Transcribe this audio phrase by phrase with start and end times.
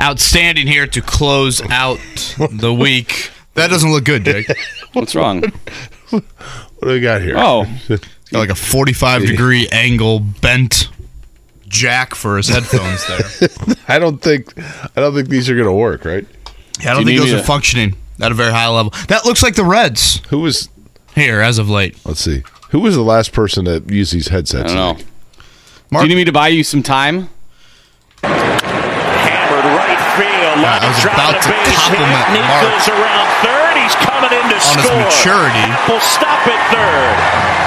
[0.00, 1.98] outstanding here to close out
[2.50, 3.30] the week.
[3.54, 4.46] That doesn't look good, Jake.
[4.92, 5.42] What's wrong?
[6.10, 6.22] What
[6.82, 7.34] do we got here?
[7.36, 10.88] Oh, Got like a 45 degree angle bent
[11.68, 13.76] jack for his headphones there.
[13.88, 14.52] I don't think
[14.96, 16.24] I don't think these are going to work, right?
[16.80, 18.92] Yeah, I don't Do think those are to- functioning at a very high level.
[19.08, 20.68] That looks like the Reds Who was?
[21.14, 21.98] here as of late.
[22.04, 22.42] Let's see.
[22.70, 24.72] Who was the last person to use these headsets?
[24.72, 24.74] I headsets?
[24.74, 25.04] don't know.
[25.90, 27.28] Mark- Do you need me to buy you some time?
[28.22, 30.30] Hammered right field.
[30.42, 31.98] Yeah, I was Like a drop about to base hit.
[32.00, 33.74] compliment Mark around third.
[33.80, 35.00] He's coming in to on his score.
[35.00, 35.66] maturity.
[35.88, 37.16] Will stop at third.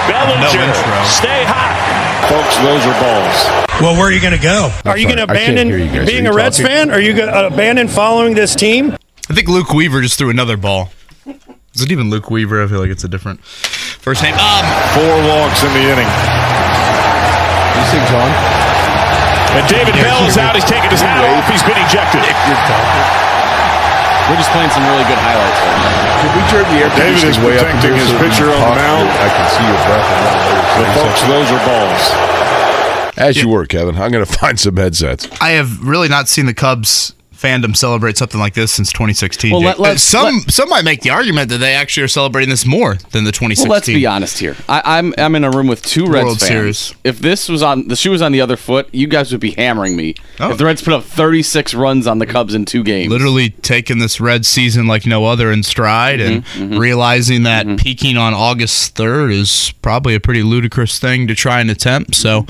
[0.09, 0.97] Bellinger, intro.
[1.09, 1.73] stay hot.
[2.30, 3.38] Folks, those are balls.
[3.81, 4.71] Well, where are you going to go?
[4.86, 6.91] Are you going to abandon you being a you Reds fan?
[6.91, 8.91] Are you going to abandon following this team?
[9.30, 10.91] I think Luke Weaver just threw another ball.
[11.73, 12.64] Is it even Luke Weaver?
[12.64, 14.36] I feel like it's a different first name.
[14.36, 16.09] Um, Four walks in the inning.
[17.73, 18.73] These things on?
[19.54, 20.58] And David Bell is out.
[20.58, 21.46] He's taken his hat off.
[21.46, 22.26] He's been ejected.
[24.30, 26.34] We're just playing some really good highlights right now.
[26.34, 28.76] We turn the air David is conditioning way protecting here his so pitcher on the
[28.80, 29.06] mound.
[29.12, 30.08] I can see your breath.
[30.10, 30.38] and not
[30.80, 32.04] But folks, those are balls.
[33.18, 33.95] As you were, Kevin.
[33.95, 35.28] I'm going to find some headsets.
[35.42, 39.52] I have really not seen the Cubs fandom celebrate something like this since 2016.
[39.52, 42.49] Well, let- let's- some let- some might make the argument that they actually are celebrating
[42.49, 43.67] this more than the 2016.
[43.69, 44.55] Well, let's be honest here.
[44.69, 46.49] I, I'm I'm in a room with two Reds World fans.
[46.49, 46.95] Series.
[47.03, 49.52] If this was on the shoe was on the other foot, you guys would be
[49.52, 50.16] hammering me.
[50.39, 50.52] Oh.
[50.52, 53.99] If the Reds put up 36 runs on the Cubs in two games, Literally taking
[53.99, 58.95] this red season like no other in stride and Mm-hmm, realizing that peaking on August
[58.95, 62.15] 3rd is probably a pretty ludicrous thing to try and attempt.
[62.15, 62.45] So,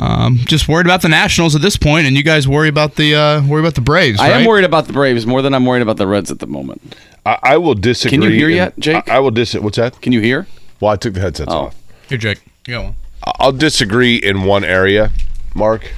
[0.00, 3.14] um, just worried about the Nationals at this point, and you guys worry about the
[3.14, 4.20] uh, worry about the Braves.
[4.20, 6.46] I am worried about the Braves more than I'm worried about the Reds at the
[6.46, 6.96] moment.
[7.26, 8.18] I, I will disagree.
[8.18, 9.08] Can you hear and- yet, Jake?
[9.08, 9.54] I, I will dis.
[9.54, 10.00] What's that?
[10.00, 10.46] Can you hear?
[10.80, 11.66] Well, I took the headsets Oh.
[11.66, 11.76] off.
[12.08, 12.40] Here, Jake.
[12.66, 12.94] You got one.
[13.38, 15.10] I'll disagree in one area,
[15.54, 15.92] Mark.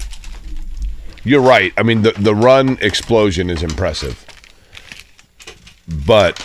[1.24, 1.72] You're right.
[1.78, 4.26] I mean, the the run explosion is impressive,
[6.06, 6.38] but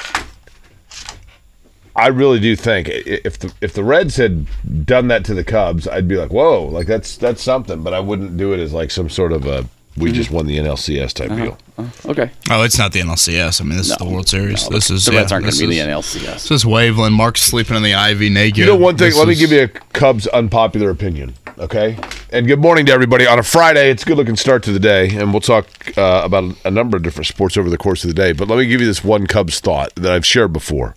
[1.99, 4.47] I really do think if the if the Reds had
[4.85, 7.83] done that to the Cubs, I'd be like, whoa, like that's that's something.
[7.83, 9.67] But I wouldn't do it as like some sort of a
[9.97, 10.15] we mm-hmm.
[10.15, 11.43] just won the NLCS type uh-huh.
[11.43, 11.57] deal.
[11.77, 12.11] Uh-huh.
[12.11, 12.31] Okay.
[12.49, 13.59] Oh, it's not the NLCS.
[13.59, 14.69] I mean, this is the World Series.
[14.69, 16.47] No, this is the Reds yeah, aren't going to be the NLCS.
[16.47, 17.13] This is Waveland.
[17.13, 18.59] Mark's sleeping in the Ivy naked.
[18.59, 19.09] You know one thing.
[19.09, 21.97] This Let me give you a Cubs unpopular opinion, okay?
[22.31, 23.89] And good morning to everybody on a Friday.
[23.89, 25.67] It's a good looking start to the day, and we'll talk
[25.97, 28.31] uh, about a number of different sports over the course of the day.
[28.31, 30.95] But let me give you this one Cubs thought that I've shared before.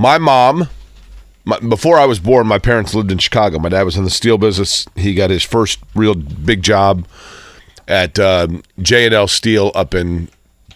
[0.00, 0.70] My mom,
[1.44, 3.58] my, before I was born, my parents lived in Chicago.
[3.58, 4.86] My dad was in the steel business.
[4.96, 7.06] He got his first real big job
[7.86, 10.30] at um, J and L Steel up in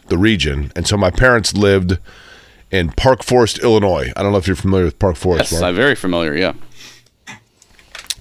[0.08, 1.98] the region, and so my parents lived
[2.70, 4.12] in Park Forest, Illinois.
[4.14, 5.52] I don't know if you're familiar with Park Forest.
[5.52, 5.70] Yes, Mark.
[5.70, 6.36] I'm very familiar.
[6.36, 6.52] Yeah.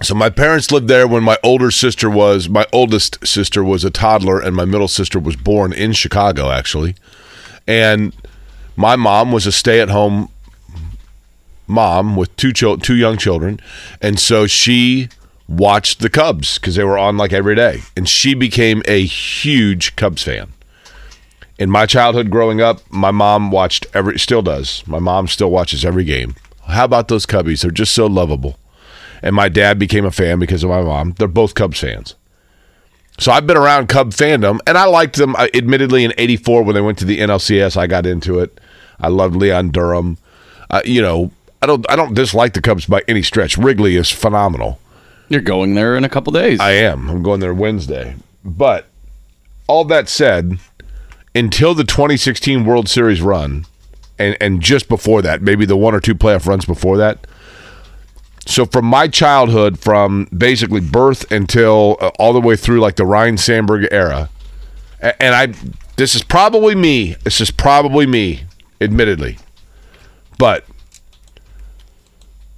[0.00, 3.90] So my parents lived there when my older sister was my oldest sister was a
[3.90, 6.94] toddler and my middle sister was born in Chicago actually.
[7.66, 8.16] And
[8.74, 10.30] my mom was a stay-at-home
[11.66, 13.58] mom with two two young children
[14.02, 15.08] and so she
[15.48, 19.96] watched the Cubs cuz they were on like every day and she became a huge
[19.96, 20.48] Cubs fan.
[21.58, 24.82] In my childhood growing up, my mom watched every still does.
[24.86, 26.34] My mom still watches every game.
[26.66, 27.62] How about those Cubbies?
[27.62, 28.58] They're just so lovable
[29.22, 31.14] and my dad became a fan because of my mom.
[31.18, 32.14] They're both Cubs fans.
[33.18, 35.36] So I've been around Cub fandom, and I liked them.
[35.36, 38.60] I- Admittedly, in '84 when they went to the NLCS, I got into it.
[39.00, 40.18] I loved Leon Durham.
[40.68, 41.30] Uh, you know,
[41.64, 43.56] I don't I don't dislike the Cubs by any stretch.
[43.56, 44.78] Wrigley is phenomenal.
[45.30, 46.60] You're going there in a couple days.
[46.60, 47.08] I am.
[47.08, 48.16] I'm going there Wednesday.
[48.44, 48.84] But
[49.66, 50.58] all that said,
[51.34, 53.64] until the 2016 World Series run,
[54.18, 57.26] and and just before that, maybe the one or two playoff runs before that.
[58.46, 63.06] So from my childhood, from basically birth until uh, all the way through like the
[63.06, 64.28] Ryne Sandberg era,
[65.00, 65.46] a- and I,
[65.96, 67.14] this is probably me.
[67.24, 68.42] This is probably me,
[68.82, 69.38] admittedly,
[70.36, 70.66] but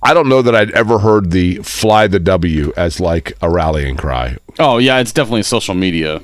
[0.03, 3.97] I don't know that I'd ever heard the "Fly the W" as like a rallying
[3.97, 4.37] cry.
[4.59, 6.21] oh yeah, it's definitely social media.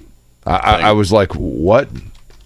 [0.46, 1.88] I, I, I was like, what?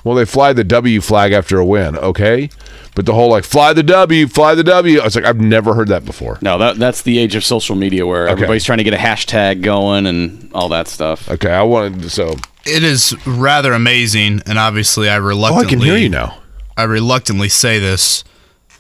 [0.04, 2.48] Well, they fly the W flag after a win, okay?
[2.94, 5.00] But the whole like fly the W, fly the W.
[5.00, 6.38] I was like, I've never heard that before.
[6.40, 9.62] No, that that's the age of social media where everybody's trying to get a hashtag
[9.62, 11.28] going and all that stuff.
[11.28, 15.70] Okay, I wanted to, so It is rather amazing, and obviously, I Oh, reluctantly I
[15.70, 16.38] can hear you now.
[16.76, 18.22] I reluctantly say this.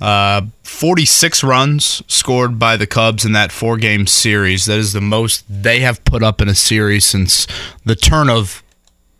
[0.00, 4.66] Uh, 46 runs scored by the Cubs in that four game series.
[4.66, 7.46] That is the most they have put up in a series since
[7.84, 8.62] the turn of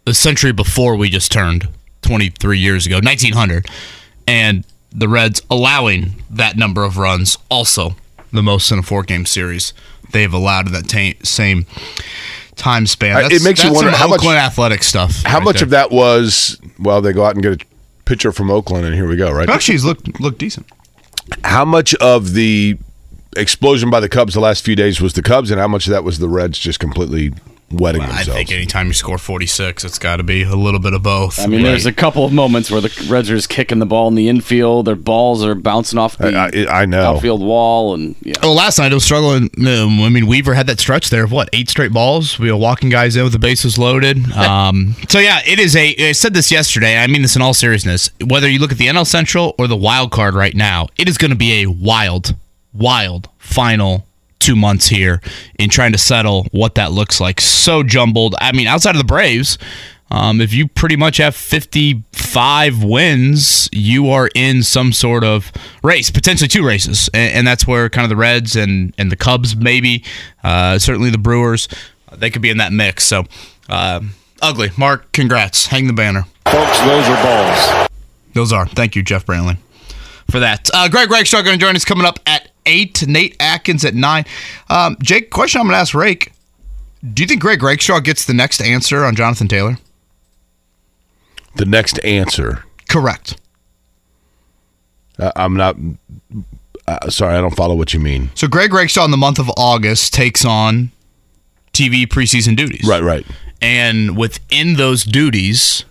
[0.05, 1.69] the century before we just turned
[2.02, 3.67] 23 years ago, 1900.
[4.28, 7.96] And the Reds allowing that number of runs, also
[8.32, 9.73] the most in a four game series
[10.12, 11.67] they've allowed in that ta- same
[12.55, 13.14] time span.
[13.14, 15.23] That's, it makes you wonder how much- Oakland athletic stuff.
[15.25, 15.64] How right much there.
[15.64, 17.00] of that was well?
[17.00, 17.67] They go out and get a
[18.06, 19.30] pitcher from Oakland, and here we go.
[19.30, 19.48] Right?
[19.48, 20.66] Actually, he's looked looked decent.
[21.44, 22.78] How much of the
[23.36, 25.90] explosion by the Cubs the last few days was the Cubs, and how much of
[25.90, 27.34] that was the Reds just completely
[27.70, 28.32] wetting I themselves?
[28.32, 31.38] think anytime you score 46, it's got to be a little bit of both.
[31.40, 34.08] I mean, there's a couple of moments where the Reds are just kicking the ball
[34.08, 34.86] in the infield.
[34.86, 37.02] Their balls are bouncing off the I, I, I know.
[37.14, 38.34] outfield wall, and yeah.
[38.42, 39.50] Well, last night it was struggling.
[39.66, 42.38] Um, I mean, Weaver had that stretch there of what eight straight balls.
[42.38, 44.18] We were walking guys in with the bases loaded.
[44.36, 46.08] Um, so yeah, it is a.
[46.10, 46.98] I said this yesterday.
[46.98, 48.10] I mean this in all seriousness.
[48.24, 51.18] Whether you look at the NL Central or the wild card right now, it is
[51.18, 52.36] going to be a wild,
[52.72, 54.06] wild final
[54.46, 55.20] two months here
[55.58, 57.40] in trying to settle what that looks like.
[57.40, 58.37] So jumbled.
[58.40, 59.58] I mean, outside of the Braves.
[60.08, 65.50] Um, if you pretty much have 55 wins, you are in some sort of
[65.82, 69.16] race, potentially two races, and, and that's where kind of the Reds and and the
[69.16, 70.04] Cubs, maybe,
[70.44, 71.66] uh, certainly the Brewers,
[72.12, 73.02] they could be in that mix.
[73.02, 73.25] So,
[73.69, 74.00] uh,
[74.40, 74.70] ugly.
[74.76, 75.66] Mark, congrats.
[75.66, 76.22] Hang the banner.
[76.44, 77.88] Folks, those are balls.
[78.32, 78.69] Those are.
[78.69, 79.56] Thank you, Jeff Brantley,
[80.31, 80.70] for that.
[80.72, 83.06] Uh, Greg Rakestraw going to join us coming up at 8.
[83.06, 84.24] Nate Atkins at 9.
[84.68, 86.32] Um, Jake, question I'm going to ask Rake.
[87.12, 89.78] Do you think Greg Rakestraw gets the next answer on Jonathan Taylor?
[91.56, 92.64] the next answer.
[92.88, 93.40] Correct.
[95.18, 95.76] Uh, I'm not.
[96.86, 98.30] Uh, sorry, I don't follow what you mean.
[98.34, 100.92] So Greg Rakestraw in the month of August takes on
[101.72, 102.86] TV preseason duties.
[102.86, 103.26] Right, right.
[103.60, 105.84] And within those duties,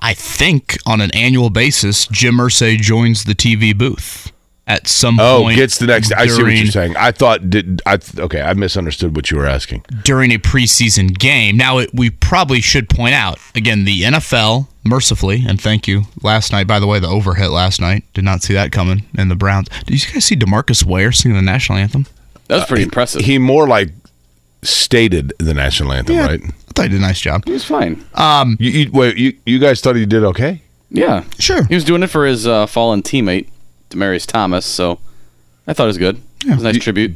[0.00, 4.32] I think on an annual basis, Jim Irsay joins the TV booth
[4.66, 5.54] at some Oh, point.
[5.54, 6.12] Oh, gets the next.
[6.12, 6.96] I see what you're saying.
[6.96, 7.98] I thought did I?
[8.18, 9.84] Okay, I misunderstood what you were asking.
[10.02, 11.56] during a preseason game.
[11.56, 16.02] Now, it, we probably should point out again the NFL, mercifully, and thank you.
[16.22, 19.04] Last night, by the way, the overhit last night did not see that coming.
[19.16, 19.68] And the Browns.
[19.86, 22.06] Did you guys see Demarcus Ware singing the national anthem?
[22.48, 23.20] That was pretty uh, impressive.
[23.22, 23.90] He, He more like
[24.62, 26.40] stated the national anthem, right?
[26.42, 27.44] I thought he did a nice job.
[27.44, 28.04] He was fine.
[28.14, 30.62] Um, um, you, you, wait, you, you guys thought he did okay?
[30.90, 31.64] yeah, Sure.
[31.64, 33.48] He was doing it for his uh, fallen teammate,
[33.90, 34.66] Demaryius Thomas.
[34.66, 34.98] So
[35.66, 36.20] I thought it was good.
[36.46, 37.12] It was a nice You- tribute.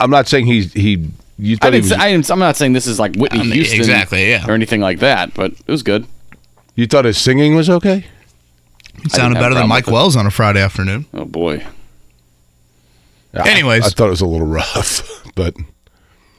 [0.00, 1.10] I'm not saying he's he.
[1.40, 1.82] You I thought he didn't.
[1.82, 4.28] was, Say, I didn't, I'm not saying this is like Whitney I mean, Houston, exactly,
[4.30, 4.44] yeah.
[4.48, 5.34] or anything like that.
[5.34, 6.06] But it was good.
[6.74, 8.04] you thought his singing was okay?
[9.04, 9.86] It sounded better than Mike.
[9.86, 11.06] Wells on a Friday afternoon.
[11.14, 11.64] Oh boy.
[13.34, 13.84] I- Anyways.
[13.84, 15.54] I, thought it was a little rough, but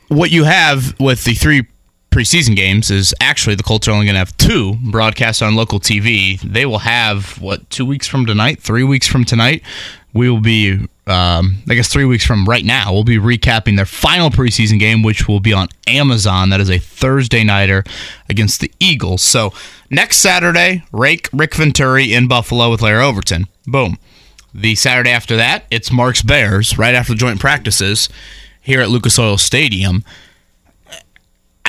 [0.10, 1.68] what you have with the three
[2.12, 5.80] preseason games is actually the Colts are only going to have two broadcast on local
[5.80, 6.40] TV.
[6.42, 9.64] They will have what two weeks from tonight, three weeks from tonight.
[10.14, 10.74] We will be,
[11.06, 12.92] um, I guess, three weeks from right now.
[12.92, 16.50] We'll be recapping their final preseason game, which will be on Amazon.
[16.50, 17.84] That is a Thursday nighter
[18.28, 19.22] against the Eagles.
[19.22, 19.54] So
[19.92, 23.48] next Saturday, Rake Rick Venturi in Buffalo with Larry Overton.
[23.68, 24.00] Boom.
[24.52, 28.10] The Saturday after that, it's Mark's Bears right after the joint practices
[28.62, 30.04] here at Lucas Oil Stadium.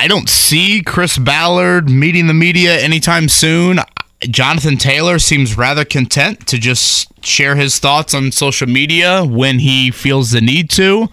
[0.01, 3.81] I don't see Chris Ballard meeting the media anytime soon.
[4.21, 9.91] Jonathan Taylor seems rather content to just share his thoughts on social media when he
[9.91, 11.07] feels the need to.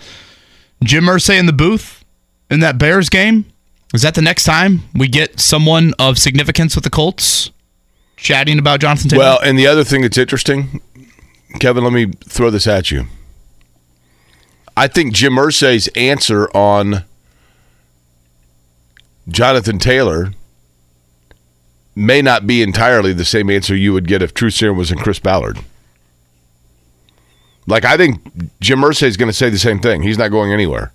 [0.82, 2.02] Jim Irsay in the booth
[2.50, 3.44] in that Bears game.
[3.92, 7.50] Is that the next time we get someone of significance with the Colts
[8.16, 9.20] chatting about Jonathan Taylor?
[9.20, 9.40] well.
[9.44, 10.80] And the other thing that's interesting,
[11.60, 13.04] Kevin, let me throw this at you.
[14.78, 17.04] I think Jim Irsay's answer on
[19.28, 20.32] Jonathan Taylor
[21.94, 24.98] may not be entirely the same answer you would get if True Serum was in
[24.98, 25.58] Chris Ballard.
[27.66, 28.22] Like I think
[28.60, 30.02] Jim Irsay is going to say the same thing.
[30.02, 30.92] He's not going anywhere.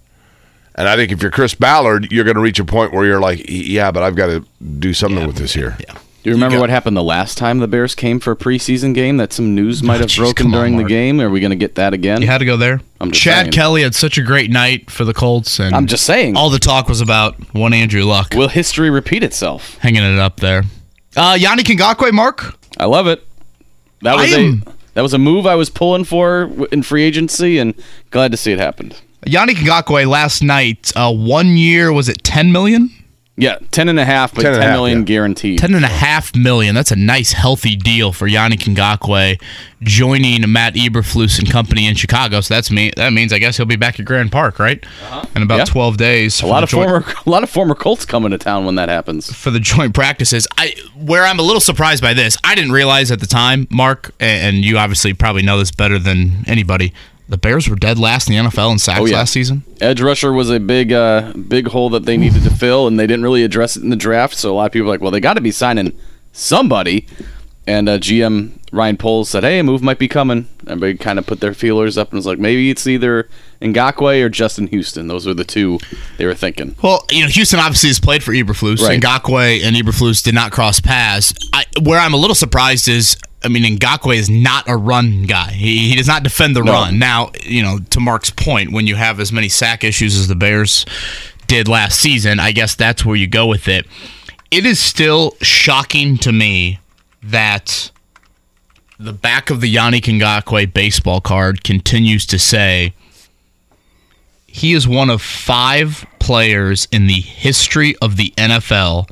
[0.75, 3.19] And I think if you're Chris Ballard, you're going to reach a point where you're
[3.19, 4.43] like, yeah, but I've got to
[4.79, 5.77] do something with this here.
[5.87, 5.97] yeah.
[6.23, 8.93] Do you remember got- what happened the last time the Bears came for a preseason
[8.93, 9.17] game?
[9.17, 11.19] That some news might have broken come on, during the game.
[11.19, 12.21] Are we going to get that again?
[12.21, 12.79] You had to go there.
[13.01, 13.51] I'm just Chad saying.
[13.51, 16.37] Kelly had such a great night for the Colts, and I'm just saying.
[16.37, 19.77] all the talk was about one Andrew Luck Will history repeat itself?
[19.79, 20.63] hanging it up there.
[21.17, 22.55] Uh, Yannick Ngakoue, Mark.
[22.77, 23.27] I love it.
[24.01, 27.57] That was am- a that was a move I was pulling for in free agency,
[27.57, 27.73] and
[28.11, 28.95] glad to see it happened.
[29.25, 32.91] Yannick Ngakoue last night, uh, one year was it ten million?
[33.35, 35.05] Yeah, ten and a half, but 10 ten, and a half, million yeah.
[35.05, 35.57] guaranteed.
[35.57, 36.75] Ten and a half million.
[36.75, 39.41] That's a nice, healthy deal for Yannick Ngakoue
[39.81, 42.41] joining Matt Eberflus and company in Chicago.
[42.41, 42.91] So that's me.
[42.95, 44.85] That means I guess he'll be back at Grand Park, right?
[44.85, 45.25] Uh-huh.
[45.35, 45.65] In about Yeah.
[45.65, 46.43] twelve days.
[46.43, 48.89] a lot of joint- former, a lot of former Colts coming to town when that
[48.89, 49.33] happens.
[49.33, 50.47] for the joint practices.
[50.59, 52.37] I where I'm a little surprised by this.
[52.43, 56.43] I didn't realize at the time, Mark, and you obviously probably know this better than
[56.45, 56.93] anybody.
[57.29, 59.17] The Bears were dead last in the NFL in sacks Oh, yeah.
[59.17, 59.63] last season.
[59.79, 63.07] Edge rusher was a big, uh, big hole that they needed to fill, and they
[63.07, 64.35] didn't really address it in the draft.
[64.35, 65.97] So a lot of people were like, well, they got to be signing
[66.33, 67.07] somebody.
[67.65, 71.25] And uh, GM Ryan Poles said, "Hey, a move might be coming." Everybody kind of
[71.25, 73.29] put their feelers up and was like, maybe it's either
[73.61, 75.07] Ngakoue or Justin Houston.
[75.07, 75.79] Those are the two
[76.17, 76.75] they were thinking.
[76.83, 78.81] Well, you know, Houston obviously has played for Eberflus.
[78.81, 78.99] Right.
[79.01, 81.33] Ngakoue and Eberflus did not cross paths.
[81.53, 85.51] I, where I'm a little surprised is, I mean, Ngakoue is not a run guy.
[85.51, 86.71] He, he does not defend the No.
[86.71, 86.99] run.
[86.99, 90.35] Now, you know, to Mark's point, when you have as many sack issues as the
[90.35, 90.85] Bears
[91.47, 93.85] did last season, I guess that's where you go with it.
[94.51, 96.79] It is still shocking to me
[97.21, 97.91] that
[98.99, 102.93] the back of the Yannick Ngakoue baseball card continues to say
[104.47, 109.09] he is one of five players in the history of the NFL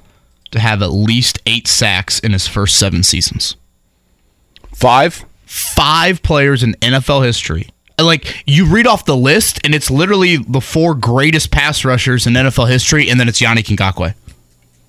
[0.52, 3.56] to have at least eight sacks in his first seven seasons.
[4.74, 5.26] Five?
[5.46, 7.68] Five players in NFL history.
[8.00, 12.34] Like you read off the list, and it's literally the four greatest pass rushers in
[12.34, 14.16] NFL history, and then it's Yannick Ngakoue.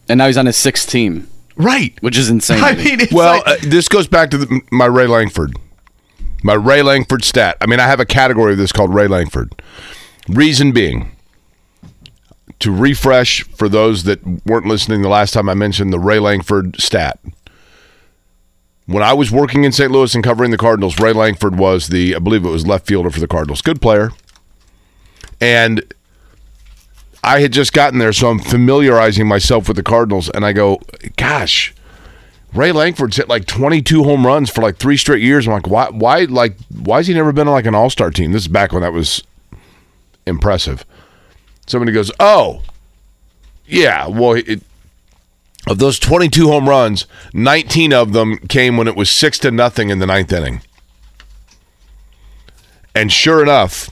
[0.08, 1.94] And now he's on his sixth team, Right.
[2.00, 2.60] which is insane.
[2.64, 5.56] I mean, it's Well, like- uh, this goes back to the, my Ray Lankford.
[6.42, 7.56] My Ray Lankford stat.
[7.60, 9.60] I mean, I have a category of this called Ray Lankford.
[10.28, 11.14] Reason being,
[12.60, 16.80] to refresh for those that weren't listening the last time I mentioned the Ray Lankford
[16.80, 17.18] stat.
[18.86, 19.90] When I was working in St.
[19.90, 23.10] Louis and covering the Cardinals, Ray Lankford was the, I believe it was left fielder
[23.10, 23.62] for the Cardinals.
[23.62, 24.10] Good player.
[25.40, 25.82] And
[27.22, 30.80] I had just gotten there, so I'm familiarizing myself with the Cardinals, and I go,
[31.16, 31.72] gosh,
[32.52, 35.46] Ray Lankford's hit like 22 home runs for like three straight years.
[35.46, 35.88] I'm like, why?
[35.90, 36.24] Why?
[36.24, 38.32] Like, why has he never been on like an All Star team?
[38.32, 39.22] This is back when that was
[40.26, 40.84] impressive.
[41.66, 42.62] Somebody goes, oh,
[43.66, 44.06] yeah.
[44.06, 44.62] Well, it,
[45.68, 49.90] of those 22 home runs, 19 of them came when it was six to nothing
[49.90, 50.62] in the ninth inning.
[52.94, 53.90] And sure enough,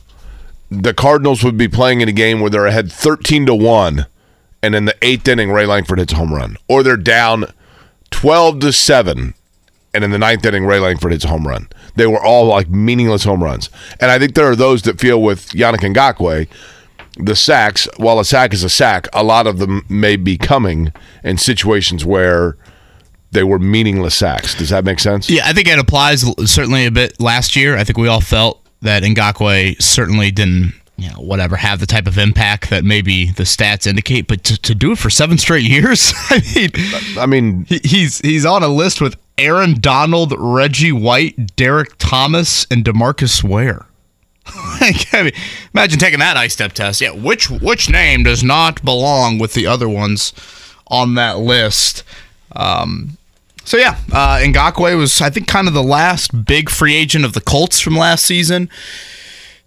[0.70, 4.06] the Cardinals would be playing in a game where they're ahead 13 to 1
[4.62, 7.46] and in the 8th inning Ray Lankford hits a home run or they're down
[8.10, 9.34] 12 to 7
[9.92, 11.68] and in the ninth inning Ray Lankford hits a home run.
[11.96, 13.70] They were all like meaningless home runs.
[13.98, 16.48] And I think there are those that feel with Yannick Ngakoue
[17.18, 20.92] the sacks, while a sack is a sack, a lot of them may be coming
[21.24, 22.56] in situations where
[23.32, 24.54] they were meaningless sacks.
[24.54, 25.28] Does that make sense?
[25.30, 27.76] Yeah, I think it applies certainly a bit last year.
[27.76, 32.06] I think we all felt that Ngakoue certainly didn't, you know, whatever, have the type
[32.06, 34.26] of impact that maybe the stats indicate.
[34.26, 36.70] But to, to do it for seven straight years, I mean,
[37.18, 42.66] I mean, he- he's he's on a list with Aaron Donald, Reggie White, Derrick Thomas,
[42.70, 43.86] and Demarcus Ware.
[45.12, 45.32] I mean,
[45.74, 47.00] imagine taking that ice step test.
[47.00, 50.32] Yeah, which which name does not belong with the other ones
[50.88, 52.02] on that list?
[52.52, 53.16] Um,
[53.64, 57.32] so yeah, uh, Ngakoue was I think kind of the last big free agent of
[57.32, 58.68] the Colts from last season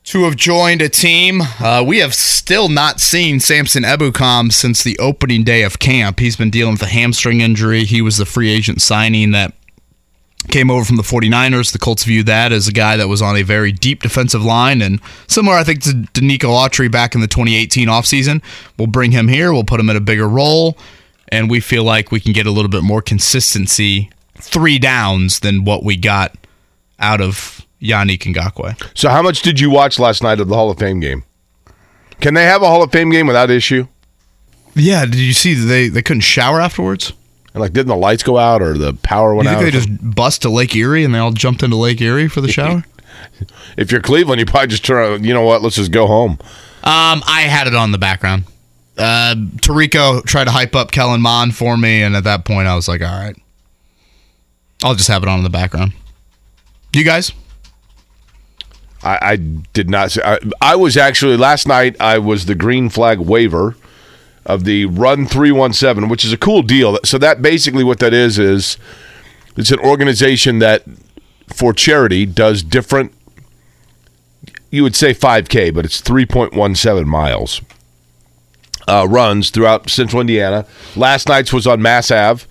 [0.06, 1.42] to have joined a team.
[1.60, 6.20] Uh, we have still not seen Samson Ebukam since the opening day of camp.
[6.20, 7.86] He's been dealing with a hamstring injury.
[7.86, 9.54] He was the free agent signing that
[10.50, 11.72] came over from the 49ers.
[11.72, 14.82] The Colts view that as a guy that was on a very deep defensive line
[14.82, 18.44] and similar, I think, to Denico Autry back in the 2018 offseason.
[18.78, 19.54] We'll bring him here.
[19.54, 20.78] We'll put him in a bigger role,
[21.30, 25.64] and we feel like we can get a little bit more consistency, three downs, than
[25.64, 26.36] what we got
[27.00, 28.98] out of Yannick Ngakoue.
[28.98, 31.24] so how much did you watch last night of the Hall of Fame game?
[32.22, 33.88] Can they have a Hall of Fame game without issue?
[34.76, 37.14] Yeah, did you see they, they couldn't shower afterwards?
[37.54, 39.66] And like, didn't the lights go out or the power went You think out?
[39.66, 42.52] they just bust to Lake Erie and they all jumped into Lake Erie for the
[42.52, 42.84] shower?
[43.78, 44.98] if you're Cleveland, you probably just turn.
[44.98, 45.62] around, You know what?
[45.62, 46.32] Let's just go home.
[46.84, 48.46] Um, I had it on the background.
[48.98, 52.76] Uh, Tarico tried to hype up Kellen Mond for me, and at that point, I
[52.76, 53.36] was like, "All right,
[54.84, 55.94] I'll just have it on in the background."
[56.94, 57.32] You guys?
[59.02, 60.16] I, I did not.
[60.24, 61.96] I, I was actually last night.
[62.00, 63.76] I was the green flag waiver
[64.46, 66.98] of the Run Three One Seven, which is a cool deal.
[67.04, 68.78] So that basically what that is is
[69.56, 70.84] it's an organization that
[71.48, 73.14] for charity does different.
[74.72, 77.62] You would say 5K, but it's 3.17 miles.
[78.88, 80.66] Uh, runs throughout central Indiana.
[80.96, 82.46] Last night's was on Mass Ave.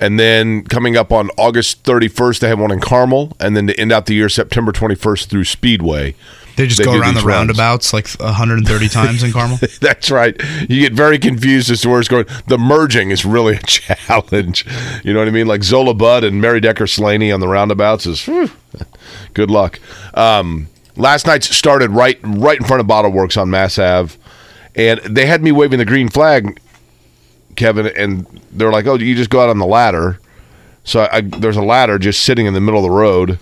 [0.00, 3.36] And then coming up on August 31st, they have one in Carmel.
[3.38, 6.16] And then to end out the year, September 21st through Speedway.
[6.56, 7.24] They just They go around the runs.
[7.48, 9.58] roundabouts like 130 times in Carmel.
[9.80, 10.38] That's right.
[10.68, 12.26] You get very confused as to where it's going.
[12.46, 14.66] The merging is really a challenge.
[15.02, 15.46] You know what I mean?
[15.46, 18.50] Like Zola Budd and Mary Decker Slaney on the roundabouts is whew,
[19.34, 19.80] good luck.
[20.14, 24.14] Um, last night started right right in front of Bottle Works on Mass Ave,
[24.74, 26.60] and they had me waving the green flag,
[27.56, 30.18] Kevin, and they're like, "Oh, you just go out on the ladder."
[30.84, 33.38] So I, there's a ladder just sitting in the middle of the road.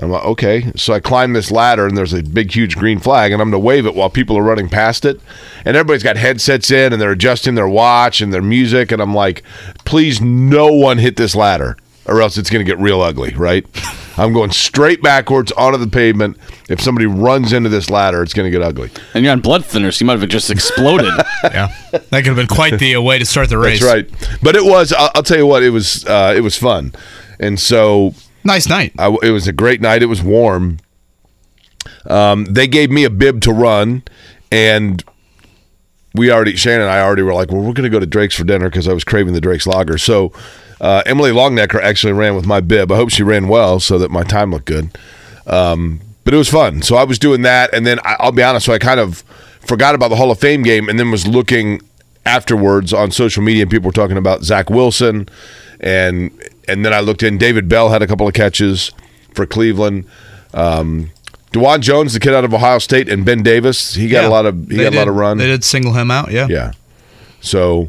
[0.00, 0.72] I'm like, okay.
[0.76, 3.62] So I climb this ladder, and there's a big, huge green flag, and I'm going
[3.62, 5.20] to wave it while people are running past it.
[5.64, 8.90] And everybody's got headsets in, and they're adjusting their watch and their music.
[8.90, 9.42] And I'm like,
[9.84, 13.64] please, no one hit this ladder, or else it's going to get real ugly, right?
[14.16, 16.38] I'm going straight backwards onto the pavement.
[16.68, 18.90] If somebody runs into this ladder, it's going to get ugly.
[19.12, 20.00] And you're on blood thinners.
[20.00, 21.12] You might have just exploded.
[21.44, 23.80] yeah, that could have been quite the uh, way to start the race.
[23.80, 24.38] That's right.
[24.40, 24.92] But it was.
[24.92, 25.64] I'll, I'll tell you what.
[25.64, 26.04] It was.
[26.04, 26.92] Uh, it was fun,
[27.40, 28.92] and so Nice night.
[28.98, 30.02] I, it was a great night.
[30.02, 30.78] It was warm.
[32.06, 34.02] Um, they gave me a bib to run,
[34.52, 35.02] and
[36.14, 38.34] we already Shannon and I already were like, well, we're going to go to Drake's
[38.34, 39.98] for dinner because I was craving the Drake's Lager.
[39.98, 40.32] So
[40.80, 42.92] uh, Emily Longnecker actually ran with my bib.
[42.92, 44.96] I hope she ran well so that my time looked good.
[45.46, 46.82] Um, but it was fun.
[46.82, 48.66] So I was doing that, and then I, I'll be honest.
[48.66, 49.24] So I kind of
[49.60, 51.80] forgot about the Hall of Fame game, and then was looking
[52.26, 55.28] afterwards on social media, and people were talking about Zach Wilson,
[55.80, 56.30] and
[56.68, 57.38] and then I looked in.
[57.38, 58.90] David Bell had a couple of catches
[59.34, 60.04] for Cleveland.
[60.52, 61.10] Um,
[61.52, 64.28] Dewan Jones, the kid out of Ohio State, and Ben Davis, he got Yeah.
[64.28, 65.38] a lot of he got a lot did- of run.
[65.38, 66.30] They did single him out.
[66.32, 66.46] Yeah.
[66.50, 66.72] Yeah.
[67.40, 67.88] So,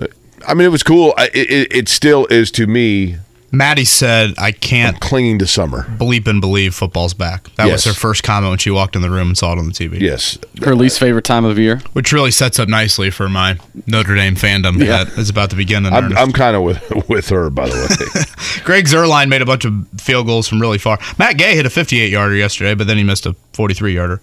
[0.00, 0.06] uh,
[0.46, 1.14] I mean, it was cool.
[1.16, 3.16] I, it- it still is to me
[3.50, 5.84] Maddie said, "I can't clinging to summer.
[5.98, 7.86] bleep and believe football's back." That Yes.
[7.86, 9.72] was her first comment when she walked in the room and saw it on the
[9.72, 9.98] TV.
[10.00, 10.36] Yes.
[10.62, 11.80] Her least favorite time of year.
[11.94, 15.04] which really sets up nicely for my Notre Dame fandom Yeah.
[15.04, 15.86] that is about to begin.
[15.86, 16.16] In I'm.
[16.16, 18.62] I'm kind of with with her, by the way.
[18.64, 20.98] Greg Zuerlein made a bunch of field goals from really far.
[21.18, 24.20] Matt Gay hit a 58 yarder yesterday, but then he missed a 43 yarder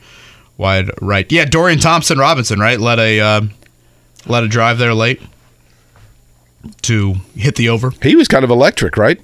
[0.58, 1.30] wide right.
[1.32, 3.42] Yeah, Dorian Thompson Robinson right led a uh,
[4.28, 5.20] led a drive there late
[6.84, 7.92] to hit the over.
[8.02, 9.20] he was kind of electric, right?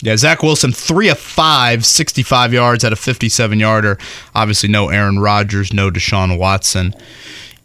[0.00, 3.98] Yeah, Zach Wilson, three of five, 65 yards at a 57 yarder.
[4.34, 6.92] Obviously, no Aaron Rodgers, no Deshaun Watson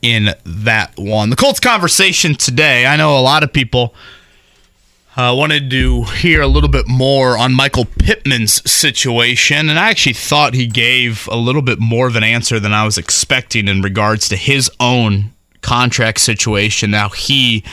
[0.03, 1.31] in that one.
[1.31, 3.95] The Colts conversation today, I know a lot of people
[5.15, 10.13] uh, wanted to hear a little bit more on Michael Pittman's situation, and I actually
[10.13, 13.81] thought he gave a little bit more of an answer than I was expecting in
[13.81, 16.91] regards to his own contract situation.
[16.91, 17.63] Now he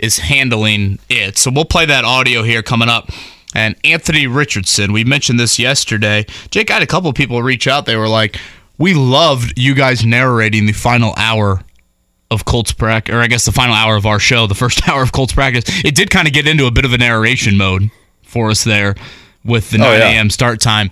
[0.00, 1.38] is handling it.
[1.38, 3.10] So we'll play that audio here coming up.
[3.54, 6.26] And Anthony Richardson, we mentioned this yesterday.
[6.50, 7.86] Jake I had a couple of people reach out.
[7.86, 8.38] They were like,
[8.78, 11.62] "We loved you guys narrating the final hour
[12.30, 15.02] of Colts practice, or I guess the final hour of our show, the first hour
[15.02, 15.64] of Colts practice.
[15.84, 17.90] It did kind of get into a bit of a narration mode
[18.22, 18.94] for us there
[19.44, 20.08] with the 9 yeah.
[20.10, 20.30] a.m.
[20.30, 20.90] start time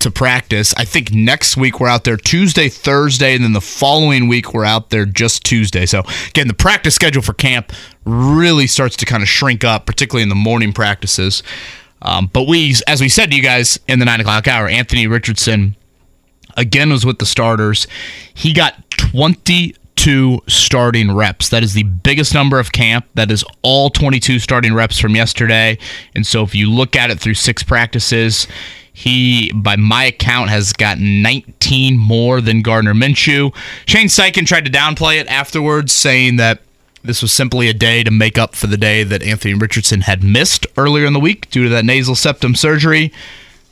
[0.00, 0.74] to practice.
[0.76, 4.64] I think next week we're out there Tuesday, Thursday, and then the following week we're
[4.64, 5.86] out there just Tuesday.
[5.86, 7.72] So again, the practice schedule for camp
[8.04, 11.42] really starts to kind of shrink up, particularly in the morning practices.
[12.02, 15.06] Um, but we, as we said to you guys in the nine o'clock hour, Anthony
[15.06, 15.76] Richardson
[16.56, 17.86] again was with the starters.
[18.32, 21.50] He got 22 starting reps.
[21.50, 23.06] That is the biggest number of camp.
[23.14, 25.78] That is all 22 starting reps from yesterday.
[26.14, 28.46] And so if you look at it through six practices,
[28.92, 33.54] he, by my account, has got 19 more than Gardner Minshew.
[33.86, 36.60] Shane Steichen tried to downplay it afterwards, saying that
[37.02, 40.22] this was simply a day to make up for the day that Anthony Richardson had
[40.22, 43.12] missed earlier in the week due to that nasal septum surgery.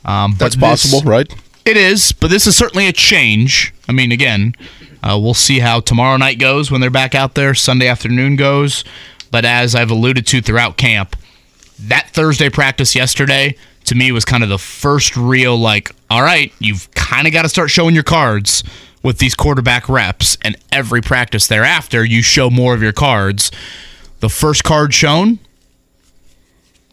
[0.05, 1.31] Um, That's this- possible, right?
[1.65, 3.71] it is, but this is certainly a change.
[3.87, 4.55] I mean, again,
[5.03, 8.83] uh, we'll see how tomorrow night goes when they're back out there, Sunday afternoon goes.
[9.29, 11.15] But as I've alluded to throughout camp,
[11.79, 13.55] that Thursday practice yesterday
[13.89, 17.41] to me was kind of the first real, like, all right, you've kind of got
[17.41, 18.63] to start showing your cards
[19.03, 20.37] with these quarterback reps.
[20.41, 23.51] And every practice thereafter, you show more of your cards.
[24.19, 25.39] The first card shown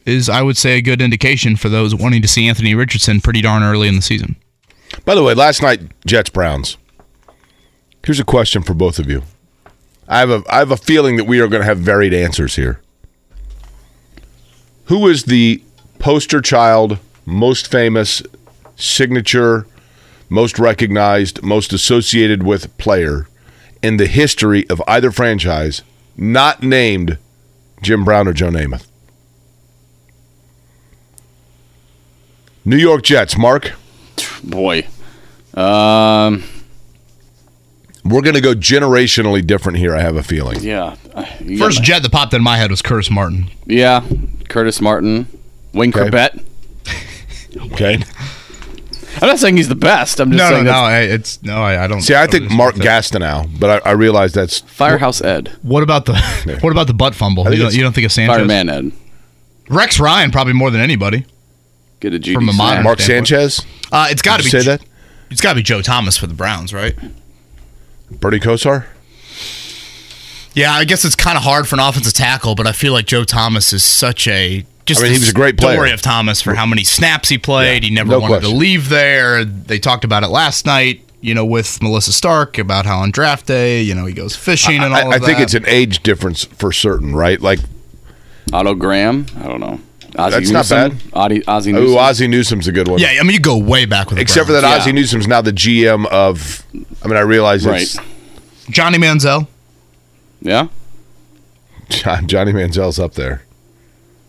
[0.04, 3.42] is, I would say, a good indication for those wanting to see Anthony Richardson pretty
[3.42, 4.36] darn early in the season.
[5.04, 6.76] By the way, last night Jets Browns.
[8.04, 9.22] Here's a question for both of you.
[10.08, 12.54] I have a I have a feeling that we are going to have varied answers
[12.54, 12.80] here.
[14.84, 15.60] Who is the
[15.98, 18.22] poster child, most famous,
[18.76, 19.66] signature,
[20.28, 23.26] most recognized, most associated with player
[23.82, 25.82] in the history of either franchise,
[26.16, 27.18] not named
[27.82, 28.86] Jim Brown or Joe Namath?
[32.64, 33.72] New York Jets, Mark.
[34.42, 34.86] Boy.
[35.54, 36.42] Um,
[38.04, 40.60] We're going to go generationally different here, I have a feeling.
[40.62, 40.96] yeah.
[41.40, 43.50] You First my- jet that popped in my head was Curtis Martin.
[43.66, 44.04] Yeah.
[44.48, 45.28] Curtis Martin.
[45.76, 46.00] Wayne Okay.
[46.10, 46.42] Chrebet.
[47.72, 47.98] Okay.
[49.22, 50.20] I'm not saying he's the best.
[50.20, 50.70] I'm just No, no, saying no.
[50.72, 51.56] that's I, it's no.
[51.62, 52.02] I, I don't.
[52.02, 53.02] See, I don't think Mark with that.
[53.04, 56.14] Gastineau, but I, I realize that's Firehouse Ed, What about the
[56.60, 57.50] What about the butt fumble?
[57.50, 58.36] You don't, you don't think of Sanchez?
[58.36, 58.92] Fireman Ed.
[59.70, 61.24] Rex Ryan probably more than anybody.
[62.00, 63.28] Get a GD From a modern- Mark standpoint.
[63.28, 63.66] Sanchez.
[63.90, 64.82] Uh, it's got to be say that?
[65.30, 66.94] It's got to be Joe Thomas for the Browns, right?
[68.10, 68.84] Bernie Kosar.
[70.54, 73.06] Yeah, I guess it's kind of hard for an offensive tackle, but I feel like
[73.06, 75.74] Joe Thomas is such a just I mean, he was a great player.
[75.76, 77.82] story of Thomas for how many snaps he played.
[77.82, 78.50] Yeah, he never no wanted question.
[78.52, 79.44] to leave there.
[79.44, 83.46] They talked about it last night, you know, with Melissa Stark about how on draft
[83.46, 85.24] day, you know, he goes fishing and all I, of I that.
[85.26, 87.40] think it's an age difference for certain, right?
[87.40, 87.58] Like,
[88.52, 89.26] Otto Graham.
[89.40, 89.80] I don't know.
[90.18, 91.02] Ozzie That's not bad.
[91.12, 91.98] Ozzie, Ozzie oh, Newsome.
[91.98, 92.98] Ozzie Newsome's a good one.
[93.00, 94.76] yeah, I mean, you go way back with the Except for that, Yeah.
[94.76, 96.64] Ozzie Newsome's now the GM of.
[97.02, 98.06] I mean, I realize it's Right.
[98.70, 99.46] Johnny Manziel.
[100.40, 100.68] Yeah.
[101.88, 103.42] John, Johnny Manziel's up there.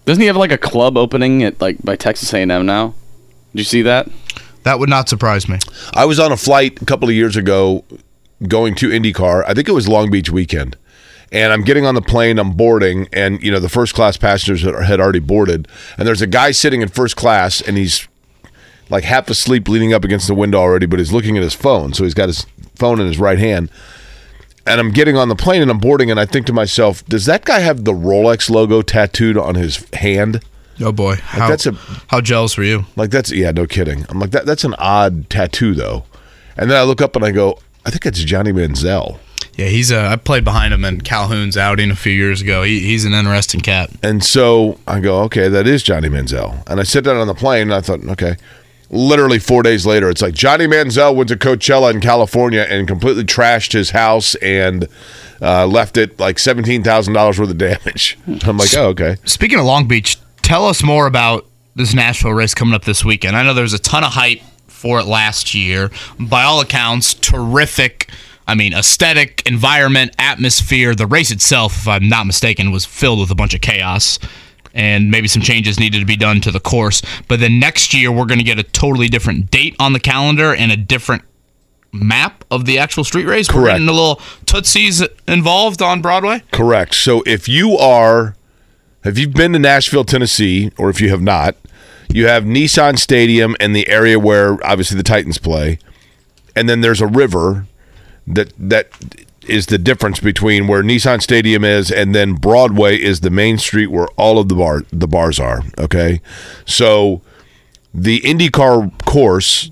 [0.08, 2.96] Doesn't he have like a club opening at like by Texas A&M now?
[3.52, 4.08] Did you see that?
[4.64, 5.60] That would not surprise me.
[5.94, 7.84] I was on a flight a couple of years ago
[8.48, 9.44] going to IndyCar.
[9.46, 10.78] I think it was Long Beach weekend.
[11.30, 14.62] And I'm getting on the plane, I'm boarding, and you know the first class passengers
[14.62, 15.68] had- had already boarded.
[15.98, 18.08] And there's a guy sitting in first class, and he's
[18.90, 21.92] like half asleep, leaning up against the window already, but he's looking at his phone.
[21.94, 22.46] So he's got his
[22.78, 23.70] phone in his right hand.
[24.68, 27.26] And I'm getting on the plane and I'm boarding, and I think to myself, does
[27.26, 30.44] that guy have the Rolex logo tattooed on his hand?
[30.80, 31.78] Oh boy, how, that's a-
[32.08, 32.86] how jealous were you?
[32.96, 34.06] Like that's yeah, no kidding.
[34.10, 34.46] I'm like that.
[34.46, 36.04] That's an odd tattoo though.
[36.58, 39.20] And then I look up and I go, I think it's Johnny Manziel.
[39.56, 40.00] Yeah, he's a.
[40.02, 42.62] I played behind him in Calhoun's outing a few years ago.
[42.62, 43.90] He, he's an interesting cat.
[44.04, 46.62] And so I go, okay, that is Johnny Manziel.
[46.68, 48.36] And I sit down on the plane and I thought, okay.
[48.90, 53.26] Literally four days later, it's like Johnny Manziel went to Coachella in California and completely
[53.26, 54.88] trashed his house and
[55.42, 58.18] uh, left it like seventeen thousand dollars worth of damage.
[58.46, 59.18] I'm like, oh, okay.
[59.26, 61.46] Speaking of Long Beach, tell us more about
[61.76, 63.36] this Nashville race coming up this weekend.
[63.36, 65.92] I know there's a ton of hype for it last year.
[66.20, 68.10] By all accounts, terrific.
[68.48, 70.96] I mean, aesthetic, environment, atmosphere.
[70.96, 74.18] The race itself, if I'm not mistaken, was filled with a bunch of chaos.
[74.78, 77.02] And maybe some changes needed to be done to the course.
[77.28, 80.54] But then next year, we're going to get a totally different date on the calendar
[80.54, 81.24] and a different
[81.92, 83.50] map of the actual street race.
[83.50, 83.76] We're Correct.
[83.76, 86.44] getting a little Tootsies involved on Broadway.
[86.52, 86.94] Correct.
[86.94, 88.36] So if you are,
[89.04, 91.56] have you've been to Nashville, Tennessee, or if you have not,
[92.10, 95.80] you have Nissan Stadium and the area where obviously the Titans play,
[96.56, 97.66] and then there's a river
[98.28, 98.90] that that
[99.50, 103.88] is the difference between where Nissan Stadium is and then Broadway is the main street
[103.88, 105.62] where all of the bar the bars are.
[105.78, 106.22] Okay,
[106.66, 107.22] so
[107.94, 109.72] the IndyCar course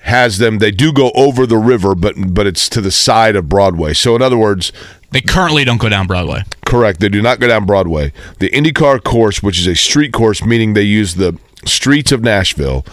[0.00, 0.58] has them.
[0.58, 3.94] They do go over the river, but but it's to the side of Broadway.
[3.94, 4.72] So in other words,
[5.12, 6.42] They currently don't go down Broadway.
[6.66, 7.00] Correct.
[7.00, 8.12] They do not go down Broadway.
[8.40, 12.84] The IndyCar course, which is a street course, meaning they use the streets of Nashville,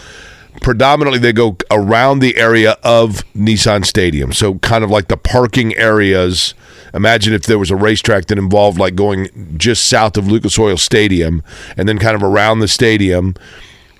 [0.60, 4.32] predominantly they go around the area of Nissan Stadium.
[4.32, 6.54] So, kind of like the parking areas.
[6.94, 10.76] Imagine if there was a racetrack that involved like going just south of Lucas Oil
[10.76, 11.42] Stadium
[11.76, 13.34] and then kind of around the stadium.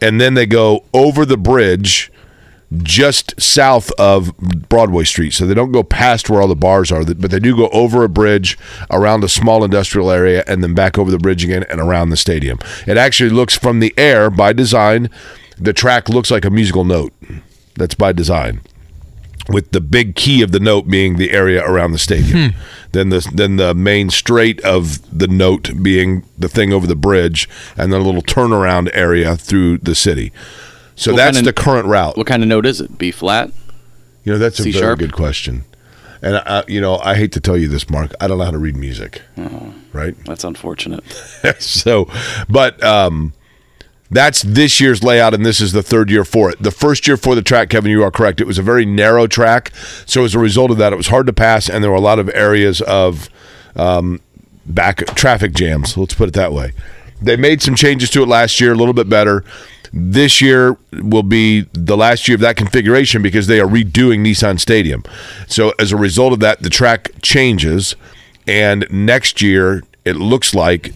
[0.02, 2.12] And then they go over the bridge
[2.78, 4.36] just south of
[4.68, 5.32] Broadway Street.
[5.32, 8.04] So they don't go past where all the bars are, but they do go over
[8.04, 8.58] a bridge,
[8.90, 12.16] around a small industrial area, and then back over the bridge again and around the
[12.16, 12.58] stadium.
[12.86, 15.10] It actually looks from the air by design,
[15.58, 17.12] the track looks like a musical note.
[17.76, 18.60] That's by design.
[19.48, 22.52] With the big key of the note being the area around the stadium,
[22.92, 27.48] then the then the main straight of the note being the thing over the bridge,
[27.76, 30.32] and then a little turnaround area through the city.
[30.94, 32.16] So What that's kind the current route.
[32.16, 32.98] What kind of note is it?
[32.98, 33.50] B flat?
[34.22, 34.98] You know, that's a C very sharp?
[35.00, 35.64] good question.
[36.24, 38.12] And I, you know, I hate to tell you this, Mark.
[38.20, 39.74] I don't know how to read music, Oh.
[39.92, 40.14] right?
[40.24, 41.02] That's unfortunate.
[41.58, 42.08] so,
[42.48, 43.32] but um,
[44.12, 46.62] that's this year's layout, and this is the third year for it.
[46.62, 48.40] The first year for the track, Kevin, you are correct.
[48.40, 49.72] It was a very narrow track,
[50.06, 52.00] so as a result of that, it was hard to pass, and there were a
[52.00, 53.28] lot of areas of
[53.74, 54.20] um,
[54.66, 55.96] back traffic jams.
[55.96, 56.72] Let's put it that way.
[57.22, 59.44] They made some changes to it last year, a little bit better.
[59.92, 64.58] This year will be the last year of that configuration because they are redoing Nissan
[64.58, 65.04] Stadium.
[65.46, 67.94] So as a result of that, the track changes,
[68.46, 70.92] and next year it looks like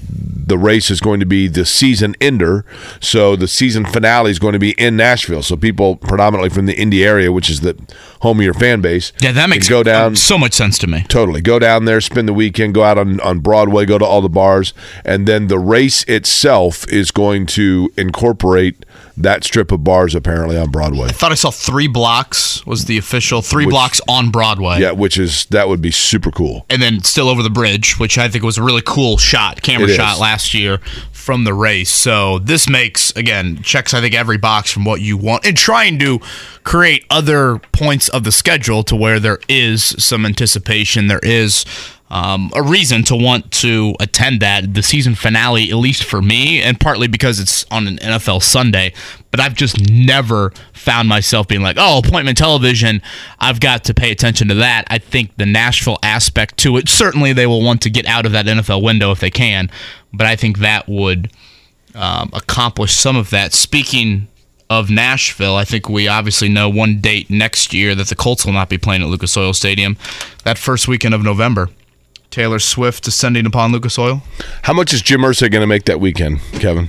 [0.49, 2.64] the race is going to be the season ender.
[3.01, 5.42] So the season finale is going to be in Nashville.
[5.42, 7.77] So people predominantly from the Indy area, which is the
[8.21, 10.14] home of your fan base, Yeah, that makes go down.
[10.14, 11.05] so much sense to me.
[11.09, 11.40] Totally.
[11.40, 14.29] Go down there, spend the weekend, go out on, on Broadway, go to all the
[14.29, 14.73] bars,
[15.05, 20.70] and then the race itself is going to incorporate that strip of bars apparently on
[20.70, 21.09] Broadway.
[21.09, 24.81] I thought I saw three blocks was the official three Which- blocks on Broadway.
[24.81, 26.66] Yeah, which is that would be super cool.
[26.70, 29.85] and then still over the bridge, which I think was a really cool shot, camera
[29.88, 29.96] It is.
[29.96, 30.79] shot last year
[31.12, 31.90] from the race.
[31.90, 35.98] So this makes again checks I think every box from what you want, and trying
[36.00, 36.20] to
[36.64, 41.64] create other points of the schedule to where there is some anticipation, there is.
[42.09, 46.62] Um, a reason to want to attend that the season finale, at least for me,
[46.62, 48.92] and partly because it's on an NFL Sunday.
[49.33, 53.03] But I've just never found myself being like, "Oh, appointment television,
[53.40, 57.33] I've got to pay attention to that." I think the Nashville aspect to it, certainly
[57.33, 59.69] they will want to get out of that NFL window if they can,
[60.12, 61.33] but I think that would
[61.97, 63.53] um, accomplish some of that.
[63.53, 64.29] Speaking
[64.71, 68.53] of Nashville, I think we obviously know one date next year that the Colts will
[68.53, 69.97] not be playing at Lucas Oil Stadium.
[70.45, 71.69] That first weekend of November.
[72.37, 74.22] Taylor Swift descending upon Lucas Oil.
[74.64, 76.88] How much is Jim Irsay going to make that weekend, Kevin?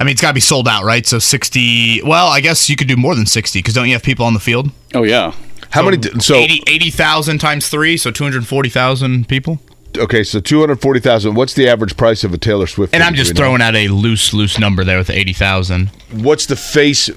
[0.00, 1.06] I mean, it's got to be sold out, right?
[1.06, 2.02] So 60.
[2.02, 4.34] Well, I guess you could do more than 60 because don't you have people on
[4.34, 4.72] the field?
[4.94, 5.32] Oh yeah.
[5.70, 6.02] How many?
[6.18, 9.60] So 80 80,000 times three, so 240,000 people.
[9.96, 11.34] okay, so two hundred forty thousand.
[11.36, 12.92] What's the average price of a Taylor Swift?
[12.92, 13.38] And I'm just we know?
[13.46, 15.88] throwing out a loose, loose number there with the 80,000.
[16.14, 17.08] What's the face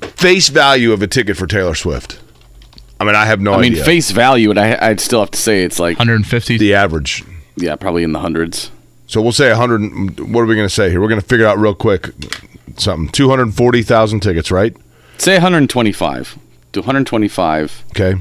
[0.00, 2.18] face value of a ticket for Taylor Swift?
[3.02, 3.84] I mean, I have no I mean, idea.
[3.84, 6.56] face value, and I, I'd still have to say it's like 150.
[6.58, 7.24] the average.
[7.56, 8.70] yeah, probably in the hundreds.
[9.08, 10.20] So we'll say 100.
[10.20, 11.00] What are we going to say here?
[11.00, 12.10] We're going to figure out real quick
[12.76, 13.10] something.
[13.10, 14.76] 240,000 tickets, right?
[15.18, 16.38] Say 125
[16.74, 17.84] to 125.
[17.90, 18.20] Okay.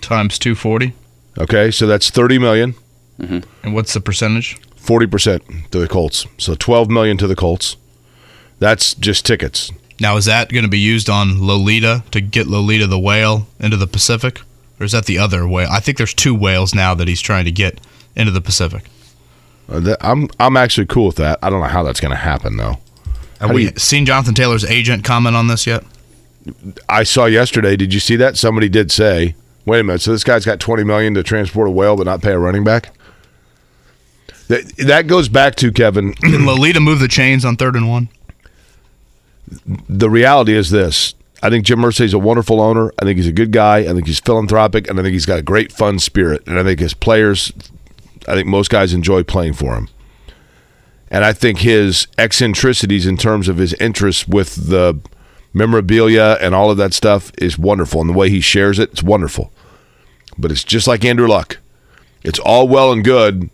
[0.00, 0.94] times 240.
[1.38, 1.70] Okay.
[1.72, 2.74] So that's 30 million,
[3.18, 3.40] mm-hmm.
[3.64, 4.56] And what's the percentage?
[4.76, 6.26] 40% to the Colts.
[6.38, 7.76] So 12 million to the Colts.
[8.60, 9.72] That's just tickets.
[10.00, 13.76] Now, is that going to be used on Lolita to get Lolita the whale into
[13.76, 14.40] the Pacific?
[14.80, 15.68] Or is that the other whale?
[15.70, 17.80] I think there's two whales now that he's trying to get
[18.16, 18.84] into the Pacific.
[19.68, 21.38] Uh, I'm I'm actually cool with that.
[21.42, 22.78] I don't know how that's going to happen though.
[23.40, 25.84] Have do we you- seen Jonathan Taylor's agent comment on this yet?
[26.88, 27.76] I saw yesterday.
[27.76, 28.36] Did you see that?
[28.36, 31.70] Somebody did say, "Wait a minute." So this guy's got 20 million to transport a
[31.70, 32.90] whale, but not pay a running back.
[34.48, 36.14] That that goes back to Kevin.
[36.14, 38.08] Can Lolita move the chains on third and one?
[39.88, 41.14] The reality is this.
[41.42, 42.92] I think Jim Irsay's a wonderful owner.
[43.00, 43.78] I think he's a good guy.
[43.78, 46.46] I think he's philanthropic, and I think he's got a great fun spirit.
[46.46, 47.52] And I think his players,
[48.28, 49.88] I think most guys enjoy playing for him.
[51.10, 54.98] And I think his eccentricities in terms of his interests with the
[55.52, 58.00] memorabilia and all of that stuff is wonderful.
[58.00, 59.52] And the way he shares it, it's wonderful.
[60.38, 61.58] But it's just like Andrew Luck.
[62.22, 63.50] It's all well and good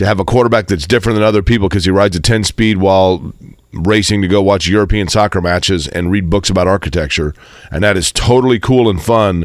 [0.00, 2.78] to have a quarterback that's different than other people because he rides a 10 speed
[2.78, 3.34] while
[3.74, 7.34] racing to go watch European soccer matches and read books about architecture.
[7.70, 9.44] And that is totally cool and fun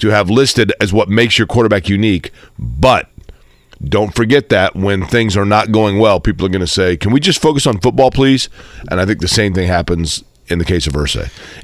[0.00, 2.30] to have listed as what makes your quarterback unique.
[2.58, 3.08] But
[3.82, 7.10] don't forget that when things are not going well, people are going to say, "Can
[7.10, 8.50] we just focus on football, please?"
[8.90, 11.14] And I think the same thing happens in the case of i-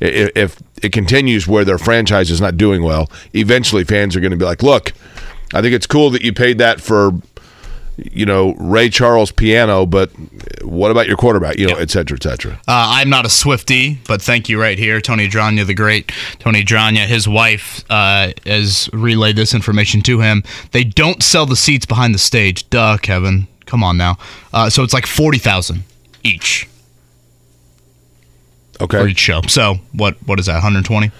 [0.01, 4.39] If it continues where their franchise is not doing well, eventually fans are going to
[4.39, 4.95] be like, "Look,
[5.53, 7.13] I think it's cool that you paid that for,
[8.13, 10.11] you know, Ray Charles piano, but
[10.63, 11.59] what about your quarterback?
[11.59, 14.79] You know, et cetera, et cetera." Uh, I'm not a Swifty, but thank you right
[14.79, 17.07] here, Tony Dranya, the great Tony Dranya.
[17.07, 20.43] His wife uh, has relayed this information to him.
[20.73, 22.69] They don't sell the seats behind the stage.
[22.71, 23.47] Duh, Kevin.
[23.67, 24.19] Come on now.
[24.53, 25.85] Uh, so it's like forty thousand
[26.23, 26.69] each
[28.79, 29.09] for Okay.
[29.11, 29.41] each show.
[29.49, 30.17] So what?
[30.27, 30.55] What is that?
[30.55, 31.11] One hundred twenty.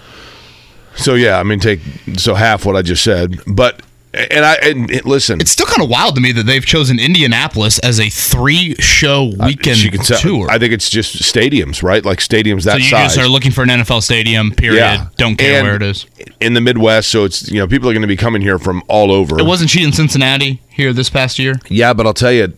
[0.95, 1.79] So yeah, I mean, take
[2.17, 3.81] so half what I just said, but
[4.13, 6.99] and I and and listen, It's still kind of wild to me that they've chosen
[6.99, 10.47] Indianapolis as a three-show uh, weekend She can sell- tour.
[10.49, 12.03] I think it's just stadiums, right?
[12.05, 13.15] Like stadiums that so you size.
[13.15, 14.51] just are looking for an NFL stadium.
[14.51, 15.07] Period.
[15.17, 16.05] Don't care And where it is.
[16.39, 18.83] In the Midwest, so it's you know people are going to be coming here from
[18.87, 19.39] all over.
[19.39, 21.55] It wasn't she in Cincinnati here this past year?
[21.69, 22.53] yeah, but I'll tell you,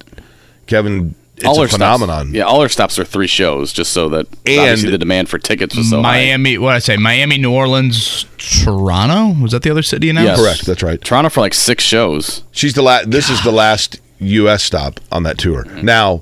[0.68, 2.28] Kevin, it's all a our phenomenon.
[2.28, 5.30] Stops, yeah, all our stops are three shows, just so that And- obviously the demand
[5.30, 6.26] for tickets was so high.
[6.26, 6.58] Miami.
[6.58, 6.98] What I say?
[6.98, 9.41] Miami, New Orleans, Toronto.
[9.41, 10.24] Was that the other city now?
[10.24, 10.39] Yes.
[10.39, 11.02] Correct, that's right.
[11.02, 12.43] Toronto for like six shows.
[12.52, 13.12] She's the last.
[13.12, 14.63] This is the last U.S.
[14.63, 15.63] stop on that tour.
[15.65, 15.86] Mm-hmm.
[15.86, 16.21] Now,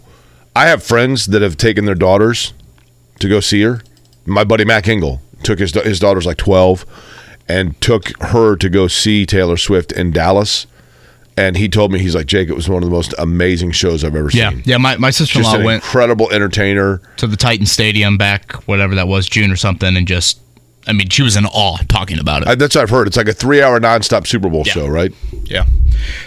[0.55, 2.53] I have friends that have taken their daughters
[3.19, 3.81] to go see her.
[4.25, 6.85] My buddy Mac Engel took his his daughter's like twelve,
[7.47, 10.65] and took her to go see Taylor Swift in Dallas.
[11.35, 12.47] And he told me he's like Jake.
[12.49, 14.59] It was one of the most amazing shows I've ever Yeah, seen.
[14.59, 14.63] yeah.
[14.73, 17.01] Yeah my my sister-in-law went incredible entertainer.
[17.17, 20.39] to the Titan Stadium back whatever that was, June or something, and just.
[20.87, 22.47] I mean, she was in awe talking about it.
[22.47, 23.07] I, that's what I've heard.
[23.07, 24.73] It's like a three-hour nonstop Super Bowl Yeah.
[24.73, 25.13] show, right?
[25.45, 25.65] Yeah.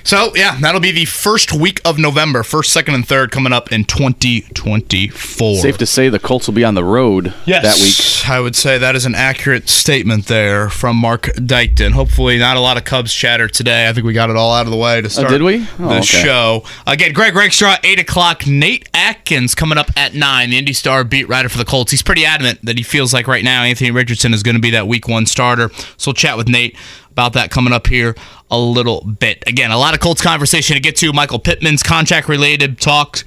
[0.05, 3.73] So, yeah, that'll be the first week of November, first, second, and third coming up
[3.73, 5.57] in 2024.
[5.57, 8.31] Safe to say the Colts will be on the road Yes, that week.
[8.31, 11.93] I would say that is an accurate statement there from Mark Dykton.
[11.93, 13.89] Hopefully, not a lot of Cubs chatter today.
[13.89, 15.43] I think we got it all out of the way to oh, start Oh, did
[15.43, 15.59] we?
[15.59, 16.03] the Oh, okay.
[16.03, 16.65] show.
[16.87, 18.47] Again, Greg Rakestraw, 8 o'clock.
[18.47, 21.91] Nate Atkins coming up at 9, the Indy Star beat writer for the Colts.
[21.91, 24.71] He's pretty adamant that he feels like right now Anthony Richardson is going to be
[24.71, 25.71] that week one starter.
[25.99, 26.77] So we'll chat with Nate
[27.11, 28.15] about that coming up here
[28.51, 29.45] a little bit.
[29.47, 31.13] Again, a lot of Colts conversation to get to.
[31.13, 33.25] Michael Pittman's contract related talks.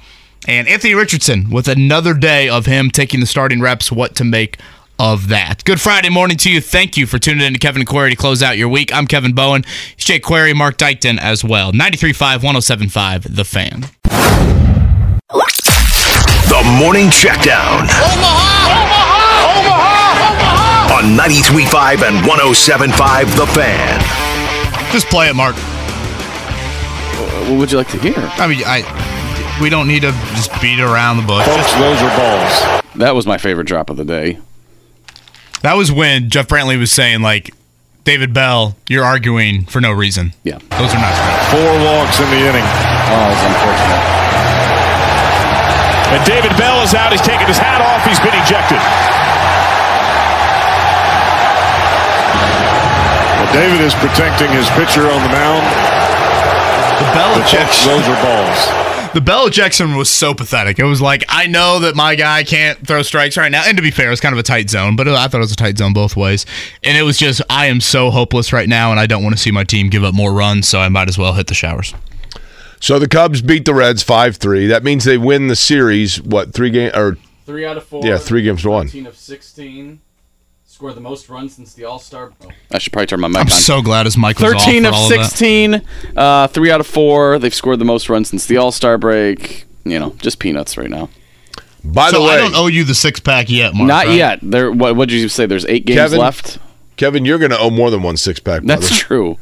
[0.48, 4.58] And Anthony Richardson with another day of him taking the starting reps, what to make
[4.98, 5.64] of that.
[5.64, 6.62] Good Friday morning to you.
[6.62, 8.94] Thank you for tuning in to Kevin and Query to close out your week.
[8.94, 9.64] I'm Kevin Bowen.
[9.94, 11.72] It's Jake Query, Mark Dykton as well.
[11.72, 13.86] 93.5, 107.5, The Fan.
[16.50, 17.88] The Morning Checkdown.
[21.00, 24.92] On 93.5 and 107.5 The Fan.
[24.92, 25.56] Just play it, Mark.
[25.56, 28.16] Uh, what would you like to hear?
[28.18, 28.84] I mean, I
[29.62, 31.46] we don't need to just beat around the bush.
[31.46, 32.84] Folks, those are balls.
[32.96, 34.40] That was my favorite drop of the day.
[35.62, 37.56] That was when Jeff Brantley was saying, like,
[38.04, 40.34] David Bell, you're arguing for no reason.
[40.44, 40.58] Yeah.
[40.58, 41.48] Those are not strikes.
[41.48, 42.68] Four walks in the inning.
[42.68, 44.04] Oh, it's unfortunate.
[46.12, 47.14] And David Bell is out.
[47.14, 48.04] He's taking his hat off.
[48.04, 48.84] He's been ejected.
[53.54, 55.66] David is protecting his pitcher on the mound.
[57.00, 59.14] The But folks, Belichick, those are balls.
[59.14, 60.78] the Belichickson was so pathetic.
[60.80, 63.64] It was like, I know that my guy can't throw strikes right now.
[63.66, 65.40] And to be fair, it was kind of a tight zone, but I thought it
[65.40, 66.46] was a tight zone both ways.
[66.84, 69.42] And it was just, I am so hopeless right now, and I don't want to
[69.42, 71.94] see my team give up more runs, so I might as well hit the showers.
[72.82, 74.68] So the Cubs beat the Reds five three.
[74.68, 76.22] That means they win the series.
[76.22, 76.94] What three games?
[76.96, 78.06] or Three out of four.
[78.06, 78.86] Yeah, three games to one.
[78.88, 80.00] 13 of 16.
[80.80, 82.32] Scored the most runs since the All Star.
[82.72, 83.50] I should probably turn my mic I'm on.
[83.50, 85.26] so glad his mic was 13 off of for all that.
[85.26, 85.82] 16.
[86.16, 87.38] Uh, three out of four.
[87.38, 89.66] They've scored the most runs since the All Star break.
[89.84, 91.10] You know, just peanuts right now.
[91.84, 93.90] by So the way, I don't owe you the six pack yet, Mark.
[93.90, 94.16] Not right?
[94.16, 94.40] yet.
[94.42, 94.72] There.
[94.72, 95.46] What did you say?
[95.46, 96.20] There's eight games Kevin?
[96.20, 96.60] left.
[96.96, 98.62] Kevin, you're going to owe more than one six pack.
[98.64, 99.38] That's true.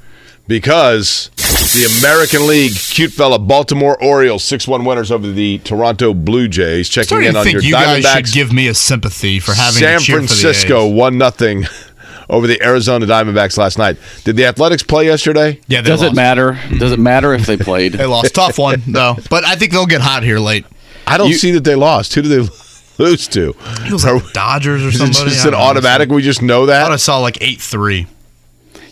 [0.48, 1.30] Because
[1.74, 6.90] the American League cute fella Baltimore Orioles six one winners over the Toronto Blue Jays.
[6.90, 8.16] Checking in on think your you guys Diamondbacks.
[8.28, 10.94] should give me a sympathy for having San to cheer for the Francisco A's.
[10.94, 11.66] one nothing
[12.30, 13.98] over the Arizona Diamondbacks last night.
[14.24, 15.60] Did the Athletics play yesterday?
[15.68, 16.14] Yeah, they Does lost.
[16.14, 16.60] it matter?
[16.78, 17.94] Does it matter if they played?
[17.94, 18.34] They lost.
[18.34, 20.66] Tough one though, but I think they'll get hot here late.
[21.06, 22.14] I don't You- see that they lost.
[22.16, 22.50] Who did they
[22.98, 23.56] lose to?
[23.86, 25.30] It was like the Dodgers or Is it somebody.
[25.36, 25.66] just an don't know.
[25.66, 26.10] automatic?
[26.10, 28.08] We just know I thought I saw like eight three.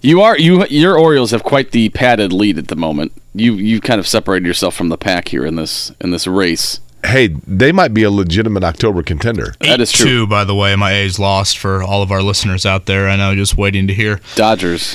[0.06, 0.64] You are you.
[0.68, 3.12] Your Orioles have quite the padded lead at the moment.
[3.34, 6.80] You you kind of separated yourself from the pack here in this in this race.
[7.04, 9.56] Hey, they might be a legitimate October contender.
[9.62, 10.06] That is true.
[10.06, 13.08] Two, by the way, my A's lost for all of our listeners out there.
[13.08, 14.94] I know, just waiting to hear Dodgers.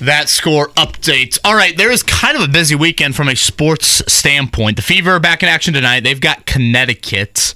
[0.00, 1.38] that score updates.
[1.42, 4.76] All right, there is kind of a busy weekend from a sports standpoint.
[4.76, 6.00] The Fever are back in action tonight.
[6.00, 7.54] They've got Connecticut.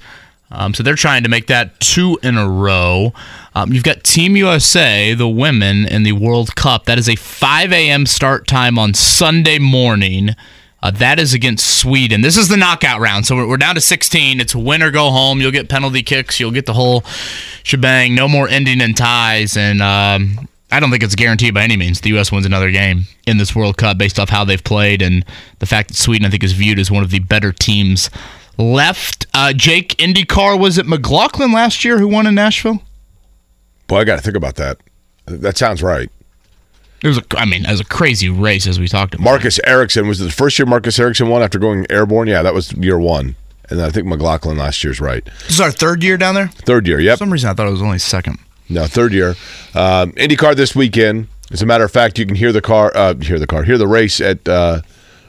[0.50, 3.12] Um, so they're trying to make that two in a row.
[3.54, 6.86] Um, you've got Team USA, the women in the World Cup.
[6.86, 8.04] That is a 5 a.m.
[8.04, 10.30] start time on Sunday morning.
[10.82, 12.20] Uh, that is against Sweden.
[12.20, 13.26] This is the knockout round.
[13.26, 14.40] So we're, down to 16.
[14.40, 15.40] It's win or go home.
[15.40, 16.38] You'll get penalty kicks.
[16.38, 17.04] You'll get the whole
[17.62, 18.14] shebang.
[18.14, 19.56] No more ending in ties.
[19.56, 22.00] And um, I don't think it's guaranteed by any means.
[22.00, 22.32] The U.S.
[22.32, 25.24] wins another game in this World Cup based off how they've played and
[25.60, 28.10] the fact that Sweden, I think, is viewed as one of the better teams
[28.58, 29.26] left.
[29.32, 32.82] Uh, Jake IndyCar was it McLaughlin last year who won in Nashville?
[33.86, 34.78] Boy, I got to think about that.
[35.26, 36.10] That sounds right.
[37.02, 39.24] It was, a, I mean, it was a crazy race as we talked about.
[39.24, 42.28] Marcus Ericsson was it the first year Marcus Ericsson won after going airborne.
[42.28, 43.36] Yeah, that was year one,
[43.68, 45.22] and I think McLaughlin last year's right.
[45.24, 46.48] This is our third year down there.
[46.48, 47.18] Third year, For yep.
[47.18, 48.38] some reason, I thought it was only second.
[48.70, 49.30] No, third year.
[49.74, 51.28] Um, IndyCar this weekend.
[51.50, 53.76] As a matter of fact, you can hear the car, uh, hear the car, hear
[53.76, 54.80] the race at uh,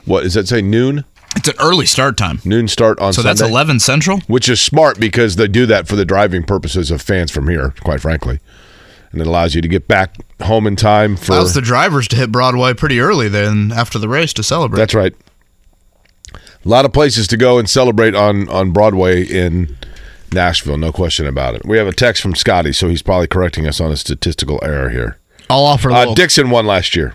[0.06, 0.62] what does that say?
[0.62, 1.04] Noon,
[1.36, 2.40] It's an early start time.
[2.46, 3.40] noon start on So Sunday.
[3.40, 4.20] that's 11 Central?
[4.28, 7.74] which is smart because they do that for the driving purposes of fans from here.
[7.82, 8.40] Quite frankly,
[9.12, 11.34] and it allows you to get back home in time for.
[11.34, 14.78] Allows the drivers to hit Broadway pretty early then after the race to celebrate.
[14.80, 15.14] That's right.
[16.34, 19.76] A lot of places to go and celebrate on on Broadway in
[20.32, 21.66] Nashville, no question about it.
[21.66, 24.90] We have a text from Scotty, so he's probably correcting us on a statistical error
[24.90, 25.18] here.
[25.50, 26.14] I'll offer Uh.
[26.16, 27.14] Dixon won last year.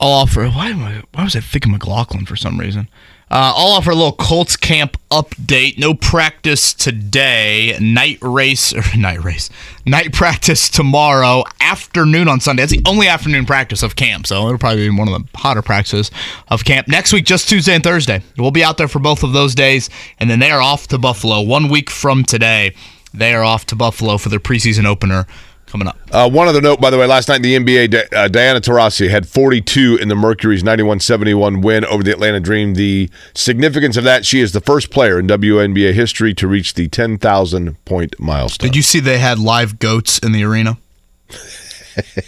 [0.00, 0.48] I'll offer.
[0.48, 1.02] Why am I?
[1.12, 2.88] Why was I thinking McLaughlin for some reason?
[3.32, 5.78] Uh, I'll offer a little Colts camp update.
[5.78, 7.78] No practice today.
[7.80, 9.48] Night race or night race.
[9.86, 11.42] Night practice tomorrow.
[11.58, 12.60] Afternoon on Sunday.
[12.60, 14.26] That's the only afternoon practice of camp.
[14.26, 16.10] So it'll probably be one of the hotter practices
[16.48, 17.24] of camp next week.
[17.24, 18.22] Just Tuesday and Thursday.
[18.36, 19.88] We'll be out there for both of those days,
[20.20, 22.74] and then they are off to Buffalo one week from today.
[23.14, 25.26] They are off to Buffalo for their preseason opener
[25.72, 25.98] coming up.
[26.12, 29.08] Uh, one other note, by the way, last night in the NBA, uh, Diana Taurasi
[29.08, 32.74] had 42 in the Mercury's 91-71 win over the Atlanta Dream.
[32.74, 36.88] The significance of that, she is the first player in WNBA history to reach the
[36.88, 38.68] 10,000 point milestone.
[38.68, 40.76] Did you see they had live goats in the arena?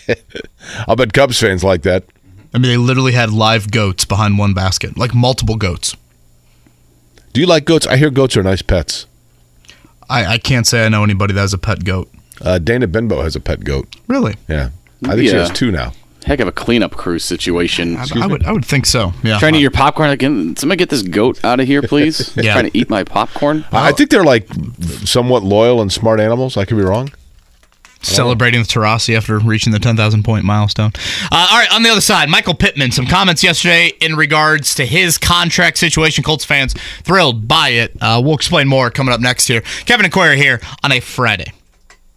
[0.89, 2.05] I'll bet Cubs fans like that.
[2.55, 5.95] I mean, they literally had live goats behind one basket, like multiple goats.
[7.35, 7.87] Do you like goats?
[7.87, 9.07] I hear goats are nice pets.
[10.09, 12.09] I, I can't say I know anybody that has a pet goat.
[12.41, 13.87] Uh, Dana Benbow has a pet goat.
[14.09, 14.35] Really?
[14.49, 14.71] Yeah.
[15.05, 15.93] I think she has two now.
[16.25, 17.97] Heck of a cleanup crew situation.
[17.99, 19.13] I, I would I would think so.
[19.23, 19.39] Yeah.
[19.39, 20.57] Trying to eat your popcorn again.
[20.57, 22.35] Somebody get this goat out of here, please.
[22.43, 22.55] Yeah.
[22.55, 23.67] Trying to eat my popcorn.
[23.71, 24.49] I I think they're like
[25.05, 26.57] somewhat loyal and smart animals.
[26.57, 27.13] I could be wrong.
[28.01, 30.93] celebrating the Taurasi after reaching the 10,000 point milestone.
[31.31, 32.91] Uh, all right, on the other side, Michael Pittman.
[32.91, 36.25] Some comments yesterday in regards to his contract situation.
[36.25, 37.93] Colts fans thrilled by it.
[38.01, 39.61] Uh, we'll explain more coming up next here.
[39.85, 41.53] Kevin and Query here on a Friday.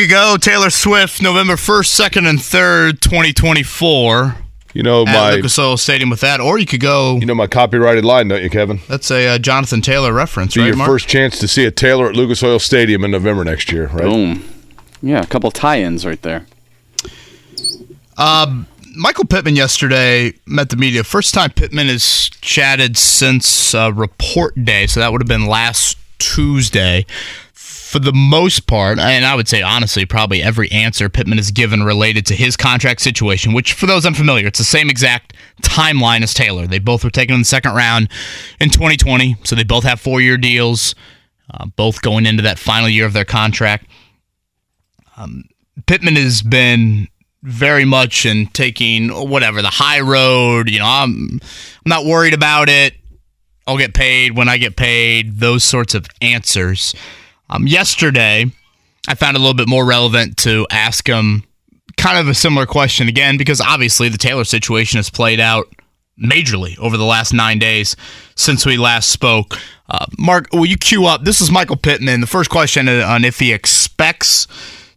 [0.00, 4.36] You go, Taylor Swift, November 1st, 2nd, and 3rd, 2024.
[4.72, 6.40] You know at my Lucas Oil Stadium with that.
[6.40, 7.16] Or you could go.
[7.16, 8.80] you know my copyrighted line, don't you, Kevin?
[8.88, 10.88] That's a uh, Jonathan Taylor reference, Be right, your Mark?
[10.88, 14.04] first chance to see a Taylor at Lucas Oil Stadium in November next year, right?
[14.04, 14.44] Boom.
[15.02, 16.46] Yeah, a couple tie-ins right there.
[18.96, 21.04] Michael Pittman yesterday met the media.
[21.04, 25.96] First time Pittman has chatted since uh, report day, so that would have been last
[26.18, 27.06] Tuesday.
[27.90, 31.82] For the most part, and I would say honestly, probably every answer Pittman has given
[31.82, 36.32] related to his contract situation, which for those unfamiliar, it's the same exact timeline as
[36.32, 36.68] Taylor.
[36.68, 38.08] They both were taken in the second round
[38.60, 40.94] in 2020, so they both have four year deals,
[41.52, 43.86] uh, both going into that final year of their contract.
[45.86, 47.08] Pittman has been
[47.42, 50.70] very much in taking whatever the high road.
[50.70, 52.94] You know, I'm I'm not worried about it.
[53.66, 55.40] I'll get paid when I get paid.
[55.40, 56.94] Those sorts of answers.
[57.50, 58.46] Um, yesterday,
[59.08, 61.44] I found it a little bit more relevant to ask him
[61.96, 65.66] kind of a similar question again because obviously the Taylor situation has played out
[66.22, 67.96] majorly over the last nine days
[68.36, 69.54] since we last spoke.
[69.88, 71.24] Uh, Mark, will you cue up?
[71.24, 72.20] This is Michael Pittman.
[72.20, 74.46] The first question on if he expects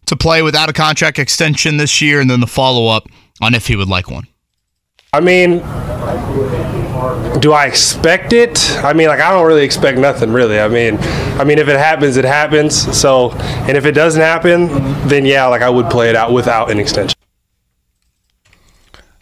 [0.06, 3.08] to play without a contract extension this year, and then the follow up
[3.40, 4.26] on if he would like one.
[5.12, 5.60] I mean,
[7.40, 8.70] do I expect it?
[8.82, 10.60] I mean, like I don't really expect nothing, really.
[10.60, 10.98] I mean,
[11.38, 12.74] I mean, if it happens, it happens.
[12.96, 14.68] So, and if it doesn't happen,
[15.08, 17.18] then yeah, like I would play it out without an extension.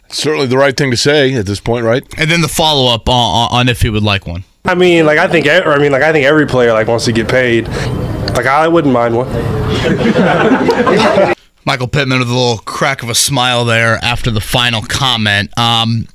[0.09, 2.03] Certainly the right thing to say at this point, right?
[2.17, 4.43] And then the follow up on, on if he would like one.
[4.65, 7.05] I mean, like I think, or I mean, like I think every player like wants
[7.05, 7.67] to get paid.
[7.67, 9.27] Like I wouldn't mind one.
[11.65, 15.57] Michael Pittman with a little crack of a smile there after the final comment.
[15.57, 16.07] Um,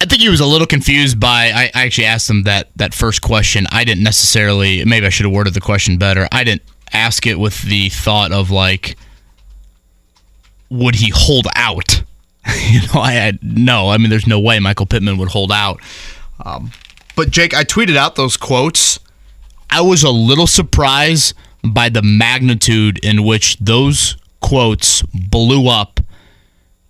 [0.00, 1.50] I think he was a little confused by.
[1.54, 3.66] I, I actually asked him that that first question.
[3.72, 4.84] I didn't necessarily.
[4.84, 6.28] Maybe I should have worded the question better.
[6.30, 8.96] I didn't ask it with the thought of like,
[10.68, 12.02] would he hold out?
[12.68, 13.88] you know, I had no.
[13.88, 15.80] I mean, there's no way Michael Pittman would hold out.
[16.44, 16.70] Um,
[17.16, 19.00] but Jake, I tweeted out those quotes.
[19.70, 21.34] I was a little surprised
[21.64, 26.00] by the magnitude in which those quotes blew up.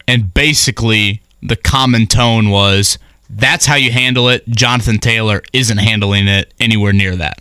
[0.08, 4.46] And basically, the common tone was that's how you handle it.
[4.48, 7.40] Jonathan Taylor isn't handling it anywhere near that.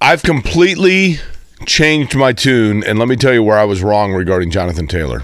[0.00, 1.18] I've completely
[1.66, 5.22] changed my tune, and let me tell you where I was wrong regarding Jonathan Taylor.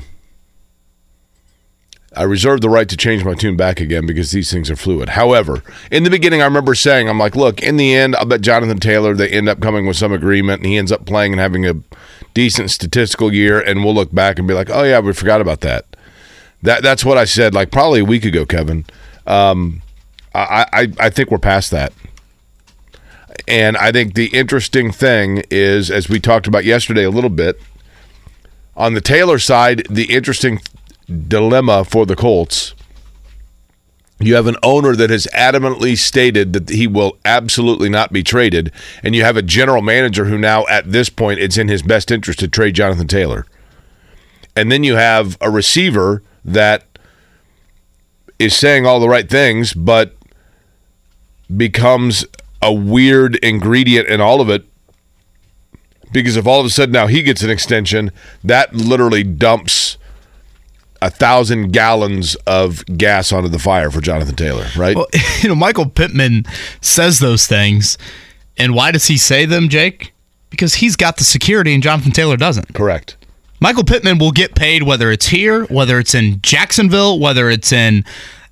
[2.14, 5.10] I reserve the right to change my tune back again because these things are fluid.
[5.10, 8.40] However, in the beginning, I remember saying, I'm like, look, in the end, I'll bet
[8.40, 11.40] Jonathan Taylor, they end up coming with some agreement, and he ends up playing and
[11.40, 11.74] having a
[12.34, 15.60] decent statistical year, and we'll look back and be like, oh, yeah, we forgot about
[15.60, 15.88] that.
[16.62, 18.84] That That's what I said, like probably a week ago, Kevin.
[19.26, 19.82] Um,
[20.34, 21.92] I, I, I think we're past that.
[23.46, 27.61] And I think the interesting thing is, as we talked about yesterday a little bit,
[28.76, 30.61] on the Taylor side, the interesting
[31.28, 32.74] dilemma for the Colts.
[34.20, 38.72] You have an owner that has adamantly stated that he will absolutely not be traded,
[39.02, 42.11] and you have a general manager who now, at this point, it's in his best
[42.11, 43.46] interest to trade Jonathan Taylor.
[44.56, 46.84] And then you have a receiver that
[48.39, 50.16] is saying all the right things, but
[51.55, 52.24] becomes
[52.61, 54.64] a weird ingredient in all of it
[56.12, 58.11] because if all of a sudden now he gets an extension,
[58.45, 59.99] that literally dumps
[61.01, 64.97] a thousand gallons of gas onto the fire for Jonathan Taylor, right?
[64.97, 65.07] Well,
[65.43, 66.45] you know, Michael Pittman
[66.80, 67.99] says those things,
[68.57, 70.12] and why does he say them, Jake?
[70.51, 72.74] Because he's got the security, and Jonathan Taylor doesn't.
[72.74, 73.16] Correct.
[73.61, 78.04] Michael Pittman will get paid whether it's here, whether it's in Jacksonville, whether it's in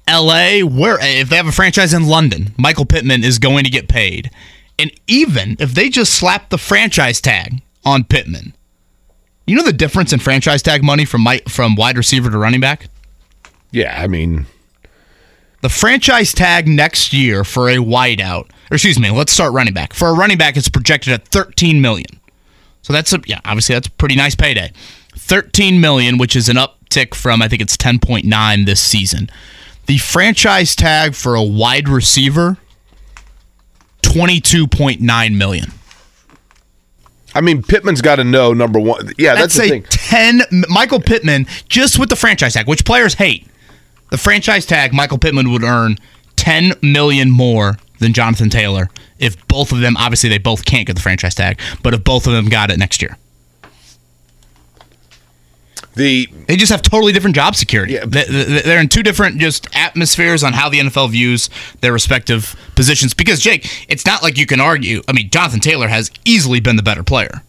[0.08, 3.88] L.A., where if they have a franchise in London, Michael Pittman is going to get
[3.88, 4.30] paid.
[4.78, 8.52] And even if they just slap the franchise tag on Pittman,
[9.46, 12.60] you know the difference in franchise tag money from my, from wide receiver to running
[12.60, 12.88] back?
[13.70, 14.46] Yeah, I mean,
[15.62, 19.92] the franchise tag next year for a wideout, or excuse me, let's start running back.
[19.92, 22.20] For a running back, it's projected at 13 million.
[22.86, 24.70] So that's a yeah, obviously that's a pretty nice payday.
[25.16, 29.28] 13 million, which is an uptick from I think it's 10.9 this season.
[29.86, 32.58] The franchise tag for a wide receiver
[34.02, 35.72] 22.9 million.
[37.34, 39.12] I mean, Pittman's got to know number one.
[39.18, 39.82] Yeah, that's, the thing.
[39.82, 43.48] 10 Michael Pittman just with the franchise tag, which players hate.
[44.12, 45.96] The franchise tag Michael Pittman would earn
[46.36, 50.96] 10 million more than Jonathan Taylor if both of them obviously they both can't get
[50.96, 53.16] the franchise tag, but if both of them got it next year.
[55.96, 57.94] The they just have totally different job security.
[57.94, 58.04] Yeah.
[58.04, 61.48] They're in two different just atmospheres on how the NFL views
[61.80, 63.14] their respective positions.
[63.14, 65.02] Because Jake, it's not like you can argue.
[65.08, 67.42] I mean, Jonathan Taylor has easily been the better player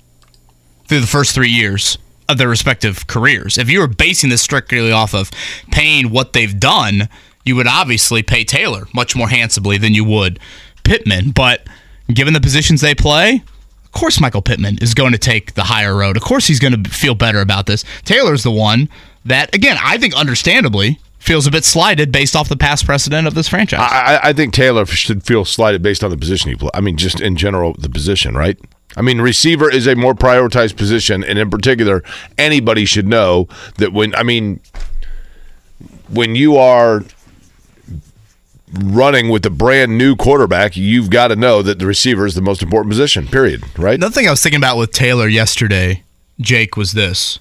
[0.88, 1.98] through the first three years
[2.30, 3.58] of their respective careers.
[3.58, 5.30] If you were basing this strictly off of
[5.72, 7.10] paying what they've done,
[7.44, 10.40] you would obviously pay Taylor much more handsomely than you would
[10.88, 11.32] Pittman.
[11.32, 11.68] But
[12.14, 13.44] given the positions they play,
[13.84, 16.18] of course Michael Pittman is going to take the higher road.
[16.18, 17.84] Of course he's going to feel better about this.
[18.06, 18.90] Taylor's the one
[19.26, 23.34] that, again, I think understandably feels a bit slighted based off the past precedent of
[23.34, 23.82] this franchise.
[23.82, 26.72] I, I think Taylor should feel slighted based on the position he plays.
[26.74, 28.58] I mean, just in general, the position, right?
[28.96, 32.04] I mean, receiver is a more prioritized position, and in particular,
[32.38, 34.62] anybody should know that when I mean,
[36.08, 37.04] when you are
[38.74, 42.42] running with a brand new quarterback, you've got to know that the receiver is the
[42.42, 43.96] most important position, period, right?
[43.96, 46.04] Another thing I was thinking about with Taylor yesterday,
[46.40, 47.40] Jake, was this.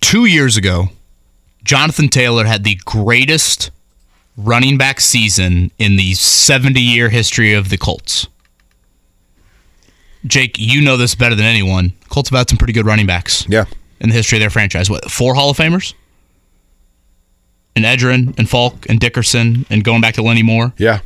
[0.00, 0.88] Two years ago,
[1.64, 3.70] Jonathan Taylor had the greatest
[4.36, 8.28] running back season in the 70 year history of the Colts.
[10.26, 11.92] Jake, you know this better than anyone.
[12.08, 13.46] Colts have had some pretty good running backs.
[13.48, 13.64] Yeah.
[14.00, 14.88] In the history of their franchise.
[14.88, 15.94] What, four Hall of Famers?
[17.84, 20.72] And Edgerrin and Faulk and Dickerson and going back to Lenny Moore.
[20.76, 21.00] Yeah.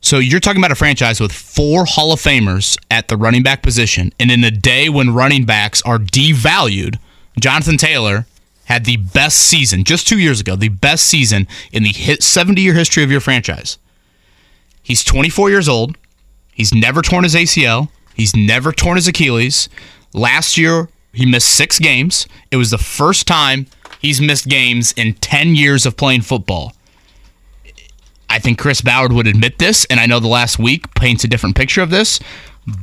[0.00, 3.62] So you're talking about a franchise with four Hall of Famers at the running back
[3.62, 6.98] position, and in a day when running backs are devalued,
[7.38, 8.26] Jonathan Taylor
[8.64, 12.72] had the best season just two years ago, the best season in the 70 year
[12.74, 13.78] history of your franchise.
[14.82, 15.98] He's 24 years old.
[16.54, 17.88] He's never torn his ACL.
[18.14, 19.68] He's never torn his Achilles.
[20.14, 22.26] Last year, he missed six games.
[22.50, 23.66] It was the first time
[24.00, 26.72] he's missed games in 10 years of playing football.
[28.28, 31.28] I think Chris Ballard would admit this, and I know the last week paints a
[31.28, 32.20] different picture of this,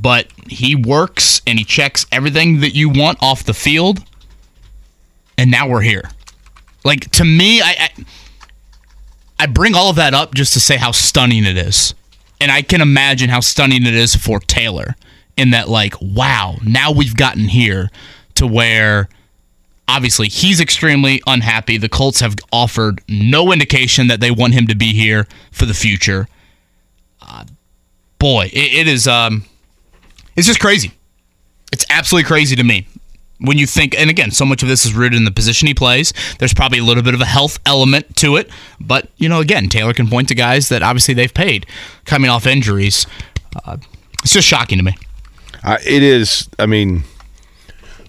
[0.01, 4.03] but he works and he checks everything that you want off the field,
[5.38, 6.09] and now we're here.
[6.84, 8.05] Like to me, I, I
[9.39, 11.93] I bring all of that up just to say how stunning it is.
[12.39, 14.95] And I can imagine how stunning it is for Taylor
[15.38, 17.89] in that like, wow, now we've gotten here
[18.36, 19.09] to where
[19.88, 21.78] obviously he's extremely unhappy.
[21.78, 25.74] The Colts have offered no indication that they want him to be here for the
[25.74, 26.28] future.
[27.22, 27.46] Uh,
[28.20, 29.46] boy, it, it is um,
[30.36, 30.92] it's just crazy.
[31.72, 32.88] It's absolutely crazy to me
[33.40, 33.98] when you think.
[33.98, 36.14] And again, so much of this is rooted in the position he plays.
[36.40, 39.70] There's probably a little bit of a health element to it, but you know, again,
[39.70, 41.66] Taylor can point to guys that obviously they've paid
[42.06, 43.06] coming off injuries.
[43.66, 43.78] Uh,
[44.24, 44.96] it's just shocking to me.
[45.64, 46.50] Uh, it is.
[46.60, 47.04] I mean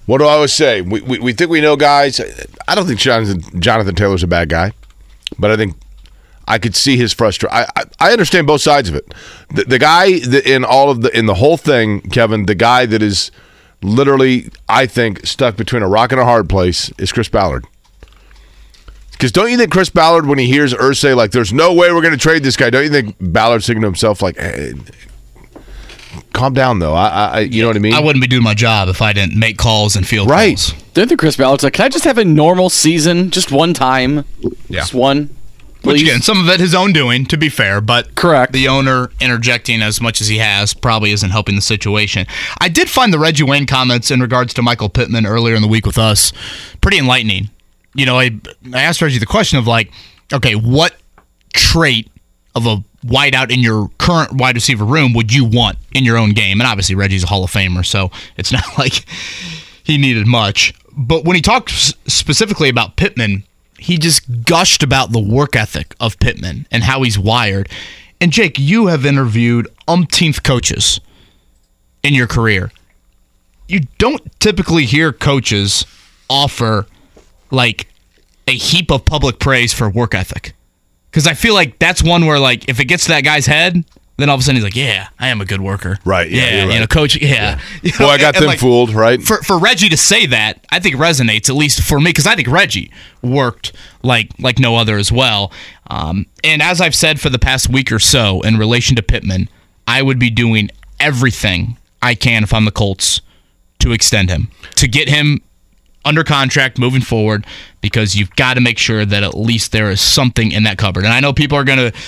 [0.08, 0.80] what do I always say?
[0.80, 2.18] We, we, we think we know guys.
[2.66, 4.72] I don't think Jonathan, Jonathan Taylor's a bad guy,
[5.38, 5.76] but I think
[6.46, 7.54] I could see his frustration.
[7.54, 9.12] I, I, understand both sides of it.
[9.50, 12.86] The, the guy that in all of the in the whole thing, Kevin, the guy
[12.86, 13.30] that is
[13.82, 17.66] literally, I think, stuck between a rock and a hard place is Chris Ballard.
[19.12, 22.00] Because don't you think Chris Ballard, when he hears Irsay like, "There's no way we're
[22.00, 24.72] going to trade this guy," don't you think Ballard's thinking to himself like, hey,
[26.32, 26.94] calm down though.
[26.94, 27.94] I, I you know what I mean.
[27.94, 30.56] I wouldn't be doing my job if I didn't make calls and field Right.
[30.56, 30.74] calls.
[30.94, 34.24] Then the Chris Ballard's like, can I just have a normal season, just one time,
[34.68, 34.80] Yeah.
[34.80, 35.30] just one,
[35.82, 38.52] Which again, some of it his own doing, to be fair, but Correct.
[38.52, 42.26] the owner interjecting as much as he has probably isn't helping the situation.
[42.60, 45.68] I did find the Reggie Wayne comments in regards to Michael Pittman earlier in the
[45.68, 46.32] week with us
[46.80, 47.50] pretty enlightening.
[47.94, 48.32] You know, I,
[48.74, 49.92] I asked Reggie the question of like,
[50.32, 50.94] okay, what
[51.54, 52.10] trait
[52.54, 56.30] of a wideout in your current wide receiver room would you want in your own
[56.30, 56.60] game?
[56.60, 59.04] And obviously Reggie's a Hall of Famer, so it's not like
[59.84, 60.74] he needed much.
[60.96, 63.44] But when he talked specifically about Pittman,
[63.78, 67.68] he just gushed about the work ethic of Pittman and how he's wired.
[68.20, 71.00] And Jake, you have interviewed umpteenth coaches
[72.02, 72.72] in your career.
[73.68, 75.86] You don't typically hear coaches
[76.28, 76.86] offer
[77.50, 77.86] like
[78.48, 80.54] a heap of public praise for work ethic.
[81.10, 83.84] Because I feel like that's one where, like, if it gets to that guy's head,
[84.18, 86.64] then all of a sudden he's like, "Yeah, I am a good worker." Right, yeah,
[86.64, 87.16] you're you know, coach.
[87.16, 89.22] Yeah, Boy, know, I got and, them like, fooled, right?
[89.22, 92.34] For for Reggie to say that, I think resonates at least for me because I
[92.34, 92.90] think Reggie
[93.22, 95.52] worked like like no other as well.
[95.88, 99.48] Um, and as I've said for the past week or so in relation to Pittman,
[99.86, 103.20] I would be doing everything I can if I'm the Colts
[103.78, 105.40] to extend him to get him
[106.08, 107.46] under contract moving forward
[107.80, 111.04] because you've got to make sure that at least there is something in that cupboard.
[111.04, 111.98] And I know people are going to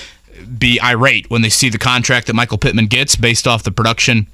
[0.58, 4.26] be irate when they see the contract that Michael Pittman gets based off the production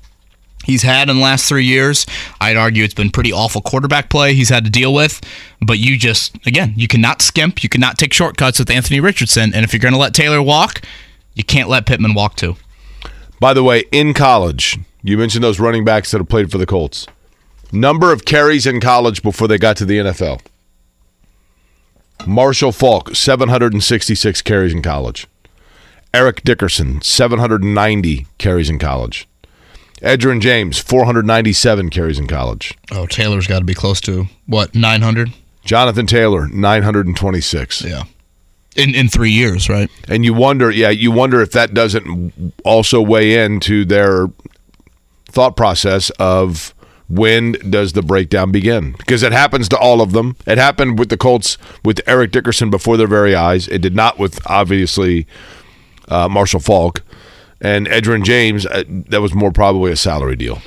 [0.65, 2.07] he's had in the last three years.
[2.41, 5.21] I'd argue it's been pretty awful quarterback play he's had to deal with.
[5.61, 7.63] But you just, again, you cannot skimp.
[7.63, 9.53] You cannot take shortcuts with Anthony Richardson.
[9.55, 10.83] And if you're going to let Taylor walk,
[11.35, 12.57] you can't let Pittman walk too.
[13.41, 16.67] By the way, in college, you mentioned those running backs that have played for the
[16.67, 17.07] Colts.
[17.77, 20.41] Number of carries in college before they got to the NFL.
[22.27, 25.27] Marshall Faulk, 766 carries in college.
[26.15, 29.29] Eric Dickerson, 790 carries in college.
[30.01, 32.77] Edgerrin James, 497 carries in college.
[32.91, 35.33] Oh, Taylor's got to be close to, what, 900?
[35.63, 37.83] Jonathan Taylor, 926.
[37.83, 38.05] Yeah.
[38.75, 39.91] In, in three years, right?
[40.09, 44.29] And you wonder, yeah, you wonder if that doesn't also weigh into their
[45.31, 46.75] thought process of
[47.09, 48.93] when does the breakdown begin?
[48.93, 50.37] Because it happens to all of them.
[50.47, 53.69] It happened with the Colts with Eric Dickerson before their very eyes.
[53.69, 55.27] It did not with obviously
[56.09, 57.03] uh, Marshall Faulk
[57.61, 58.67] and Edgerrin James.
[58.67, 60.59] Uh, that was more probably a salary deal.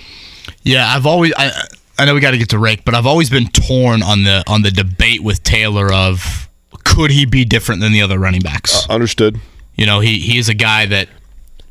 [0.64, 1.52] Yeah, I've always I
[1.98, 4.44] I know we got to get to Rake, but I've always been torn on the
[4.48, 6.50] on the debate with Taylor of
[6.86, 8.88] could he be different than the other running backs?
[8.90, 9.40] Understood.
[9.76, 11.10] you know, he he is a guy that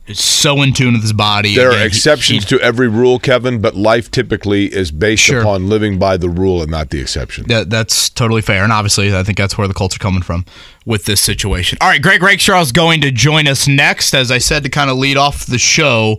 [0.08, 1.54] is so in tune with his body.
[1.54, 5.40] There Again, are exceptions he- to every rule, Kevin, but life typically is based Sure.
[5.40, 7.44] upon living by the rule and not the exception.
[7.48, 10.44] that, that's totally fair, and obviously, I think that's where the Colts are coming from
[10.86, 11.78] with this situation.
[11.80, 14.90] All right, Greg Rakestraw is going to join us next, as I said to kind
[14.90, 16.16] of lead off the show.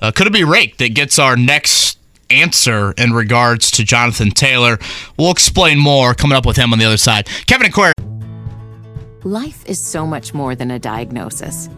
[0.00, 1.98] Uh, could it be Rake that gets our next
[2.30, 4.78] answer in regards to Jonathan Taylor?
[5.18, 7.26] We'll explain more coming up with him on the other side.
[7.46, 7.92] Kevin and Query.
[9.24, 11.68] Life is so much more than a diagnosis.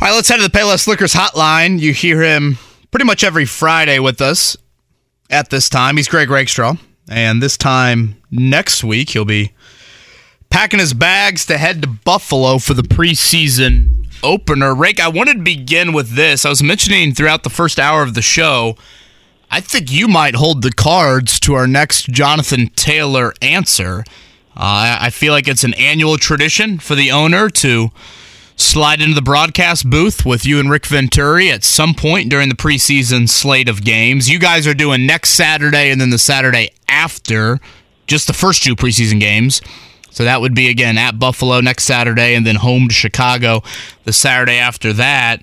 [0.00, 1.80] All right, let's head to the Payless Liquors hotline.
[1.80, 2.56] You hear him
[2.92, 4.56] pretty much every Friday with us
[5.28, 5.96] at this time.
[5.96, 6.74] He's Greg Rakestraw.
[7.10, 9.50] And this time next week, he'll be
[10.50, 14.72] packing his bags to head to Buffalo for the preseason opener.
[14.72, 16.46] Rake, I wanted to begin with this.
[16.46, 18.76] I was mentioning throughout the first hour of the show,
[19.50, 24.04] I think you might hold the cards to our next Jonathan Taylor answer.
[24.56, 27.90] Uh, I feel like it's an annual tradition for the owner to
[28.58, 32.56] slide into the broadcast booth with you and Rick Venturi at some point during the
[32.56, 34.28] preseason slate of games.
[34.28, 37.60] You guys are doing next Saturday and then the Saturday after,
[38.06, 39.62] just the first two preseason games.
[40.10, 43.62] So that would be again at Buffalo next Saturday and then home to Chicago
[44.04, 45.42] the Saturday after that.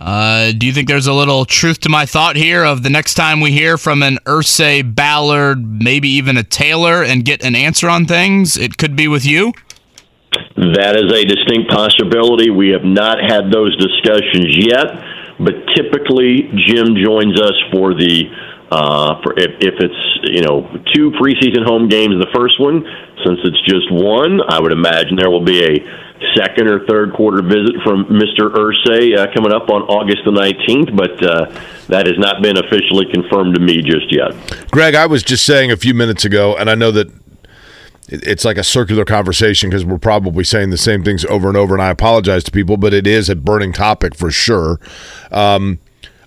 [0.00, 3.14] Uh, do you think there's a little truth to my thought here of the next
[3.14, 7.88] time we hear from an Irsay Ballard, maybe even a Taylor, and get an answer
[7.88, 9.52] on things, it could be with you?
[10.56, 12.50] That is a distinct possibility.
[12.50, 14.86] We have not had those discussions yet,
[15.38, 18.30] but typically Jim joins us for the
[18.70, 22.18] uh, for if, if it's you know two preseason home games.
[22.18, 22.82] The first one,
[23.24, 25.74] since it's just one, I would imagine there will be a
[26.36, 28.50] second or third quarter visit from Mr.
[28.54, 31.46] Irsay uh, coming up on August the 19th, but uh,
[31.88, 34.32] that has not been officially confirmed to me just yet.
[34.70, 37.10] Greg, I was just saying a few minutes ago, and I know that
[38.08, 41.74] it's like a circular conversation because we're probably saying the same things over and over,
[41.74, 44.78] and I apologize to people, but it is a burning topic for sure.
[45.30, 45.78] Um,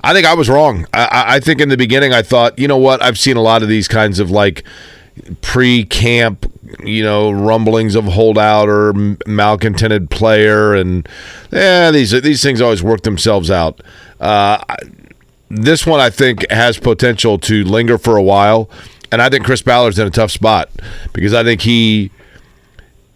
[0.03, 0.85] I think I was wrong.
[0.93, 3.63] I, I think in the beginning I thought, you know what, I've seen a lot
[3.63, 4.63] of these kinds of like
[5.41, 6.45] pre-camp
[6.83, 8.93] you know rumblings of holdout or
[9.25, 11.07] malcontented player and
[11.51, 13.81] yeah these these things always work themselves out
[14.19, 14.63] uh,
[15.49, 18.69] this one I think has potential to linger for a while
[19.11, 20.69] and I think Chris Ballard's in a tough spot
[21.13, 22.11] because I think he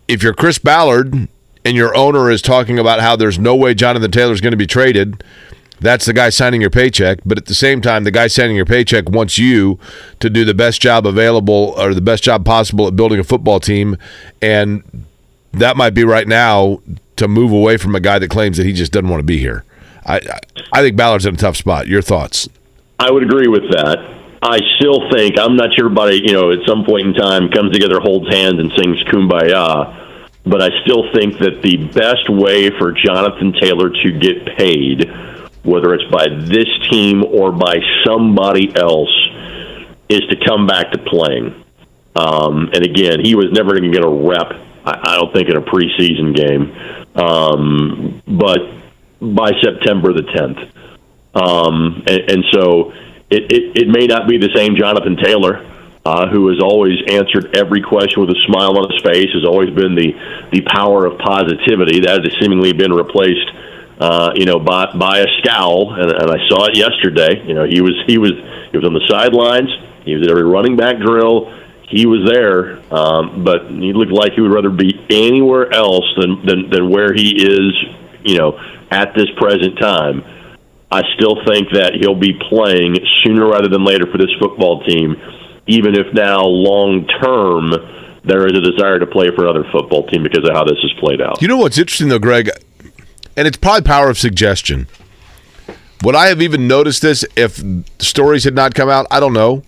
[0.08, 1.28] if you're Chris Ballard
[1.64, 4.68] and your owner is talking about how there's no way Jonathan Taylor's going to be
[4.68, 5.24] traded
[5.82, 7.20] that's the guy signing your paycheck.
[7.26, 9.80] But at the same time, the guy signing your paycheck wants you
[10.20, 13.60] to do the best job available or the best job possible at building a football
[13.60, 13.98] team.
[14.42, 14.84] And
[15.52, 16.82] that might be right now
[17.18, 19.40] to move away from a guy that claims that he just doesn't want to be
[19.40, 19.66] here.
[20.06, 20.22] I,
[20.72, 21.88] I think Ballard's in a tough spot.
[21.88, 22.48] Your thoughts?
[23.00, 24.21] I would agree with that.
[24.42, 27.72] I still think I'm not sure everybody, you know, at some point in time comes
[27.74, 29.98] together, holds hands, and sings "Kumbaya."
[30.44, 35.12] But I still think that the best way for Jonathan Taylor to get paid
[35.64, 37.76] whether it's by this team or by
[38.06, 39.14] somebody else,
[40.10, 41.64] is to come back to playing.
[42.16, 44.52] Um, and again, he was never going to get a rep,
[44.86, 46.76] I, I don't think, in a preseason game.
[47.16, 48.60] Um, but
[49.22, 50.70] by September the 10th.
[51.34, 52.92] Um, and, and so
[53.32, 55.68] it, it, it may not be the same Jonathan Taylor.
[56.04, 59.70] Uh, who has always answered every question with a smile on his face, has always
[59.70, 60.18] been the
[60.52, 62.00] the power of positivity.
[62.00, 63.46] That has seemingly been replaced
[64.02, 67.46] uh, you know, by, by a scowl, and, and I saw it yesterday.
[67.46, 68.32] You know, he was he was
[68.72, 69.70] he was on the sidelines.
[70.04, 71.54] He was at every running back drill.
[71.88, 76.44] He was there, um, but he looked like he would rather be anywhere else than,
[76.46, 77.74] than than where he is.
[78.24, 78.60] You know,
[78.90, 80.24] at this present time,
[80.92, 85.16] I still think that he'll be playing sooner rather than later for this football team,
[85.68, 87.72] even if now long term
[88.24, 90.92] there is a desire to play for another football team because of how this has
[91.00, 91.42] played out.
[91.42, 92.50] You know what's interesting though, Greg?
[93.36, 94.88] and it's probably power of suggestion.
[96.04, 97.64] Would I have even noticed this if
[98.00, 99.06] stories had not come out?
[99.12, 99.64] I don't know.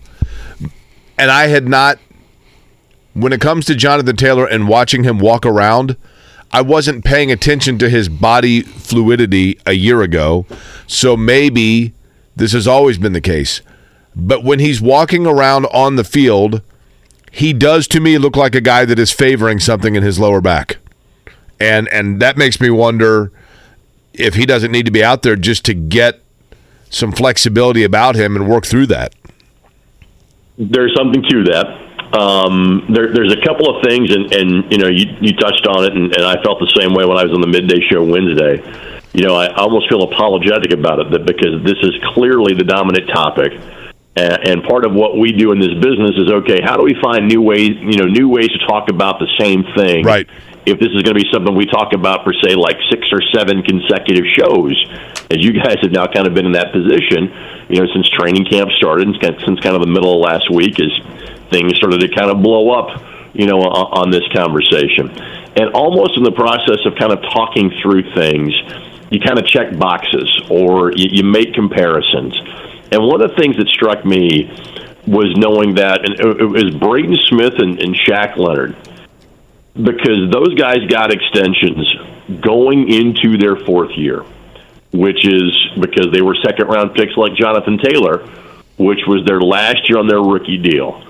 [1.18, 2.00] And I had not,
[3.14, 5.96] when it comes to Jonathan Taylor and watching him walk around,
[6.54, 10.46] I wasn't paying attention to his body fluidity a year ago.
[10.86, 11.94] So maybe
[12.36, 13.62] this has always been the case.
[14.16, 16.62] But when he's walking around on the field,
[17.32, 20.42] he does to me look like a guy that is favoring something in his lower
[20.42, 20.78] back.
[21.60, 23.32] And and that makes me wonder
[24.14, 26.22] if he doesn't need to be out there just to get
[26.92, 29.16] some flexibility about him and work through that.
[30.60, 31.83] There's something to that.
[32.14, 35.84] Um, there, there's a couple of things, and, and you know, you, you touched on
[35.86, 38.04] it, and, and I felt the same way when I was on the midday show
[38.04, 38.62] Wednesday.
[39.14, 43.10] You know, I almost feel apologetic about it that because this is clearly the dominant
[43.10, 43.54] topic,
[44.16, 46.62] and, and part of what we do in this business is okay.
[46.62, 49.66] How do we find new ways, you know, new ways to talk about the same
[49.76, 50.30] thing, right?
[50.66, 53.20] if this is going to be something we talk about for say like six or
[53.36, 54.72] seven consecutive shows
[55.28, 57.28] as you guys have now kind of been in that position
[57.68, 60.80] you know since training camp started and since kind of the middle of last week
[60.80, 60.94] as
[61.54, 62.90] things started to kind of blow up
[63.34, 65.10] you know on, this conversation
[65.56, 68.52] and almost in the process of kind of talking through things
[69.12, 72.34] you kind of check boxes or you, you make comparisons
[72.92, 74.50] and one of the things that struck me
[75.08, 78.76] was knowing that and it was Braden Smith and, and Shaq Leonard
[79.74, 81.88] because those guys got extensions
[82.42, 84.24] going into their fourth year,
[84.92, 88.20] which is because they were second round picks like Jonathan Taylor,
[88.78, 91.04] which was their last year on their rookie deal.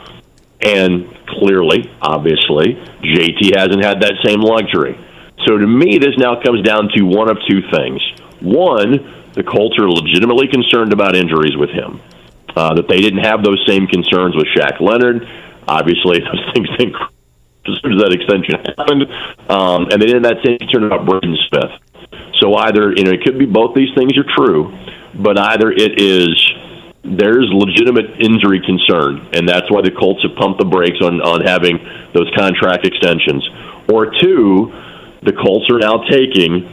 [0.64, 4.98] And clearly, obviously, JT hasn't had that same luxury.
[5.46, 8.02] So to me, this now comes down to one of two things.
[8.40, 12.00] One, the Colts are legitimately concerned about injuries with him,
[12.56, 15.28] uh, that they didn't have those same concerns with Shaq Leonard.
[15.68, 16.96] Obviously, those things didn't
[17.66, 19.04] as soon as that extension happened,
[19.50, 21.72] um, and they didn't have that same concern about Braden Smith.
[22.40, 24.78] So either you know it could be both these things are true,
[25.16, 26.36] but either it is
[27.04, 31.44] there's legitimate injury concern, and that's why the Colts have pumped the brakes on on
[31.44, 31.78] having
[32.14, 33.44] those contract extensions,
[33.92, 34.72] or two,
[35.22, 36.64] the Colts are now taking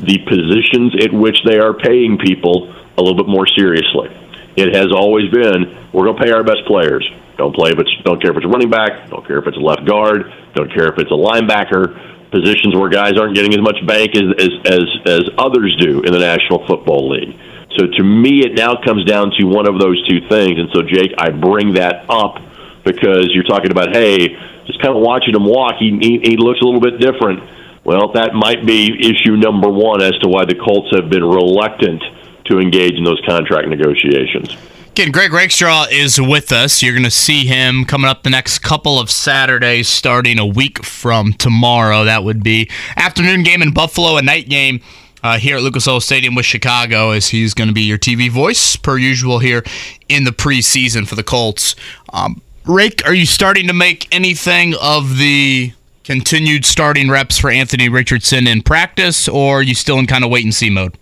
[0.00, 4.08] the positions at which they are paying people a little bit more seriously.
[4.56, 7.08] It has always been we're going to pay our best players.
[7.36, 9.08] Don't play if it's don't care if it's a running back.
[9.08, 10.28] Don't care if it's a left guard.
[10.54, 11.96] Don't care if it's a linebacker.
[12.30, 16.12] Positions where guys aren't getting as much bank as as as, as others do in
[16.12, 17.34] the National Football League.
[17.78, 20.58] So to me, it now comes down to one of those two things.
[20.58, 22.42] And so, Jake, I bring that up
[22.84, 24.28] because you're talking about, hey,
[24.66, 25.76] just kind of watching him walk.
[25.78, 27.42] He he, he looks a little bit different.
[27.84, 32.02] Well, that might be issue number one as to why the Colts have been reluctant
[32.46, 34.56] to engage in those contract negotiations.
[34.90, 36.82] Again, Greg Rakestraw is with us.
[36.82, 40.84] You're going to see him coming up the next couple of Saturdays, starting a week
[40.84, 42.04] from tomorrow.
[42.04, 44.80] That would be afternoon game in Buffalo, a night game
[45.22, 48.30] uh, here at Lucas Oil Stadium with Chicago, as he's going to be your TV
[48.30, 49.62] voice per usual here
[50.08, 51.76] in the preseason for the Colts.
[52.12, 55.72] Um, Rake, are you starting to make anything of the
[56.04, 60.30] continued starting reps for Anthony Richardson in practice, or are you still in kind of
[60.30, 60.96] wait and see mode?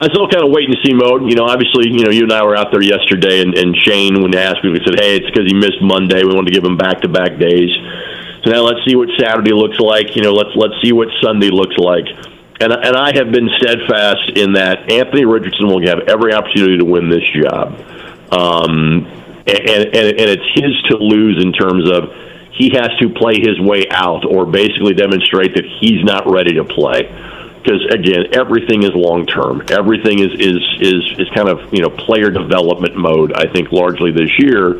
[0.00, 1.30] I'm still kind of wait and see mode.
[1.30, 4.20] You know, obviously, you know, you and I were out there yesterday, and, and Shane,
[4.20, 6.24] when they asked me, we said, "Hey, it's because he missed Monday.
[6.24, 7.70] We wanted to give him back-to-back days."
[8.42, 10.16] So now let's see what Saturday looks like.
[10.16, 12.06] You know, let's let's see what Sunday looks like.
[12.62, 16.84] And and I have been steadfast in that Anthony Richardson will have every opportunity to
[16.84, 17.74] win this job,
[18.30, 19.04] um,
[19.46, 22.14] and, and and it's his to lose in terms of
[22.52, 26.64] he has to play his way out or basically demonstrate that he's not ready to
[26.64, 27.10] play
[27.62, 29.62] because again, everything is long term.
[29.70, 33.32] Everything is is is is kind of you know player development mode.
[33.34, 34.74] I think largely this year,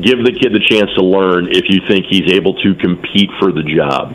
[0.00, 3.52] give the kid the chance to learn if you think he's able to compete for
[3.52, 4.14] the job.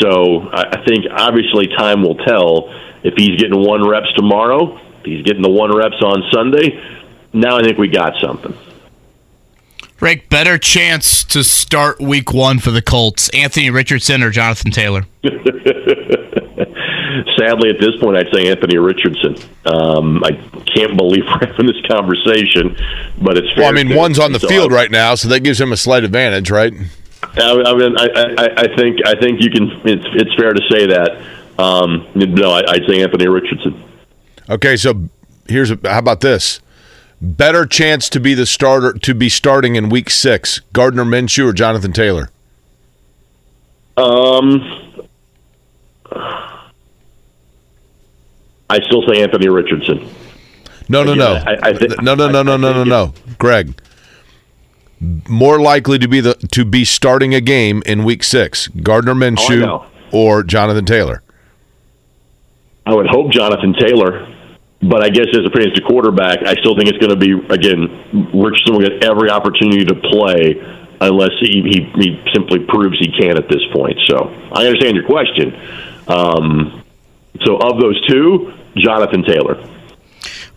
[0.00, 2.70] So I think obviously time will tell
[3.02, 4.76] if he's getting one reps tomorrow.
[5.00, 6.80] If he's getting the one reps on Sunday.
[7.32, 8.56] Now I think we got something.
[10.00, 15.06] Rick, better chance to start week one for the Colts, Anthony Richardson or Jonathan Taylor?
[17.36, 19.36] Sadly, at this point, I'd say Anthony Richardson.
[19.64, 20.30] Um, I
[20.72, 22.76] can't believe we're having this conversation,
[23.20, 23.64] but it's fair.
[23.64, 25.76] Well, I mean, one's on the so field right now, so that gives him a
[25.76, 26.72] slight advantage, right?
[27.22, 28.06] I, I mean, I,
[28.38, 29.70] I, I think I think you can.
[29.84, 31.20] It's it's fair to say that.
[31.58, 33.82] Um, no, I, I'd say Anthony Richardson.
[34.48, 35.08] Okay, so
[35.48, 36.60] here's a, how about this?
[37.20, 41.52] Better chance to be the starter to be starting in week six, Gardner Minshew or
[41.52, 42.30] Jonathan Taylor?
[43.96, 44.62] Um,
[48.70, 50.08] I still say Anthony Richardson.
[50.88, 53.74] No, no, no, I- I think- no, no, no, no, no, no, no, Greg.
[55.00, 59.60] More likely to be the to be starting a game in week six, Gardner Minshew
[59.60, 59.86] know.
[60.12, 61.22] or Jonathan Taylor.
[62.84, 64.26] I would hope Jonathan Taylor,
[64.82, 68.30] but I guess as pertains to quarterback, I still think it's going to be again
[68.34, 70.56] Richardson will get every opportunity to play
[71.00, 73.98] unless he, he, he simply proves he can at this point.
[74.06, 75.54] So I understand your question.
[76.08, 76.82] Um,
[77.44, 79.62] so of those two, Jonathan Taylor.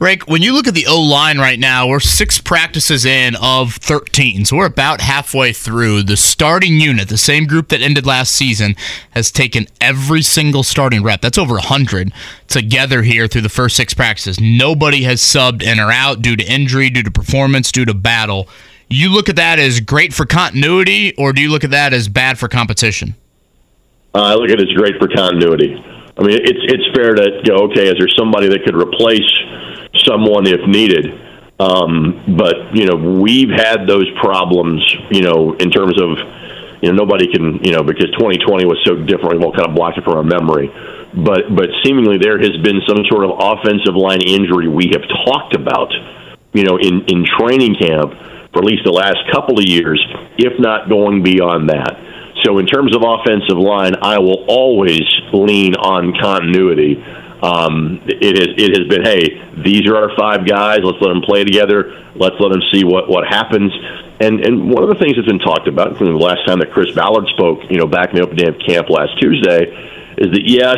[0.01, 3.75] Rick, when you look at the O line right now, we're six practices in of
[3.75, 4.45] 13.
[4.45, 6.01] So we're about halfway through.
[6.01, 8.75] The starting unit, the same group that ended last season,
[9.11, 11.21] has taken every single starting rep.
[11.21, 12.11] That's over 100
[12.47, 14.39] together here through the first six practices.
[14.41, 18.49] Nobody has subbed in or out due to injury, due to performance, due to battle.
[18.89, 22.07] You look at that as great for continuity, or do you look at that as
[22.07, 23.13] bad for competition?
[24.15, 25.75] Uh, I look at it as great for continuity.
[26.17, 27.65] I mean, it's it's fair to go.
[27.69, 29.21] Okay, is there somebody that could replace
[29.95, 31.19] someone if needed?
[31.59, 34.81] Um, but you know, we've had those problems.
[35.11, 36.17] You know, in terms of
[36.81, 39.37] you know nobody can you know because 2020 was so different.
[39.37, 40.69] We've all kind of blocked it from our memory.
[41.13, 45.55] But but seemingly there has been some sort of offensive line injury we have talked
[45.55, 45.91] about.
[46.53, 48.13] You know, in in training camp
[48.51, 50.01] for at least the last couple of years,
[50.37, 51.95] if not going beyond that.
[52.43, 56.95] So, in terms of offensive line, I will always lean on continuity.
[57.41, 60.79] Um, it has it has been, hey, these are our five guys.
[60.83, 62.05] Let's let them play together.
[62.13, 63.73] Let's let them see what what happens.
[64.19, 66.71] And and one of the things that's been talked about, including the last time that
[66.71, 69.73] Chris Ballard spoke, you know, back in the open day of camp last Tuesday,
[70.17, 70.77] is that yes,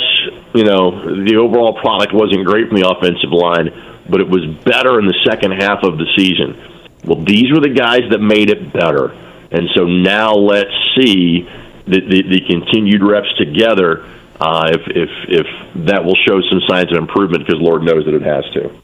[0.56, 3.68] you know, the overall product wasn't great from the offensive line,
[4.08, 6.56] but it was better in the second half of the season.
[7.04, 9.12] Well, these were the guys that made it better.
[9.52, 11.44] And so now let's see
[11.86, 14.08] the, the, the continued reps together
[14.44, 18.14] uh, if, if, if that will show some signs of improvement because Lord knows that
[18.14, 18.78] it has to.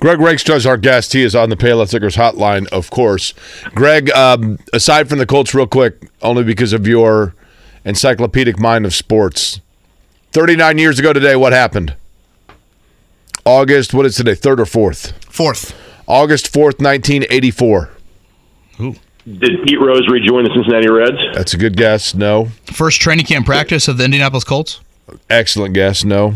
[0.00, 1.12] Greg Rakestraw is our guest.
[1.12, 3.32] He is on the Payless Liquors hotline, of course.
[3.76, 7.34] Greg, um, aside from the Colts, real quick, only because of your
[7.84, 9.60] encyclopedic mind of sports.
[10.32, 11.94] 39 years ago today, what happened?
[13.44, 15.12] August, what is today, 3rd or 4th?
[15.32, 15.80] Fourth.
[16.08, 17.90] August 4th, 1984.
[19.26, 21.18] Did Pete Rose rejoin the Cincinnati Reds?
[21.34, 22.14] That's a good guess.
[22.14, 22.46] No.
[22.64, 24.80] First training camp practice of the Indianapolis Colts?
[25.28, 26.04] Excellent guess.
[26.04, 26.34] No.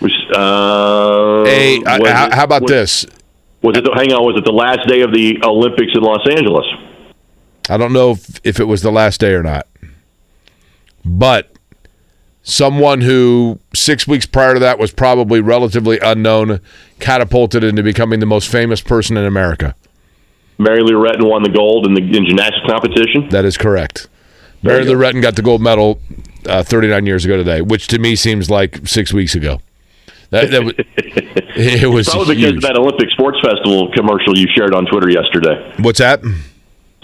[0.00, 3.06] Was, uh, Hey, I- was how, it- how about was- this?
[3.62, 3.84] Was it?
[3.84, 4.24] The, hang on.
[4.24, 6.64] Was it the last day of the Olympics in Los Angeles?
[7.68, 9.66] I don't know if, if it was the last day or not.
[11.04, 11.52] But
[12.42, 16.60] someone who six weeks prior to that was probably relatively unknown
[17.00, 19.74] catapulted into becoming the most famous person in America.
[20.60, 23.28] Mary Lou Retton won the gold in the in gymnastics competition.
[23.30, 24.08] That is correct.
[24.62, 26.00] There Mary Lou Retton got the gold medal
[26.46, 29.60] uh, 39 years ago today, which to me seems like six weeks ago.
[30.30, 30.74] That, that was,
[31.56, 35.74] it was Probably because of that Olympic Sports Festival commercial you shared on Twitter yesterday.
[35.78, 36.20] What's that?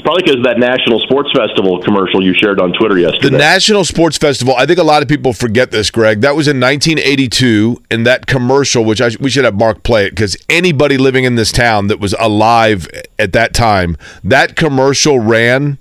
[0.06, 3.28] Probably because of that National Sports Festival commercial you shared on Twitter yesterday.
[3.28, 4.54] The National Sports Festival.
[4.54, 6.20] I think a lot of people forget this, Greg.
[6.20, 10.10] That was in 1982, and that commercial, which I, we should have Mark play it
[10.10, 12.86] because anybody living in this town that was alive
[13.18, 15.78] at that time, that commercial ran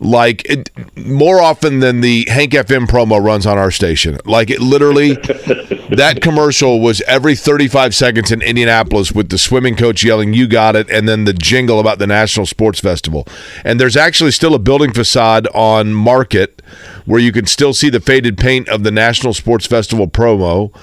[0.00, 4.18] like it, more often than the Hank FM promo runs on our station.
[4.24, 5.12] Like it literally,
[5.90, 10.74] that commercial was every 35 seconds in Indianapolis with the swimming coach yelling, You got
[10.74, 13.28] it, and then the jingle about the National Sports Festival.
[13.62, 16.62] And there's actually still a building facade on Market
[17.04, 20.74] where you can still see the faded paint of the National Sports Festival promo.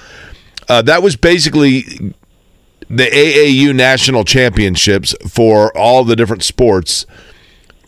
[0.68, 1.82] Uh, that was basically
[2.88, 7.04] the AAU national championships for all the different sports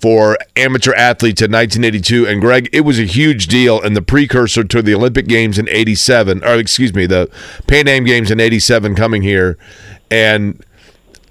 [0.00, 2.26] for amateur athletes in 1982.
[2.26, 5.68] And Greg, it was a huge deal and the precursor to the Olympic Games in
[5.68, 7.30] 87, or excuse me, the
[7.66, 9.58] Pan Am Games in 87 coming here.
[10.10, 10.64] And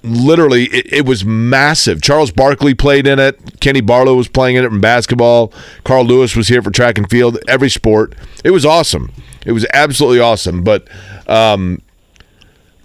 [0.02, 2.00] literally, it, it was massive.
[2.00, 3.60] Charles Barkley played in it.
[3.60, 5.52] Kenny Barlow was playing in it in basketball.
[5.84, 8.14] Carl Lewis was here for track and field, every sport.
[8.44, 9.12] It was awesome.
[9.44, 10.62] It was absolutely awesome.
[10.62, 10.88] But,
[11.26, 11.82] um,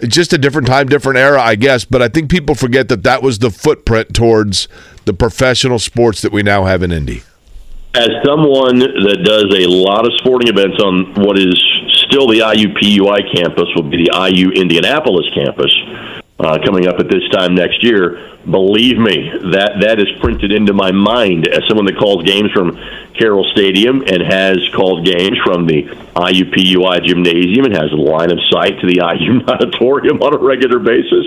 [0.02, 1.86] just a different time, different era, I guess.
[1.86, 4.68] But I think people forget that that was the footprint towards
[5.06, 7.24] the professional sports that we now have in Indy.
[7.94, 11.56] As someone that does a lot of sporting events on what is
[12.10, 15.72] still the IUPUI campus, will be the IU Indianapolis campus
[16.40, 18.38] uh, coming up at this time next year.
[18.44, 22.78] Believe me, that that is printed into my mind as someone that calls games from
[23.18, 25.84] Carroll Stadium and has called games from the
[26.20, 30.80] IUPUI gymnasium and has a line of sight to the IU auditorium on a regular
[30.80, 31.26] basis.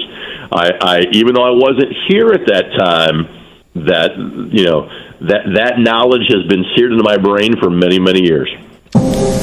[0.53, 3.38] I, I even though I wasn't here at that time,
[3.87, 4.89] that you know
[5.20, 8.49] that that knowledge has been seared into my brain for many many years.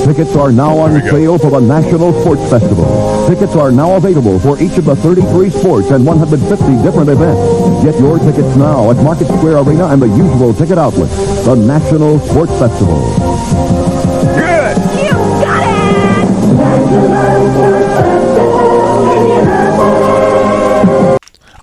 [0.05, 3.27] Tickets are now on sale for the National Sports Festival.
[3.27, 7.41] Tickets are now available for each of the 33 sports and 150 different events.
[7.83, 11.15] Get your tickets now at Market Square Arena and the usual ticket outlets.
[11.45, 13.84] The National Sports Festival.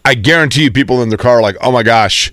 [0.04, 2.32] I guarantee you, people in the car are like, "Oh my gosh."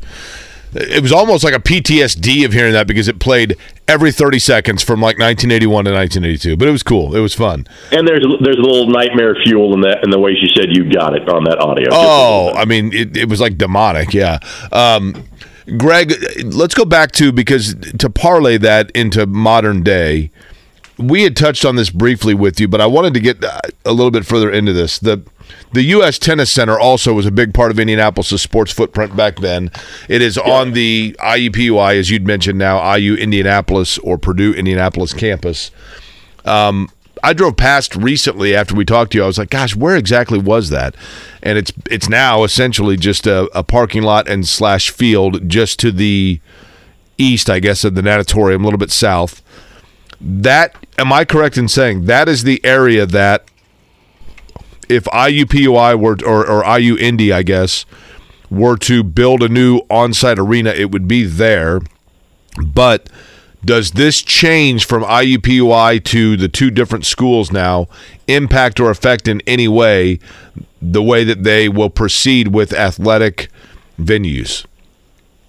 [0.71, 3.57] It was almost like a PTSD of hearing that because it played
[3.87, 6.57] every 30 seconds from like 1981 to 1982.
[6.57, 7.15] But it was cool.
[7.15, 7.65] It was fun.
[7.91, 10.91] And there's there's a little nightmare fuel in that in the way she said you
[10.91, 11.89] got it on that audio.
[11.91, 14.13] Oh, I mean, it, it was like demonic.
[14.13, 14.37] Yeah.
[14.71, 15.25] Um,
[15.77, 16.13] Greg,
[16.45, 20.29] let's go back to because to parlay that into modern day,
[20.97, 24.11] we had touched on this briefly with you, but I wanted to get a little
[24.11, 24.99] bit further into this.
[24.99, 25.23] The
[25.73, 26.17] the U.S.
[26.17, 29.71] Tennis Center also was a big part of Indianapolis' sports footprint back then.
[30.07, 35.71] It is on the IUPUI, as you'd mentioned now, IU Indianapolis or Purdue Indianapolis campus.
[36.45, 36.89] Um,
[37.23, 39.23] I drove past recently after we talked to you.
[39.23, 40.95] I was like, "Gosh, where exactly was that?"
[41.43, 45.91] And it's it's now essentially just a, a parking lot and slash field just to
[45.91, 46.39] the
[47.17, 49.41] east, I guess, of the natatorium, a little bit south.
[50.21, 53.45] That am I correct in saying that is the area that
[54.89, 57.85] if IUPUI were or, or IU Indy, I guess,
[58.49, 61.79] were to build a new on-site arena, it would be there.
[62.65, 63.09] But
[63.63, 67.87] does this change from IUPUI to the two different schools now
[68.27, 70.19] impact or affect in any way
[70.81, 73.49] the way that they will proceed with athletic
[73.99, 74.65] venues?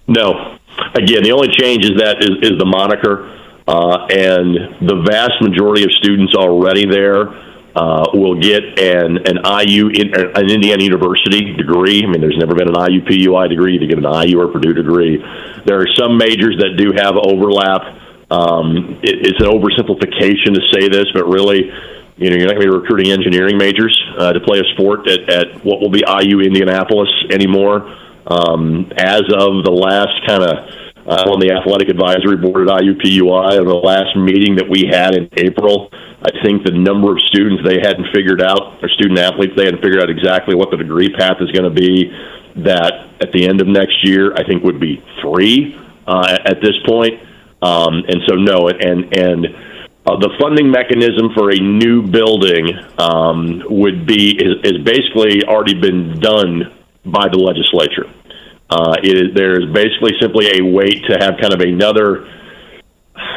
[0.07, 0.57] No.
[0.93, 3.37] Again, the only change is that is, is the moniker,
[3.67, 4.55] uh, and
[4.87, 7.29] the vast majority of students already there
[7.75, 12.03] uh, will get an an IU an Indiana University degree.
[12.03, 15.17] I mean, there's never been an IUPUI degree to get an IU or Purdue degree.
[15.65, 17.97] There are some majors that do have overlap.
[18.29, 21.71] Um, it, it's an oversimplification to say this, but really,
[22.17, 25.07] you know, you're not going to be recruiting engineering majors uh, to play a sport
[25.07, 27.97] at, at what will be IU Indianapolis anymore.
[28.27, 33.65] Um, as of the last kind of uh, on the athletic advisory board at IUPUI,
[33.65, 35.89] the last meeting that we had in April.
[36.23, 39.81] I think the number of students they hadn't figured out, or student athletes, they hadn't
[39.81, 42.11] figured out exactly what the degree path is going to be.
[42.57, 46.75] That at the end of next year, I think would be three uh, at this
[46.85, 47.21] point.
[47.61, 49.45] Um, and so, no, and and
[50.05, 55.79] uh, the funding mechanism for a new building um, would be is, is basically already
[55.79, 56.73] been done
[57.05, 58.09] by the legislature.
[58.69, 62.25] Uh, it is, there's basically simply a wait to have kind of another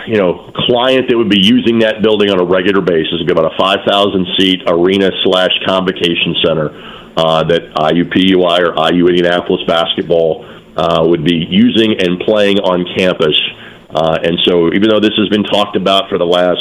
[0.07, 3.33] you know, client that would be using that building on a regular basis would be
[3.33, 6.69] about a 5,000 seat arena slash convocation center
[7.17, 10.45] uh, that IUPUI or IU Indianapolis basketball
[10.77, 13.39] uh, would be using and playing on campus
[13.95, 16.59] Uh, and so, even though this has been talked about for the last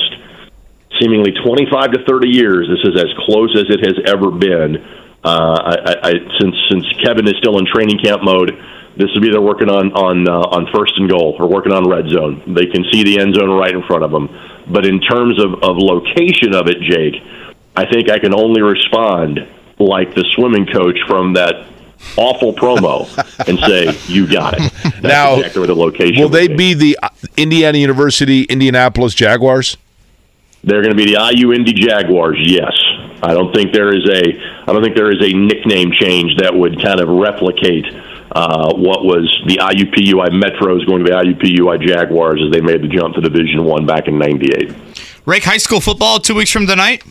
[1.02, 4.78] seemingly 25 to 30 years, this is as close as it has ever been.
[5.26, 8.54] Uh, I, I, I, since since Kevin is still in training camp mode,
[8.96, 11.88] this will be they're working on on uh, on first and goal or working on
[11.90, 12.42] red zone.
[12.54, 14.30] They can see the end zone right in front of them.
[14.68, 17.22] But in terms of, of location of it, Jake,
[17.76, 19.40] I think I can only respond
[19.80, 21.66] like the swimming coach from that
[22.18, 23.08] awful promo
[23.48, 26.22] and say, "You got it." That's Now, exactly the location.
[26.22, 29.78] Will they would be the uh, Indiana University Indianapolis Jaguars?
[30.64, 32.38] They're going to be the IU Indy Jaguars.
[32.40, 32.72] Yes,
[33.22, 34.22] I don't think there is a
[34.64, 37.86] I don't think there is a nickname change that would kind of replicate
[38.34, 42.88] uh, what was the IUPUI Metros going to the IUPUI Jaguars as they made the
[42.88, 44.74] jump to Division One back in '98.
[45.26, 47.04] Rake High School football two weeks from tonight.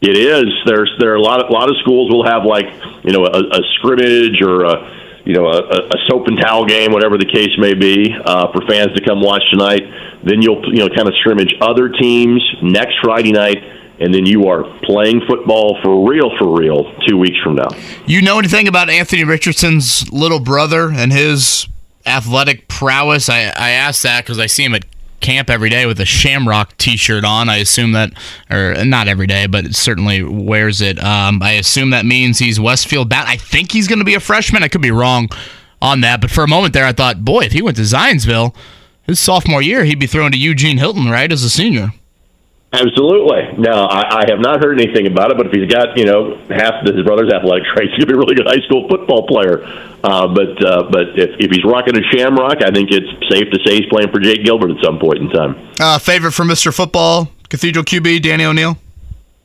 [0.00, 0.46] It is.
[0.64, 2.66] There's there are a lot of a lot of schools will have like
[3.04, 6.92] you know a, a scrimmage or a you know a, a soap and towel game,
[6.92, 9.82] whatever the case may be, uh, for fans to come watch tonight.
[10.24, 13.58] Then you'll you know kind of scrimmage other teams next Friday night,
[14.00, 17.68] and then you are playing football for real for real two weeks from now.
[18.06, 21.68] You know anything about Anthony Richardson's little brother and his
[22.06, 23.28] athletic prowess?
[23.28, 24.84] I, I asked that because I see him at
[25.20, 27.48] camp every day with a Shamrock T-shirt on.
[27.48, 28.12] I assume that,
[28.50, 31.02] or not every day, but certainly wears it.
[31.02, 33.28] Um, I assume that means he's Westfield bound.
[33.28, 34.62] I think he's going to be a freshman.
[34.62, 35.28] I could be wrong
[35.82, 38.54] on that, but for a moment there, I thought, boy, if he went to Zionsville
[39.08, 41.92] his sophomore year, he'd be thrown to Eugene Hilton, right, as a senior.
[42.72, 43.56] Absolutely.
[43.56, 46.36] Now, I, I have not heard anything about it, but if he's got you know
[46.50, 49.64] half his brother's athletic traits, he'll be a really good high school football player.
[50.04, 53.58] Uh, but uh, but if, if he's rocking a Shamrock, I think it's safe to
[53.64, 55.72] say he's playing for Jake Gilbert at some point in time.
[55.80, 56.72] Uh, favorite for Mr.
[56.74, 58.76] Football, Cathedral QB, Danny O'Neill.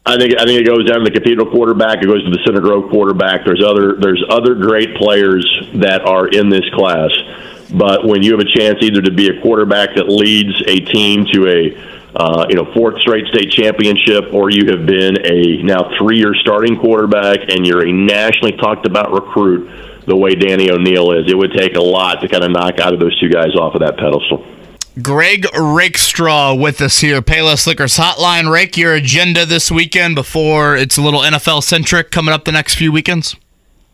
[0.06, 2.04] I think I think it goes down to the Cathedral quarterback.
[2.04, 3.46] It goes to the Center Grove quarterback.
[3.46, 7.10] There's other there's other great players that are in this class,
[7.72, 11.26] but when you have a chance either to be a quarterback that leads a team
[11.32, 15.92] to a uh, you know fourth straight state championship, or you have been a now
[15.98, 19.70] three year starting quarterback and you're a nationally talked about recruit
[20.06, 22.94] the way Danny O'Neill is, it would take a lot to kind of knock out
[22.94, 24.46] of those two guys off of that pedestal.
[25.02, 28.52] Greg Rakestraw with us here, Payless Liquors Hotline.
[28.52, 32.76] Rake, your agenda this weekend before it's a little NFL centric coming up the next
[32.76, 33.36] few weekends?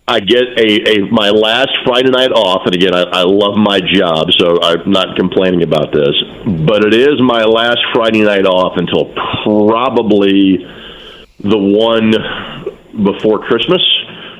[0.09, 3.79] I get a, a my last Friday night off, and again, I, I love my
[3.79, 6.17] job, so I'm not complaining about this.
[6.65, 10.65] But it is my last Friday night off until probably
[11.37, 12.09] the one
[13.03, 13.85] before Christmas.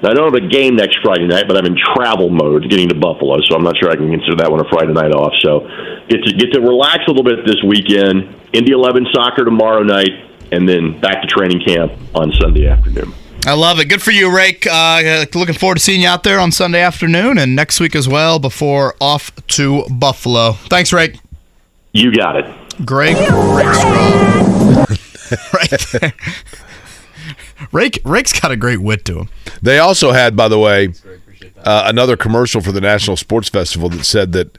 [0.02, 2.90] Now, I don't have a game next Friday night, but I'm in travel mode getting
[2.90, 5.34] to Buffalo, so I'm not sure I can consider that one a Friday night off.
[5.46, 5.70] So
[6.10, 8.34] get to get to relax a little bit this weekend.
[8.54, 10.18] Indy 11 soccer tomorrow night,
[10.52, 13.14] and then back to training camp on Sunday afternoon.
[13.46, 13.86] I love it.
[13.86, 14.68] Good for you, Rake.
[14.70, 18.08] Uh, looking forward to seeing you out there on Sunday afternoon and next week as
[18.08, 20.52] well before off to Buffalo.
[20.54, 21.20] Thanks, Rake.
[21.94, 22.46] You got it.
[22.86, 24.86] Greg Rakestraw.
[25.54, 26.14] right there.
[27.72, 29.30] Rake, Rake's got a great wit to him.
[29.62, 30.90] They also had, by the way,
[31.64, 34.58] uh, another commercial for the National Sports Festival that said that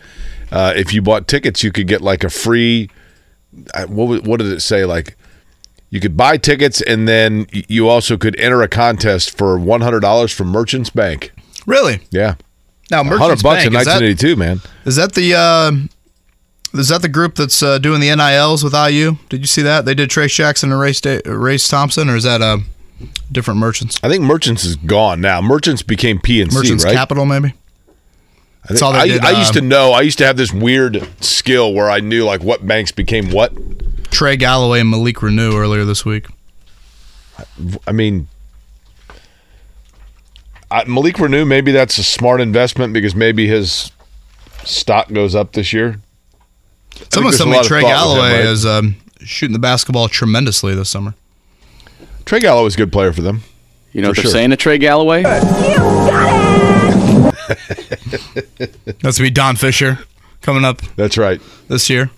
[0.51, 2.91] uh, if you bought tickets, you could get like a free.
[3.75, 4.85] uh, What, what did it say?
[4.85, 5.17] Like
[5.91, 10.01] you could buy tickets, and then you also could enter a contest for one hundred
[10.01, 11.33] dollars from Merchants Bank.
[11.67, 12.01] Really?
[12.11, 12.37] Yeah,
[12.91, 14.61] Now, Merchants bucks in Bank, is that- nineteen eighty two, man.
[14.85, 15.73] Is that the uh,
[16.79, 19.17] is that the group that's uh, doing the NILs with IU?
[19.29, 19.85] Did you see that?
[19.85, 22.59] They did Trayce Jackson and Race, da- Race Thompson, or is that uh,
[23.33, 23.99] different merchants?
[24.03, 25.41] I think Merchants is gone now.
[25.41, 26.91] Merchants became PNC, Merchants right?
[26.91, 27.55] Merchants Capital, maybe.
[28.65, 29.93] I, That's think- all they I, did, I used to um, know.
[29.93, 33.53] I used to have this weird skill where I knew like what banks became what.
[34.11, 36.27] Trey Galloway and Malik Reneau earlier this week.
[37.87, 38.29] I mean,
[40.71, 43.93] I, Malik Reneau, maybe that's a smart investment because maybe his
[44.65, 46.01] stock goes up this year.
[47.11, 48.45] Someone told me Trey thought with him, Galloway right?
[48.47, 51.15] is um, shooting the basketball tremendously this summer.
[52.27, 53.43] Trey Galloway's a good player for them.
[53.93, 54.33] You know what they're sure.
[54.33, 55.23] saying to Trey Galloway?
[59.01, 59.99] That's to be Don Fisher
[60.41, 60.81] coming up.
[60.97, 61.41] That's right.
[61.69, 62.11] This year.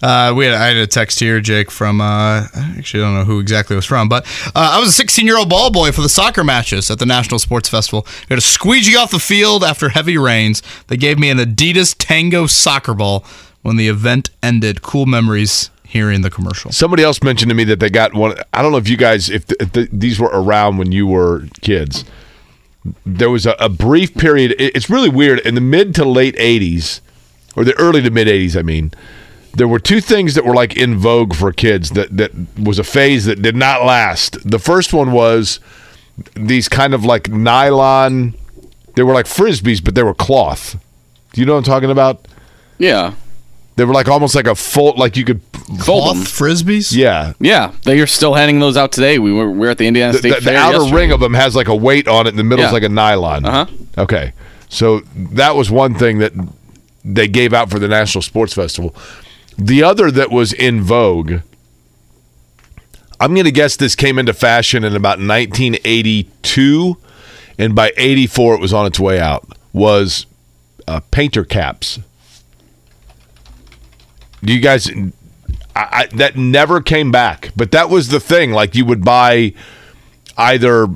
[0.00, 3.24] Uh, we had I had a text here, Jake, from uh, I actually don't know
[3.24, 4.24] who exactly it was from, but
[4.54, 7.06] uh, I was a 16 year old ball boy for the soccer matches at the
[7.06, 8.06] National Sports Festival.
[8.28, 10.62] We had a squeegee off the field after heavy rains.
[10.86, 13.24] They gave me an Adidas Tango soccer ball
[13.62, 14.82] when the event ended.
[14.82, 16.70] Cool memories hearing the commercial.
[16.70, 18.36] Somebody else mentioned to me that they got one.
[18.52, 21.06] I don't know if you guys, if, the, if the, these were around when you
[21.06, 22.04] were kids.
[23.04, 24.52] There was a, a brief period.
[24.58, 25.40] it- It's really weird.
[25.40, 27.00] In the mid to late '80s,
[27.56, 28.92] or the early to mid '80s, I mean,
[29.54, 31.90] there were two things that were like in vogue for kids.
[31.90, 34.38] That that was a phase that did not last.
[34.48, 35.60] The first one was
[36.34, 38.34] these kind of like nylon.
[38.94, 40.76] They were like frisbees, but they were cloth.
[41.32, 42.26] Do you know what I'm talking about?
[42.78, 43.14] Yeah.
[43.78, 45.40] They were like almost like a full, like you could
[45.84, 46.22] Fold 'em.
[46.24, 46.92] frisbees.
[46.94, 49.20] Yeah, Yeah, they are still handing those out today.
[49.20, 50.96] We were, we were at the Indiana the, State the- the Fair outer yesterday.
[50.96, 52.72] ring of them has like a weight on it, and the middle's Yeah.
[52.72, 53.44] like a nylon.
[53.44, 53.66] Uh-huh.
[53.96, 54.32] Okay,
[54.68, 56.32] so that was one thing that
[57.04, 58.96] they gave out for the National Sports Festival.
[59.56, 61.34] The other that was in vogue.
[63.20, 66.96] I'm going to guess this came into fashion in about 1982,
[67.58, 69.46] and by 84 it was on its way out.
[69.72, 70.26] Was
[70.88, 71.98] uh, painter caps.
[74.42, 74.90] Do you guys?
[74.90, 75.00] I,
[75.76, 78.52] I, that never came back, but that was the thing.
[78.52, 79.52] Like you would buy
[80.36, 80.86] either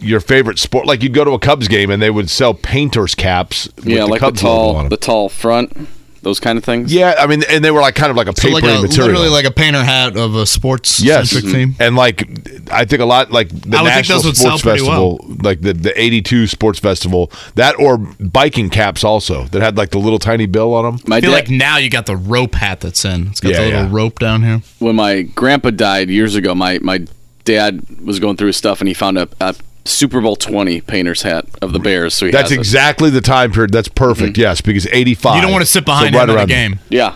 [0.00, 3.14] your favorite sport, like you'd go to a Cubs game and they would sell painters
[3.14, 3.68] caps.
[3.76, 5.88] With Yeah, the like Cubs the tall, the tall front,
[6.22, 6.92] those kind of things.
[6.92, 8.82] Yeah, I mean, and they were like kind of like a So paper like a
[8.82, 9.06] material.
[9.08, 11.72] literally like a painter hat of a sports yes, centric theme.
[11.72, 11.82] Mm-hmm.
[11.82, 14.62] and like I think a lot like the I would think National those would Sports
[14.62, 19.62] sell pretty Festival, like the the '82 Sports Festival, that or biking caps also that
[19.62, 21.12] had like the little tiny bill on them.
[21.12, 23.28] I feel like now you got the rope hat that's in.
[23.28, 23.88] It's got Yeah, the little yeah.
[23.92, 24.60] rope down here.
[24.80, 27.06] When my grandpa died years ago, my my
[27.44, 29.54] dad was going through his stuff and he found a, a
[29.88, 32.14] Super Bowl 20 painter's hat of the Bears.
[32.14, 32.60] So he That's has it.
[32.60, 33.72] exactly the time period.
[33.72, 34.36] That's perfect.
[34.38, 35.36] Yes, because '85.
[35.36, 36.78] You don't want to sit behind so him at a around- game.
[36.88, 37.14] Yeah.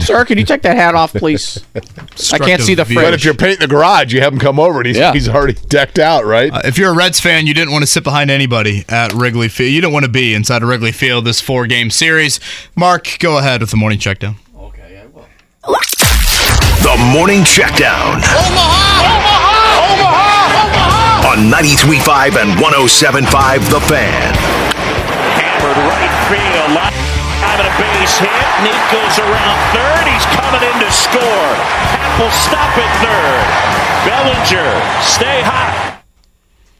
[0.00, 1.64] Sir, can you take that hat off, please?
[2.32, 2.96] I can't see the view.
[2.96, 3.06] fridge.
[3.06, 5.12] But if you're painting the garage, you have him come over and he's Yeah.
[5.12, 6.52] he's already decked out, right?
[6.52, 9.48] Uh, if you're a Reds fan, you didn't want to sit behind anybody at Wrigley
[9.48, 9.70] Field.
[9.72, 12.40] You don't want to be inside of Wrigley Field this four game series.
[12.74, 14.34] Mark, go ahead with the morning checkdown.
[14.58, 15.28] Okay, I will.
[16.82, 18.20] The Morning Checkdown.
[21.24, 24.34] On 93.5 and 107.5 The Fan.
[25.40, 26.70] Hammered right field.
[26.76, 26.92] Live
[27.48, 28.44] at a base hit.
[28.62, 30.04] Neat goes around third.
[30.12, 31.50] He's coming in to score.
[31.96, 33.44] Happ will stop at third.
[34.04, 34.68] Bellinger,
[35.02, 36.02] stay hot.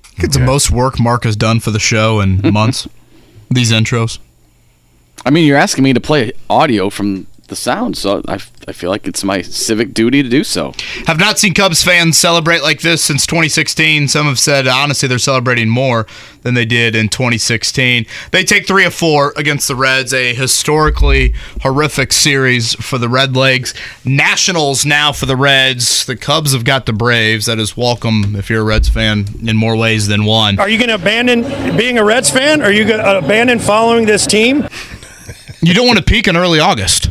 [0.05, 2.87] I think it's the most work Mark has done for the show in months.
[3.51, 4.19] These intros.
[5.25, 8.35] I mean, you're asking me to play audio from the sound, so I,
[8.67, 10.73] I feel like it's my civic duty to do so.
[11.07, 14.09] Have not seen Cubs fans celebrate like this since 2016.
[14.09, 16.07] Some have said, honestly, they're celebrating more
[16.43, 18.07] than they did in 2016.
[18.33, 23.37] They take three of four against the Reds, a historically horrific series for the Red
[23.37, 23.73] Legs.
[24.05, 26.05] Nationals now for the Reds.
[26.07, 27.47] The Cubs have got the Braves.
[27.47, 30.59] That is welcome if you're a Reds fan in more ways than one.
[30.59, 32.63] Are you going to abandon being a Reds fan?
[32.63, 34.67] Are you going to abandon following this team?
[35.63, 37.09] You don't want to peak in early August.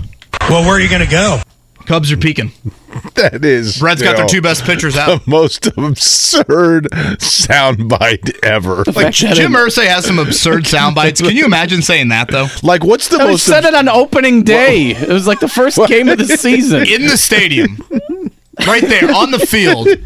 [0.49, 1.41] Well, where are you going to go?
[1.85, 2.51] Cubs are peaking.
[3.15, 3.81] that is.
[3.81, 5.23] Reds you got their two best pitchers out.
[5.23, 6.89] The most absurd
[7.19, 8.83] soundbite ever.
[8.93, 11.21] Like Jim Irsay has some absurd sound bites.
[11.21, 12.47] Can you imagine saying that though?
[12.61, 13.45] Like, what's the I most?
[13.45, 14.91] said it on opening day.
[14.91, 16.85] It was like the first game of the season.
[16.87, 17.77] In the stadium.
[18.67, 19.87] Right there on the field.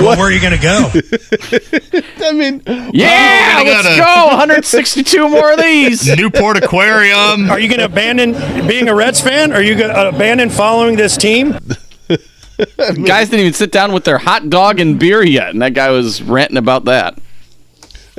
[0.00, 0.90] Well, where are you going to go?
[2.26, 2.62] I mean,
[2.92, 4.26] Yeah, let's gotta- go.
[4.36, 6.06] 162 more of these.
[6.16, 7.50] Newport Aquarium.
[7.50, 8.32] Are you going to abandon
[8.66, 9.52] being a Reds fan?
[9.52, 11.52] Are you going to abandon following this team?
[13.04, 15.90] Guys didn't even sit down with their hot dog and beer yet, and that guy
[15.90, 17.18] was ranting about that.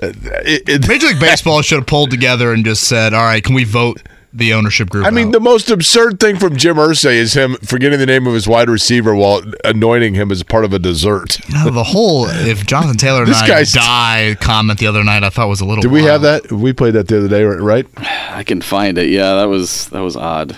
[0.02, 3.56] it- it- Major League Baseball should have pulled together and just said, "All right, can
[3.56, 4.02] we vote
[4.34, 7.56] the ownership group?" I mean, out?" the most absurd thing from Jim Irsay is him
[7.64, 11.38] forgetting the name of his wide receiver while anointing him as part of a dessert.
[11.52, 15.24] No, the whole if Jonathan Taylor and This I guy's- die comment the other night,
[15.24, 15.82] I thought was a little.
[15.82, 16.52] Did we have that?
[16.52, 17.86] We played that the other day, right?
[18.30, 19.10] I can find it.
[19.10, 20.58] Yeah, that was that was odd.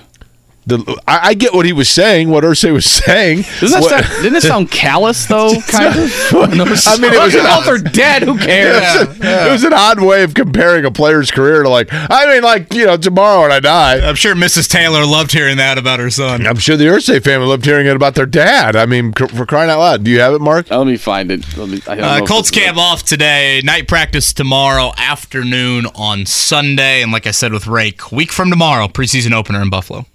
[0.69, 3.41] The, I, I get what he was saying, what Irsay was saying.
[3.59, 5.59] Doesn't that What- sound, didn't it sound callous though?
[5.67, 6.33] Kind of.
[6.33, 6.85] I mean, it was
[7.35, 8.23] an both odd, are dead.
[8.23, 9.07] Who it, cares?
[9.07, 12.31] was a- it was an odd way of comparing a player's career to like, I
[12.33, 13.99] mean, like you know, tomorrow when I die.
[14.07, 14.69] I'm sure Mrs.
[14.69, 16.45] Taylor loved hearing that about her son.
[16.47, 18.75] I'm sure the Irsay family loved hearing it about their dad.
[18.75, 20.69] I mean, cr- for crying out loud, do you have it, Mark?
[20.69, 21.57] Let me find it.
[21.57, 23.61] Let me, I Uh, Colts it's- camp off today.
[23.63, 28.87] Night practice tomorrow afternoon on Sunday, and like I said with Rake, week from tomorrow,
[28.87, 30.05] preseason opener in Buffalo.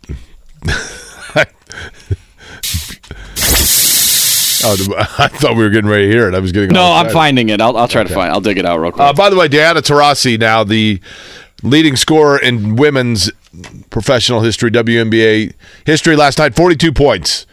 [4.66, 4.76] Oh,
[5.18, 6.34] I thought we were getting ready to hear it.
[6.34, 7.60] I was getting No, I'm finding it.
[7.60, 8.30] I'll, I'll try to find.
[8.30, 8.32] It.
[8.32, 9.02] I'll dig it out real quick.
[9.02, 11.00] Uh, by the way, Diana Taurasi, now the
[11.62, 13.30] leading scorer in women's
[13.90, 15.52] professional history, WNBA
[15.84, 17.46] history last night, 42 points.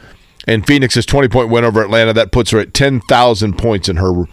[0.48, 4.24] And Phoenix's 20 point win over Atlanta, that puts her at 10,000 points in her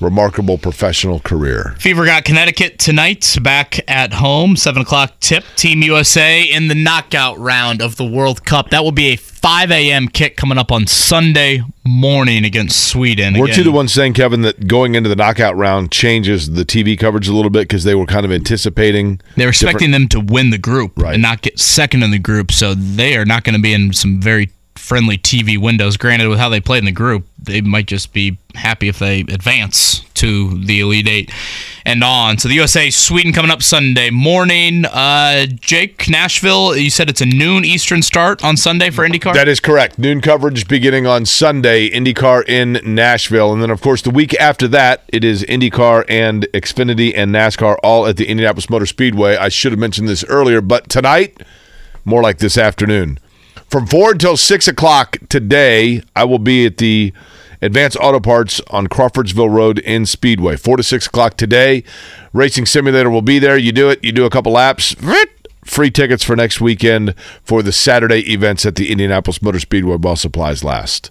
[0.00, 1.74] remarkable professional career.
[1.78, 5.44] Fever got Connecticut tonight, back at home, 7 o'clock tip.
[5.56, 8.70] Team USA in the knockout round of the World Cup.
[8.70, 10.08] That will be a 5 a.m.
[10.08, 13.34] kick coming up on Sunday morning against Sweden.
[13.34, 16.64] Weren't you Again, the one saying, Kevin, that going into the knockout round changes the
[16.64, 19.20] TV coverage a little bit because they were kind of anticipating?
[19.36, 21.14] They were expecting them to win the group Right.
[21.14, 23.92] and not get second in the group, so they are not going to be in
[23.92, 24.50] some very
[24.86, 25.96] friendly TV windows.
[25.96, 29.20] Granted, with how they played in the group, they might just be happy if they
[29.20, 31.32] advance to the Elite Eight
[31.84, 32.38] and on.
[32.38, 34.84] So the USA Sweden coming up Sunday morning.
[34.84, 39.34] Uh, Jake Nashville, you said it's a noon Eastern start on Sunday for IndyCar.
[39.34, 39.98] That is correct.
[39.98, 43.52] Noon coverage beginning on Sunday, IndyCar in Nashville.
[43.52, 47.76] And then, of course, the week after that, it is IndyCar and Xfinity and NASCAR
[47.82, 49.36] all at the Indianapolis Motor Speedway.
[49.36, 51.42] I should have mentioned this earlier, but tonight,
[52.04, 53.18] more like this afternoon.
[53.68, 57.12] From 4 until 6 o'clock today, I will be at the
[57.60, 60.56] Advanced Auto Parts on Crawfordsville Road in Speedway.
[60.56, 61.82] 4 to 6 o'clock today.
[62.32, 63.56] Racing Simulator will be there.
[63.56, 64.94] You do it, you do a couple laps.
[65.64, 70.14] Free tickets for next weekend for the Saturday events at the Indianapolis Motor Speedway while
[70.14, 71.10] supplies last.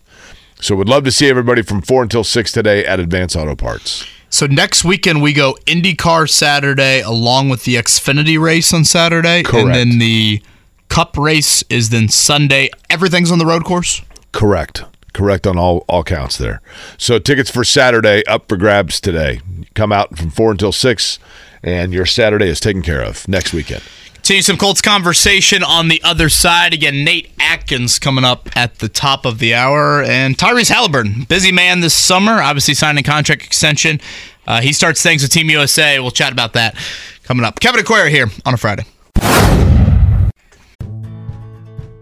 [0.62, 4.06] So we'd love to see everybody from 4 until 6 today at Advanced Auto Parts.
[4.30, 9.44] So next weekend we go IndyCar Saturday along with the Xfinity race on Saturday.
[9.44, 9.68] Correct.
[9.68, 10.42] And then the
[10.90, 12.70] Cup race is then Sunday.
[12.90, 14.02] Everything's on the road course?
[14.32, 14.84] Correct.
[15.14, 16.62] Correct on all, all counts there.
[16.98, 19.40] So tickets for Saturday up for grabs today.
[19.74, 21.20] Come out from 4 until 6,
[21.64, 23.82] and your Saturday is taken care of next weekend.
[24.16, 26.74] Continue some Colts conversation on the other side.
[26.74, 30.02] Again, Nate Atkins coming up at the top of the hour.
[30.02, 34.02] And Tyrese Halliburton, busy man this summer, obviously signing contract extension.
[34.48, 36.00] Uh, he starts things with Team USA.
[36.00, 36.76] We'll chat about that
[37.24, 37.60] coming up.
[37.60, 38.86] Kevin and Query here on a Friday.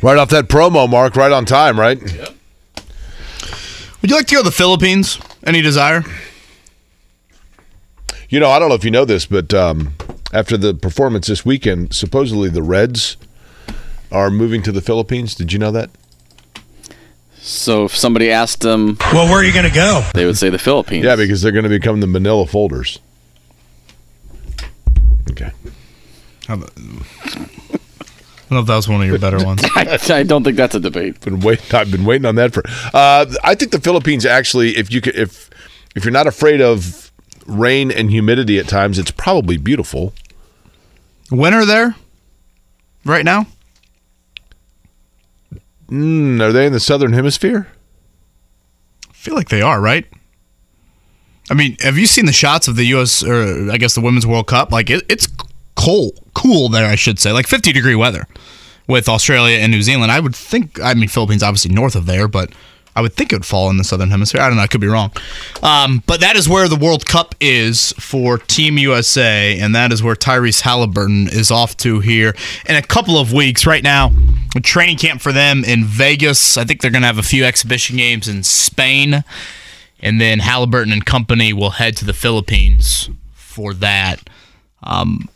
[0.00, 2.00] Right off that promo, Mark, right on time, right?
[2.00, 2.34] Yep.
[4.00, 5.18] Would you like to go to the Philippines?
[5.44, 6.04] Any desire?
[8.28, 9.94] You know, I don't know if you know this, but um,
[10.32, 13.16] after the performance this weekend, supposedly the Reds
[14.12, 15.34] are moving to the Philippines.
[15.34, 15.90] Did you know that?
[17.40, 20.04] So if somebody asked them, well, where are you going to go?
[20.14, 21.04] They would say the Philippines.
[21.04, 23.00] Yeah, because they're going to become the Manila Folders.
[25.30, 25.50] Okay.
[28.50, 29.62] How about, I don't know if that was one of your better ones.
[29.76, 31.20] I, I, don't think that's a debate.
[31.20, 32.62] Been wait, I've been waiting on that for.
[32.94, 35.50] Uh, I think the Philippines actually, if you could, if
[35.94, 37.12] if you're not afraid of
[37.46, 40.14] rain and humidity at times, it's probably beautiful.
[41.30, 41.96] Winter there,
[43.04, 43.46] right now.
[45.88, 47.68] Mm, are they in the southern hemisphere?
[49.08, 50.06] I feel like they are, right?
[51.50, 53.22] I mean, have you seen the shots of the U.S.
[53.22, 54.70] or I guess the Women's World Cup?
[54.70, 55.28] Like it, it's
[55.78, 58.26] cold, cool there, I should say, like 50 degree weather
[58.88, 60.10] with Australia and New Zealand.
[60.10, 62.52] I would think, I mean, Philippines obviously north of there, but
[62.96, 64.40] I would think it would fall in the southern hemisphere.
[64.40, 65.12] I don't know, I could be wrong.
[65.62, 70.02] Um, but that is where the World Cup is for Team USA, and that is
[70.02, 72.34] where Tyrese Halliburton is off to here
[72.66, 73.66] in a couple of weeks.
[73.66, 74.10] Right now,
[74.64, 76.56] training camp for them in Vegas.
[76.56, 79.22] I think they're going to have a few exhibition games in Spain.
[80.00, 84.28] And then Halliburton and company will head to the Philippines for that.
[84.82, 85.28] Um,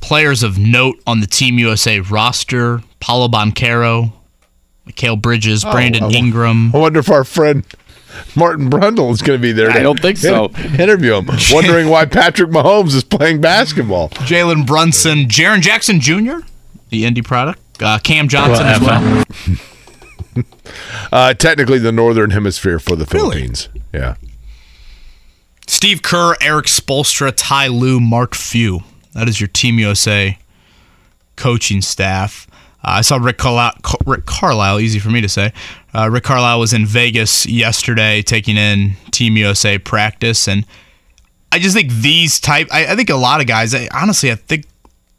[0.00, 4.12] players of note on the Team USA roster Paolo Banchero,
[4.86, 6.74] Mikal Bridges, Brandon oh, I, Ingram.
[6.74, 7.64] I wonder if our friend
[8.34, 9.70] Martin Brundle is going to be there.
[9.70, 10.50] I don't think so.
[10.78, 14.08] Interview him, wondering why Patrick Mahomes is playing basketball.
[14.10, 16.38] Jalen Brunson, Jaren Jackson Jr.,
[16.90, 19.26] the Indy product, uh, Cam Johnson well, as
[20.36, 20.44] well.
[21.12, 23.68] uh, technically, the northern hemisphere for the Philippines.
[23.72, 24.04] Really?
[24.04, 24.14] Yeah.
[25.66, 28.80] Steve Kerr, Erik Spoelstra, Ty Lue, Mark Few.
[29.12, 30.38] That is your Team USA
[31.36, 32.46] coaching staff.
[32.82, 33.74] Uh, I saw Rick Carlisle,
[34.06, 35.52] Rick Carlisle, easy for me to say.
[35.94, 40.64] Uh, Rick Carlisle was in Vegas yesterday taking in Team USA practice, and
[41.52, 42.68] I just think these type.
[42.70, 43.74] I, I think a lot of guys.
[43.74, 44.66] I, honestly, I think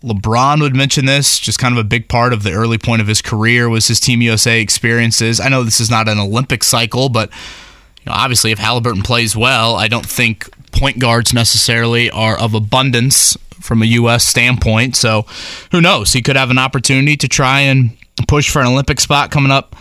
[0.03, 1.38] LeBron would mention this.
[1.38, 3.99] Just kind of a big part of the early point of his career was his
[3.99, 5.39] Team USA experiences.
[5.39, 9.35] I know this is not an Olympic cycle, but you know, obviously, if Halliburton plays
[9.35, 14.25] well, I don't think point guards necessarily are of abundance from a U.S.
[14.25, 14.95] standpoint.
[14.95, 15.25] So
[15.71, 16.13] who knows?
[16.13, 17.97] He could have an opportunity to try and
[18.27, 19.75] push for an Olympic spot coming up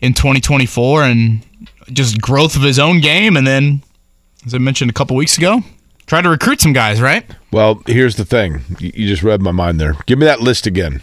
[0.00, 1.46] in 2024 and
[1.92, 3.36] just growth of his own game.
[3.36, 3.82] And then,
[4.46, 5.60] as I mentioned a couple weeks ago,
[6.06, 7.24] try to recruit some guys, right?
[7.52, 8.62] Well, here's the thing.
[8.78, 9.94] You just read my mind there.
[10.06, 11.02] Give me that list again.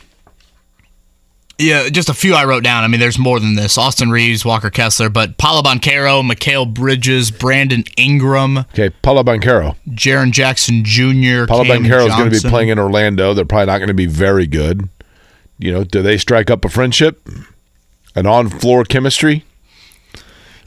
[1.62, 2.84] Yeah, just a few I wrote down.
[2.84, 3.78] I mean, there's more than this.
[3.78, 8.58] Austin Reaves, Walker Kessler, but Paolo Banchero, Mikal Bridges, Brandon Ingram.
[8.58, 9.76] Okay, Paolo Banchero.
[9.90, 11.46] Jaren Jackson Jr.
[11.46, 13.34] Paolo Banchero is going to be playing in Orlando.
[13.36, 14.90] They're probably not going to be very good.
[15.60, 17.22] You know, do they strike up a friendship?
[18.16, 19.46] An on-floor chemistry?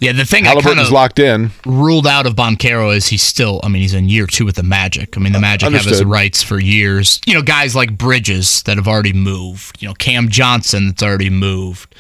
[0.01, 1.51] Yeah, the thing I kind Halliburton's of locked in.
[1.65, 3.61] ruled out of Banchero is he's still.
[3.63, 5.17] I mean, he's in year two with the Magic.
[5.17, 7.21] I mean, the Magic have his rights for years.
[7.27, 9.81] You know, guys like Bridges that have already moved.
[9.81, 11.95] You know, Cam Johnson that's already moved.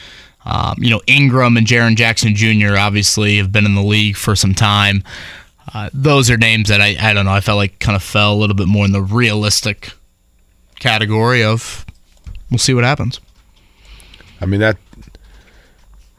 [0.44, 2.76] Um, you know, Ingram and Jaren Jackson Jr.
[2.76, 5.02] obviously have been in the league for some time.
[5.72, 7.32] Uh, those are names that I, I don't know.
[7.32, 9.92] I felt like kind of fell a little bit more in the realistic
[10.78, 11.86] category of
[12.50, 13.20] we'll see what happens.
[14.40, 14.76] I mean that.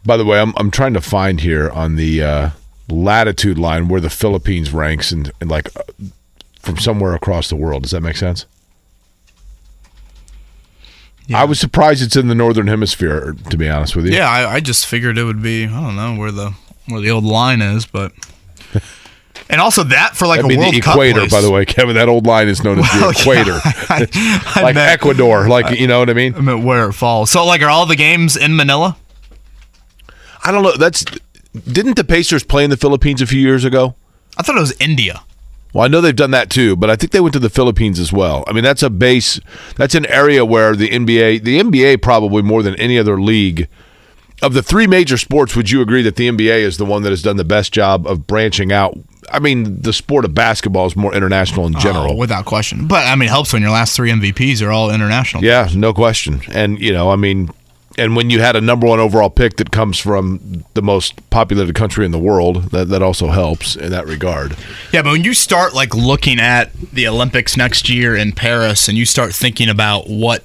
[0.06, 2.50] By the way, I'm I'm trying to find here on the uh,
[2.90, 5.82] latitude line where the Philippines ranks and, and like uh,
[6.60, 7.84] from somewhere across the world.
[7.84, 8.46] Does that make sense?
[11.34, 13.36] I was surprised it's in the northern hemisphere.
[13.50, 15.96] To be honest with you, Yeah, I, I just figured it would be I don't
[15.96, 16.52] know where the
[16.88, 18.12] where the old line is, but
[19.50, 21.32] and also that for like That'd a World the Cup equator, place.
[21.32, 21.96] by the way, Kevin.
[21.96, 23.60] That old line is known as Well, the equator, yeah,
[23.90, 25.50] I- I like meant- Ecuador.
[25.50, 26.36] Like you know what I mean?
[26.36, 27.32] I meant where it falls.
[27.32, 28.96] So like, are all the games in Manila?
[30.46, 30.78] I don't know.
[30.78, 31.04] That's
[31.54, 33.96] didn't the Pacers play in the Philippines a few years ago?
[34.38, 35.24] I thought it was India.
[35.74, 38.00] Well, I know they've done that too, but I think they went to the Philippines
[38.00, 38.46] as well.
[38.48, 39.42] I mean, that's a base.
[39.76, 43.68] That's an area where the NBA, the NBA, probably more than any other league
[44.42, 45.56] of the three major sports.
[45.56, 48.08] Would you agree that the NBA is the one that has done the best job
[48.08, 48.98] of branching out?
[49.32, 52.14] I mean, the sport of basketball is more international in oh, general.
[52.14, 52.88] Oh, without question.
[52.88, 55.44] But I mean, it helps when your last three MVPs are all international.
[55.44, 56.42] Yeah, no question.
[56.54, 57.50] And you know, I mean,
[57.98, 61.76] and when you had a number one overall pick that comes from the most populated
[61.76, 64.56] country in the world, that that also helps in that regard.
[64.92, 68.98] Yeah, but when you start like looking at the Olympics next year in Paris, and
[68.98, 70.44] you start thinking about what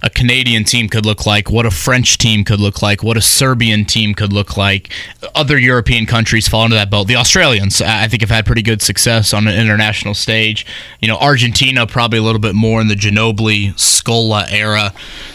[0.00, 3.20] a Canadian team could look like, what a French team could look like, what a
[3.20, 4.92] Serbian team could look like,
[5.34, 7.08] other European countries fall into that boat.
[7.08, 10.64] The Australians, I I think, have had pretty good success on an international stage.
[11.00, 14.94] You know, Argentina probably a little bit more in the Ginobili Scola era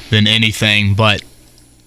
[0.09, 1.21] than anything, but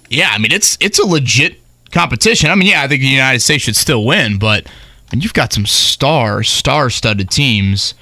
[0.09, 1.61] yeah, I mean it's it's a legit
[1.91, 2.51] competition.
[2.51, 4.67] I mean, yeah, I think the United States should still win, but
[5.13, 7.95] and you've got some star star-studded teams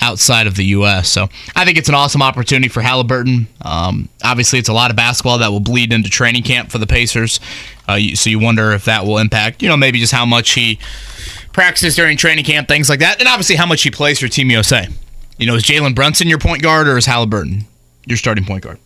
[0.00, 1.08] outside of the U.S.
[1.08, 3.46] So I think it's an awesome opportunity for Halliburton.
[3.62, 6.86] Um, obviously, it's a lot of basketball that will bleed into training camp for the
[6.86, 7.40] Pacers.
[7.88, 10.78] Uh, so you wonder if that will impact, you know, maybe just how much he
[11.52, 14.50] practices during training camp, things like that, and obviously how much he plays for Team
[14.50, 14.88] USA.
[15.38, 17.64] You know, is Jalen Brunson your point guard or is Halliburton
[18.06, 18.78] your starting point guard?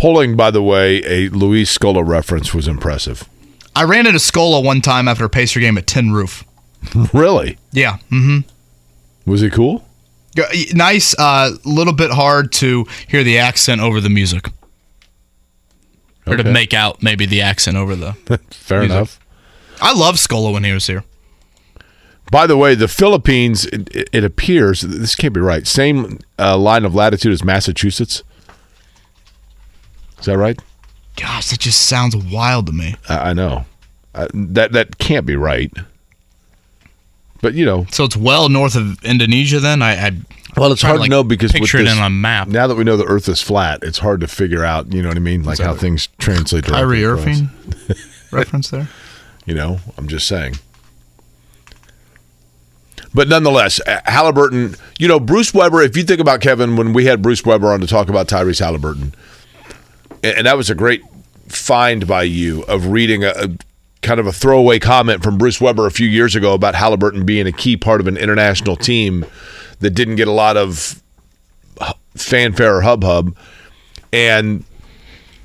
[0.00, 3.28] Pulling, by the way, a Luis Scola reference was impressive.
[3.76, 6.42] I ran into Scola one time after a Pacer game at Tin Roof.
[7.12, 7.58] really?
[7.72, 7.98] Yeah.
[8.10, 8.48] Mm-hmm.
[9.30, 9.84] Was he cool?
[10.72, 11.12] Nice.
[11.18, 14.48] A uh, little bit hard to hear the accent over the music.
[16.26, 18.12] Or to make out maybe the accent over the.
[18.50, 18.96] Fair music.
[18.96, 19.20] enough.
[19.82, 21.04] I love Scola when he was here.
[22.30, 26.56] By the way, the Philippines, it, it- it appears, this can't be right, same uh,
[26.56, 28.22] line of latitude as Massachusetts.
[30.20, 30.58] Is that right?
[31.16, 32.94] Gosh, that just sounds wild to me.
[33.08, 33.64] I, I know.
[34.14, 35.72] Uh, that that can't be right.
[37.42, 37.86] But, you know.
[37.90, 39.80] So it's well north of Indonesia then?
[39.82, 40.10] I, I
[40.58, 42.48] Well, it's hard to know because with picture it this- in a map.
[42.48, 45.08] Now that we know the Earth is flat, it's hard to figure out, you know
[45.08, 45.42] what I mean?
[45.42, 47.04] Like how things translate Kyrie.
[47.04, 47.48] Irving
[48.30, 48.88] reference there.
[49.46, 50.54] You know, I'm just saying.
[53.12, 57.06] But nonetheless, uh, Halliburton, you know, Bruce Weber, if you think about Kevin, when we
[57.06, 59.14] had Bruce Weber on to talk about Tyrese Halliburton,
[60.22, 61.02] and, that was a great
[61.48, 63.48] find by you of reading a, a
[64.02, 67.46] kind of a throwaway comment from Bruce Weber a few years ago about Halliburton being
[67.46, 69.26] a key part of an international team
[69.80, 71.02] that didn't get a lot of
[72.16, 73.36] fanfare or hub hub.
[74.12, 74.64] And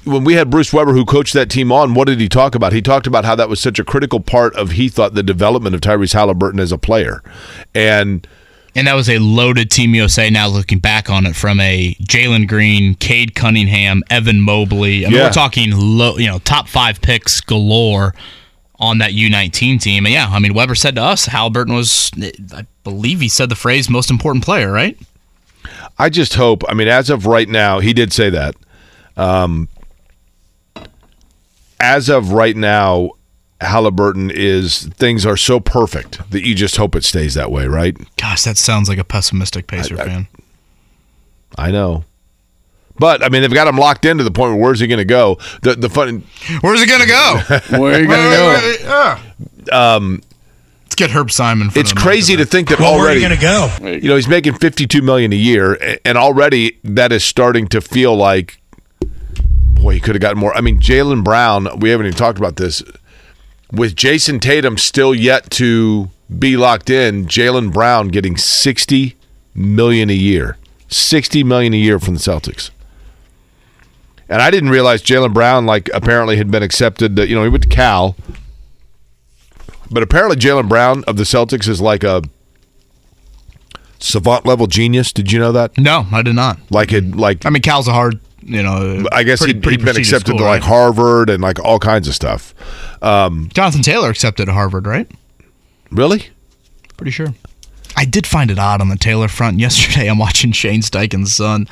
[0.05, 2.73] when we had Bruce Weber, who coached that team on, what did he talk about?
[2.73, 5.75] He talked about how that was such a critical part of he thought the development
[5.75, 7.23] of Tyrese Halliburton as a player,
[7.73, 8.27] and
[8.77, 12.47] And that was a loaded Team USA now looking back on it from a Jalen
[12.47, 15.05] Green, Cade Cunningham, Evan Mobley.
[15.05, 15.23] I mean, Yeah.
[15.27, 18.13] we're talking low, you know, top five picks galore
[18.77, 20.05] on that U19 team.
[20.05, 22.11] And yeah, I mean, Weber said to us, Halliburton was,
[22.53, 24.97] I believe he said the phrase most important player, right?
[25.97, 26.63] I just hope.
[26.67, 28.55] I mean, as of right now, he did say that.
[29.15, 29.69] Um,
[31.79, 33.11] as of right now,
[33.61, 37.95] Halliburton is things are so perfect that you just hope it stays that way, right?
[38.17, 40.27] Gosh, that sounds like a pessimistic Pacer fan.
[41.57, 42.03] I know.
[42.97, 44.99] But I mean, they've got him locked in to the point where where's he going
[44.99, 45.37] to go?
[45.61, 46.23] The the fun.
[46.61, 47.39] Where's he gonna go?
[47.79, 48.75] Where are you gonna go?
[48.81, 49.95] yeah.
[49.95, 50.21] Um,
[50.85, 51.71] Let's get Herb Simon.
[51.71, 53.69] For it's crazy to think that Well, where are you gonna go?
[53.81, 58.15] You know, he's making fifty-two million a year, and already that is starting to feel
[58.15, 58.61] like,
[59.01, 60.55] boy, he could have gotten more.
[60.55, 61.67] I mean, Jaylen Brown.
[61.79, 62.81] We haven't even talked about this.
[63.71, 66.09] With Jayson Tatum still yet to
[66.39, 69.15] be locked in, Jaylen Brown getting sixty
[69.53, 72.69] million a year, sixty million a year from the Celtics.
[74.27, 77.15] And I didn't realize Jaylen Brown, like, apparently had been accepted.
[77.15, 78.15] That, you know, he went to Cal,
[79.91, 82.23] But apparently, Jaylen Brown of the Celtics is like a
[83.99, 85.11] savant level genius.
[85.11, 85.77] Did you know that?
[85.77, 86.59] No, I did not.
[86.71, 89.05] Like it, like I mean, Cal's a hard, you know.
[89.11, 90.69] I guess pretty, he'd, pretty he'd been accepted school, to like right?
[90.69, 92.53] Harvard and like all kinds of stuff.
[93.03, 95.09] Um, Jonathan Taylor accepted at Harvard, right?
[95.91, 96.29] really?
[96.97, 97.27] Pretty sure.
[97.97, 100.07] I did find it odd on the Taylor front yesterday.
[100.07, 101.67] I'm watching Shane Steichen's son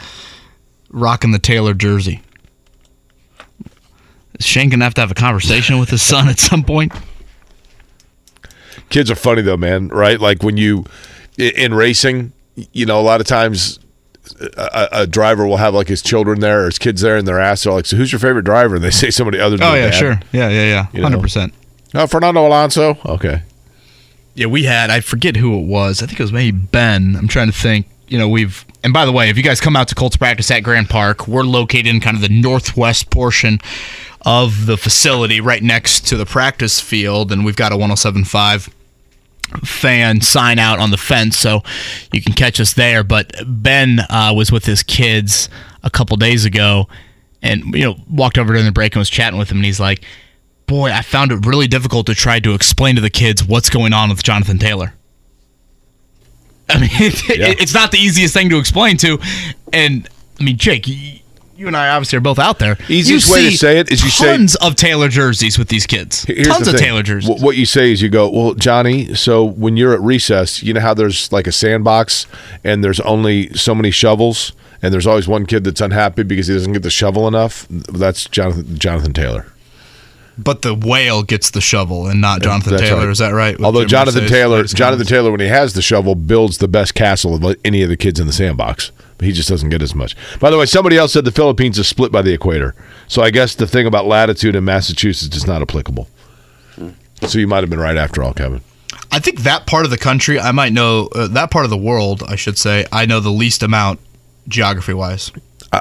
[0.90, 2.22] rocking the Taylor jersey.
[4.40, 6.92] Is Shane gonna have to have a conversation with his son at some point?
[8.90, 9.90] Kids are funny though, man.
[9.90, 10.20] Right?
[10.20, 10.86] Like when you
[11.38, 13.80] in racing, you know, a lot of times
[14.58, 17.40] a, a driver will have like his children there or his kids there, and they're
[17.40, 19.74] asked, "They're like, so who's your favorite driver?" And they say somebody other than Oh
[19.76, 19.94] yeah, dad.
[19.96, 20.20] sure.
[20.32, 20.88] Yeah, yeah, yeah.
[20.94, 21.08] You know?
[21.08, 21.54] Hundred percent.
[21.94, 22.98] Oh, Fernando Alonso.
[23.06, 23.44] Okay.
[24.36, 24.90] Yeah, we had.
[24.90, 26.02] I forget who it was.
[26.02, 27.16] I think it was maybe Ben.
[27.18, 27.88] I'm trying to think.
[28.08, 28.66] You know, we've.
[28.84, 31.28] And by the way, if you guys come out to Colts practice at Grand Park,
[31.28, 33.60] we're located in kind of the northwest portion
[34.26, 38.72] of the facility, right next to the practice field, and we've got a 107.5
[39.64, 41.64] fan sign out on the fence, so
[42.12, 43.04] you can catch us there.
[43.04, 45.50] But Ben uh, was with his kids
[45.84, 46.88] a couple days ago,
[47.42, 49.80] and you know walked over during the break and was chatting with him, and he's
[49.80, 50.04] like,
[50.68, 53.94] "Boy, I found it really difficult to try to explain to the kids what's going
[53.94, 54.94] on with Jonathan Taylor."
[56.70, 59.20] I mean, it, it's not the easiest thing to explain to,
[59.72, 60.08] and
[60.40, 61.22] I mean, Jake.
[61.64, 62.78] You and I obviously are both out there.
[62.90, 66.26] Easiest way to say it is you say- tons of Taylor jerseys with these kids.
[66.26, 66.78] Here's tons the of.
[66.78, 67.40] Taylor jerseys.
[67.40, 69.16] Wh- What you say is you go, well, Johnny.
[69.16, 72.28] So when you're at recess, you know how there's like a sandbox
[72.66, 76.54] and there's only so many shovels, and there's always one kid that's unhappy because he
[76.54, 77.66] doesn't get the shovel enough.
[77.70, 79.46] That's Jonathan Jonathan Taylor.
[80.38, 83.00] But the whale gets the shovel and not Jonathan That's Taylor.
[83.04, 83.10] right.
[83.10, 83.58] Is that right?
[83.64, 85.06] Although Jim Jonathan Taylor, Jonathan?
[85.08, 88.20] Taylor, when he has the shovel, builds the best castle of any of the kids
[88.20, 88.92] in the sandbox.
[89.18, 90.16] But he just doesn't get as much.
[90.40, 92.76] By the way, somebody else said the Philippines is split by the equator.
[93.08, 96.08] So I guess the thing about latitude in Massachusetts is not applicable.
[97.28, 98.62] So you might have been right after all, Kevin.
[99.12, 101.78] I think that part of the country, I might know uh, that part of the
[101.78, 102.24] world.
[102.28, 104.00] I should say, I know the least amount
[104.48, 105.32] geography wise.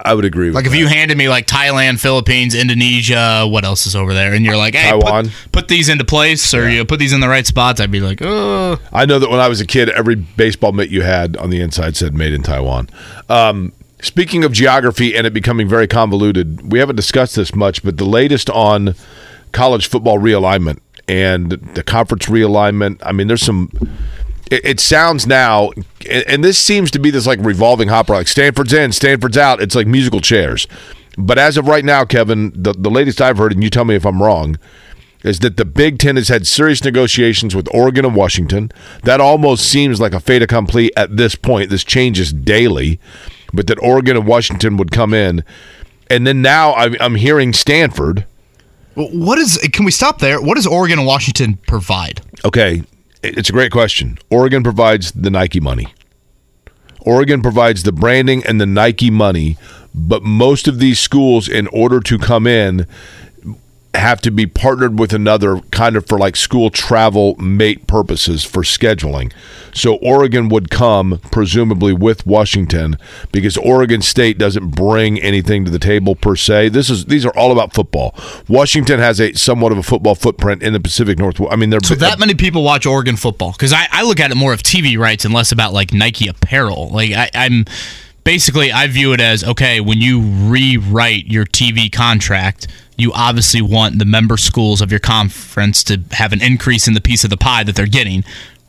[0.04, 0.78] I, would agree with Like if that.
[0.78, 4.74] you handed me like Thailand, Philippines, Indonesia, what else is over there, and you're like,
[4.74, 5.26] hey, Taiwan.
[5.26, 8.00] Put, put these into place or you put these in the right spots, I'd be
[8.00, 8.78] like, oh.
[8.92, 11.60] I know that when I was a kid, every baseball mitt you had on the
[11.60, 12.88] inside said "Made in Taiwan."
[13.28, 17.96] Um, speaking of geography and it becoming very convoluted, we haven't discussed this much, but
[17.98, 18.94] the latest on
[19.52, 22.98] college football realignment and the conference realignment.
[23.02, 23.70] I mean, there's some.
[24.52, 25.70] It, it sounds now,
[26.08, 29.62] and, and this seems to be this like revolving hopper, like Stanford's in, Stanford's out.
[29.62, 30.68] It's like musical chairs.
[31.16, 33.94] But as of right now, Kevin, the, the latest I've heard, and you tell me
[33.94, 34.58] if I'm wrong,
[35.24, 38.70] is that the Big Ten has had serious negotiations with Oregon and Washington.
[39.04, 41.70] That almost seems like a fait accompli at this point.
[41.70, 43.00] This changes daily,
[43.54, 45.44] but that Oregon and Washington would come in.
[46.10, 48.26] And then now I'm, I'm hearing Stanford.
[48.94, 49.56] What is?
[49.72, 50.42] Can we stop there?
[50.42, 52.20] What does Oregon and Washington provide?
[52.44, 52.82] Okay,
[53.22, 54.18] it's a great question.
[54.30, 55.94] Oregon provides the Nike money.
[57.00, 59.56] Oregon provides the branding and the Nike money,
[59.94, 62.86] but most of these schools, in order to come in,
[63.94, 68.62] have to be partnered with another kind of for like school travel mate purposes for
[68.62, 69.32] scheduling.
[69.74, 72.96] So Oregon would come presumably with Washington
[73.32, 76.70] because Oregon State doesn't bring anything to the table per se.
[76.70, 78.14] This is these are all about football.
[78.48, 81.52] Washington has a somewhat of a football footprint in the Pacific Northwest.
[81.52, 84.30] I mean, they're So that many people watch Oregon football because I, I look at
[84.30, 86.88] it more of TV rights and less about like Nike apparel.
[86.88, 87.66] Like I, I'm
[88.24, 93.98] basically I view it as okay when you rewrite your TV contract, you obviously want
[93.98, 97.36] the member schools of your conference to have an increase in the piece of the
[97.36, 98.24] pie that they're getting.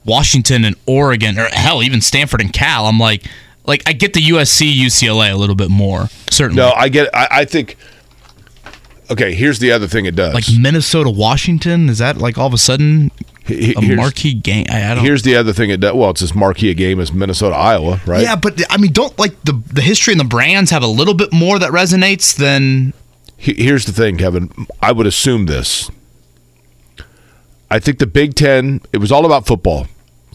[0.05, 2.87] Washington and Oregon, or hell, even Stanford and Cal.
[2.87, 3.23] I'm like,
[3.65, 6.61] like I get the USC, UCLA a little bit more certainly.
[6.61, 7.13] No, I get.
[7.15, 7.77] I, I think.
[9.11, 10.33] Okay, here's the other thing it does.
[10.33, 11.89] like Minnesota, Washington.
[11.89, 13.11] Is that like all of a sudden
[13.47, 14.65] a here's- marquee game?
[14.69, 15.03] I, I don't.
[15.03, 15.93] Here's the other thing it does.
[15.93, 18.23] Well, it's as marquee a game as Minnesota, Iowa, right?
[18.23, 21.13] Yeah, but I mean, don't like the the history and the brands have a little
[21.13, 22.93] bit more that resonates than
[23.43, 24.67] Here's the thing, Kevin.
[24.81, 25.91] I would assume this.
[27.69, 28.79] I think the Big Ten.
[28.93, 29.87] It was all about football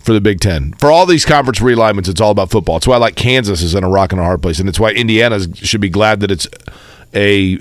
[0.02, 0.74] for the Big Ten.
[0.74, 2.76] For all these conference realignments, it's all about football.
[2.76, 4.90] It's why like Kansas is in a rock and a hard place, and it's why
[4.90, 6.46] Indiana should be glad that it's
[7.14, 7.58] a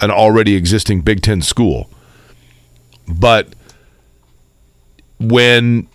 [0.00, 1.88] an already existing Big Ten school.
[3.06, 3.54] But
[5.20, 5.86] when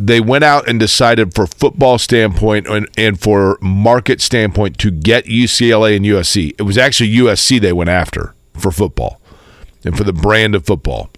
[0.00, 5.24] they went out and decided for football standpoint and, and for market standpoint to get
[5.24, 6.54] UCLA and USC.
[6.56, 9.20] It was actually USC they went after for football
[9.84, 11.10] and for the brand of football.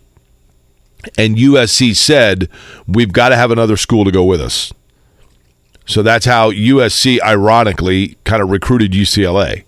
[1.18, 2.48] And USC said,
[2.86, 4.72] we've got to have another school to go with us.
[5.86, 9.64] So that's how USC, ironically, kind of recruited UCLA.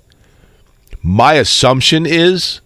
[1.03, 2.61] My assumption is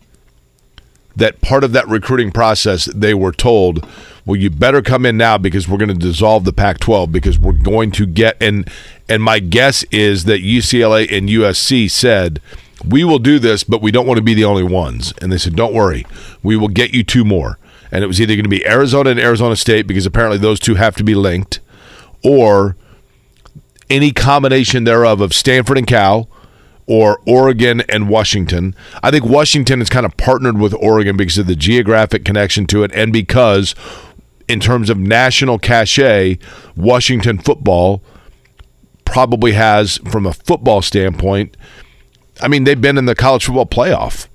[1.17, 3.87] that part of that recruiting process they were told,
[4.27, 7.53] well, you better come in now because we're going to dissolve the Pac-12 because we're
[7.53, 8.69] going to get and
[9.09, 12.41] and my guess is that UCLA and USC said
[12.85, 15.15] we will do this, but we don't want to be the only ones.
[15.23, 16.05] And they said, don't worry,
[16.43, 17.59] we will get you two more.
[17.91, 20.75] And it was either going to be Arizona and Arizona State because apparently those two
[20.75, 21.61] have to be linked,
[22.25, 22.77] or
[23.89, 26.29] any combination thereof of Stanford and Cal
[26.87, 28.75] or Oregon and Washington.
[29.03, 32.85] I think Washington is kind of partnered with Oregon because of the geographic connection to
[32.85, 33.75] it and because
[34.49, 36.39] in terms of national cachet,
[36.77, 38.03] Washington football
[39.05, 41.57] probably has from a football standpoint
[42.41, 44.29] I mean, they've been in the college football playoff,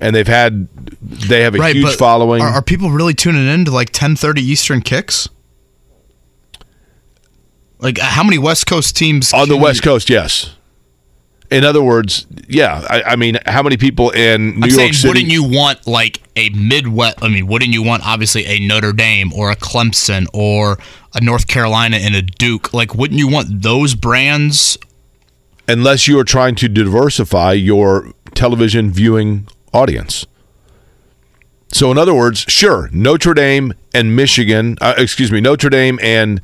[0.00, 0.68] and they've had
[1.00, 2.42] they have a Right, huge following.
[2.42, 5.28] Are, are people really tuning in to like 10:30 Eastern kicks?
[7.78, 10.56] Like how many West Coast teams on the West you- Coast, yes.
[11.50, 12.86] In other words, yeah.
[12.88, 15.08] I, I mean, how many people in New I'm York saying, City?
[15.08, 17.22] wouldn't you want like a Midwest?
[17.22, 20.78] I mean, wouldn't you want obviously a Notre Dame or a Clemson or
[21.14, 22.72] a North Carolina and a Duke?
[22.72, 24.78] Like, wouldn't you want those brands?
[25.70, 30.26] unless you are trying to diversify your television viewing audience.
[31.72, 36.42] So, in other words, sure, Notre Dame and Michigan, uh, excuse me, Notre Dame and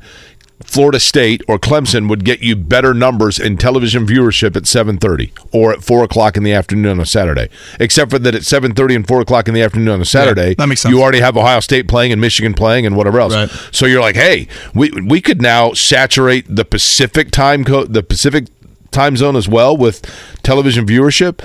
[0.63, 5.71] Florida State or Clemson would get you better numbers in television viewership at 7:30 or
[5.71, 7.47] at four o'clock in the afternoon on a Saturday.
[7.79, 10.67] Except for that, at 7:30 and four o'clock in the afternoon on a Saturday, that
[10.67, 10.93] makes sense.
[10.93, 13.35] you already have Ohio State playing and Michigan playing and whatever else.
[13.35, 13.49] Right.
[13.71, 18.47] So you're like, hey, we we could now saturate the Pacific time code, the Pacific
[18.91, 20.01] time zone as well with
[20.41, 21.39] television viewership,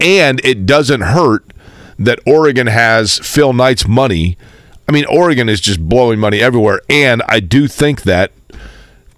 [0.00, 1.52] and it doesn't hurt
[1.98, 4.38] that Oregon has Phil Knight's money.
[4.88, 8.32] I mean, Oregon is just blowing money everywhere, and I do think that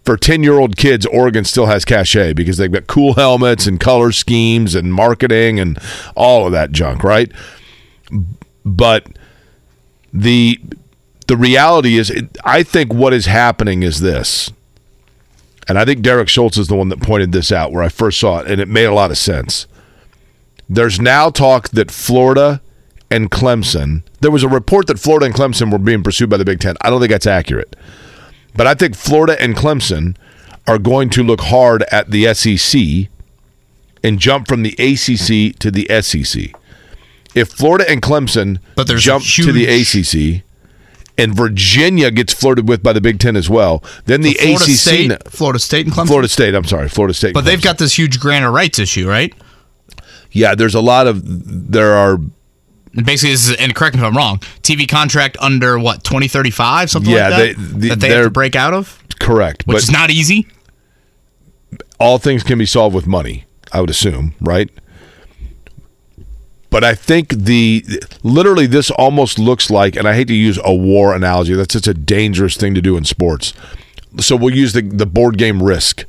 [0.04, 3.78] for 10 year old kids, Oregon still has cachet because they've got cool helmets and
[3.78, 5.78] color schemes and marketing and
[6.16, 7.30] all of that junk, right?
[8.64, 9.06] But
[10.12, 10.60] the
[11.26, 14.50] the reality is, it, I think what is happening is this,
[15.68, 18.18] and I think Derek Schultz is the one that pointed this out where I first
[18.18, 19.68] saw it, and it made a lot of sense.
[20.68, 22.60] There's now talk that Florida
[23.10, 24.02] and Clemson.
[24.20, 26.76] There was a report that Florida and Clemson were being pursued by the Big Ten.
[26.80, 27.76] I don't think that's accurate.
[28.54, 30.16] But I think Florida and Clemson
[30.66, 33.08] are going to look hard at the SEC
[34.02, 36.52] and jump from the ACC to the SEC.
[37.34, 40.44] If Florida and Clemson But there's jump a to the ACC
[41.16, 44.70] and Virginia gets flirted with by the Big Ten as well, then the Florida ACC,
[44.70, 46.06] State, Florida State, and Clemson.
[46.06, 46.54] Florida State.
[46.54, 47.34] I'm sorry, Florida State.
[47.34, 49.34] but they've got this huge grant of rights issue, right?
[50.32, 50.54] yeah.
[50.54, 52.18] There's a lot of there are
[52.94, 54.38] basically, this is, and correct me if I'm wrong.
[54.62, 57.80] TV contract under what 2035, something Yeah, like they- that.
[57.80, 60.46] the- that they have to break out of, correct, which but is not easy.
[61.98, 64.68] all things can be solved with money, I would assume, right?
[66.70, 67.84] But I think the
[68.22, 71.54] literally this almost looks like, and I hate to use a war analogy.
[71.54, 73.52] That's such a dangerous thing to do in sports.
[74.20, 76.04] So we'll use the the board game Risk.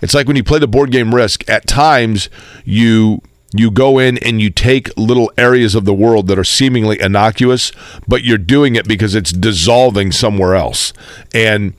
[0.00, 1.48] It's like when you play the board game Risk.
[1.48, 2.30] At times,
[2.64, 3.20] you
[3.52, 7.72] you go in and you take little areas of the world that are seemingly innocuous,
[8.06, 10.92] but you're doing it because it's dissolving somewhere else.
[11.32, 11.72] And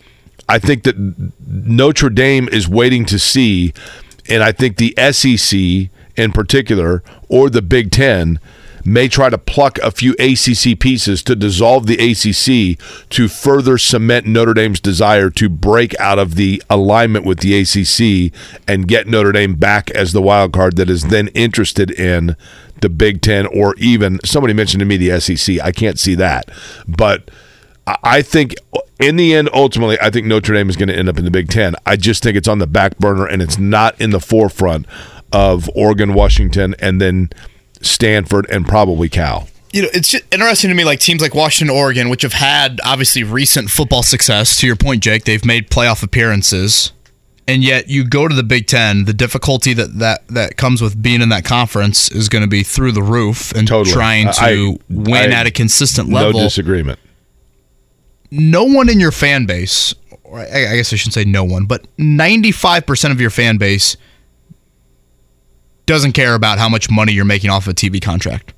[0.48, 0.98] I think that
[1.46, 3.74] Notre Dame is waiting to see,
[4.28, 8.40] and I think the SEC in particular or the Big Ten
[8.86, 12.80] may try to pluck a few ACC pieces to dissolve the ACC
[13.10, 18.34] to further cement Notre Dame's desire to break out of the alignment with the ACC
[18.68, 22.36] and get Notre Dame back as the wild card that is then interested in
[22.82, 25.60] the Big Ten or even somebody mentioned to me the SEC.
[25.62, 26.50] I can't see that,
[26.88, 27.30] but.
[28.04, 28.54] I- think
[29.00, 31.32] in the end, ultimately, I think Notre Dame is going to end up in the
[31.32, 31.74] Big Ten.
[31.88, 34.86] I just think it's on the back burner and it's not in the forefront
[35.32, 37.30] of Oregon, Washington, and then
[37.82, 39.48] Stanford and probably Cal.
[39.72, 43.24] you know, it's interesting to me, like teams like Washington, Oregon, which have had obviously
[43.24, 44.56] recent football success.
[44.58, 46.92] To your point, Jake, they've made playoff appearances,
[47.48, 49.06] and yet you go to the Big Ten.
[49.06, 52.64] The difficulty that that that comes with being in that conference is going to be
[52.64, 53.94] through the roof, and Totally.
[53.94, 56.34] trying to I- win I- at a consistent level.
[56.34, 57.00] No disagreement.
[58.32, 59.94] no one in your fan base,
[60.24, 63.98] or I I guess I shouldn't say no one, but 95% of your fan base
[65.90, 68.53] doesn't care about how much money you're making off a TV contract.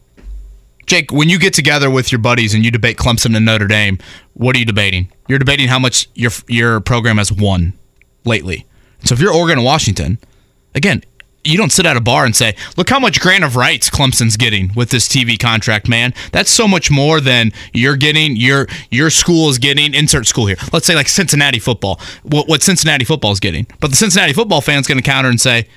[0.86, 4.00] Jake, when you get together with your buddies and you debate Clemson and Notre Dame,
[4.34, 5.10] what are you debating?
[5.30, 7.72] You're debating how much your your program has won
[8.26, 8.66] lately.
[9.06, 10.18] So if you're Oregon and Washington,
[10.76, 11.04] again,
[11.46, 14.36] you don't sit at a bar and say, "Look how much grant of rights Clemson's
[14.36, 16.14] getting with this TV contract, man.
[16.34, 18.36] That's so much more than you're getting.
[18.36, 19.94] Your your school is getting.
[19.94, 20.58] Insert school here.
[20.74, 22.02] Let's say like Cincinnati football.
[22.24, 25.40] What, what Cincinnati football is getting, but the Cincinnati football fan's going to counter and
[25.40, 25.68] say,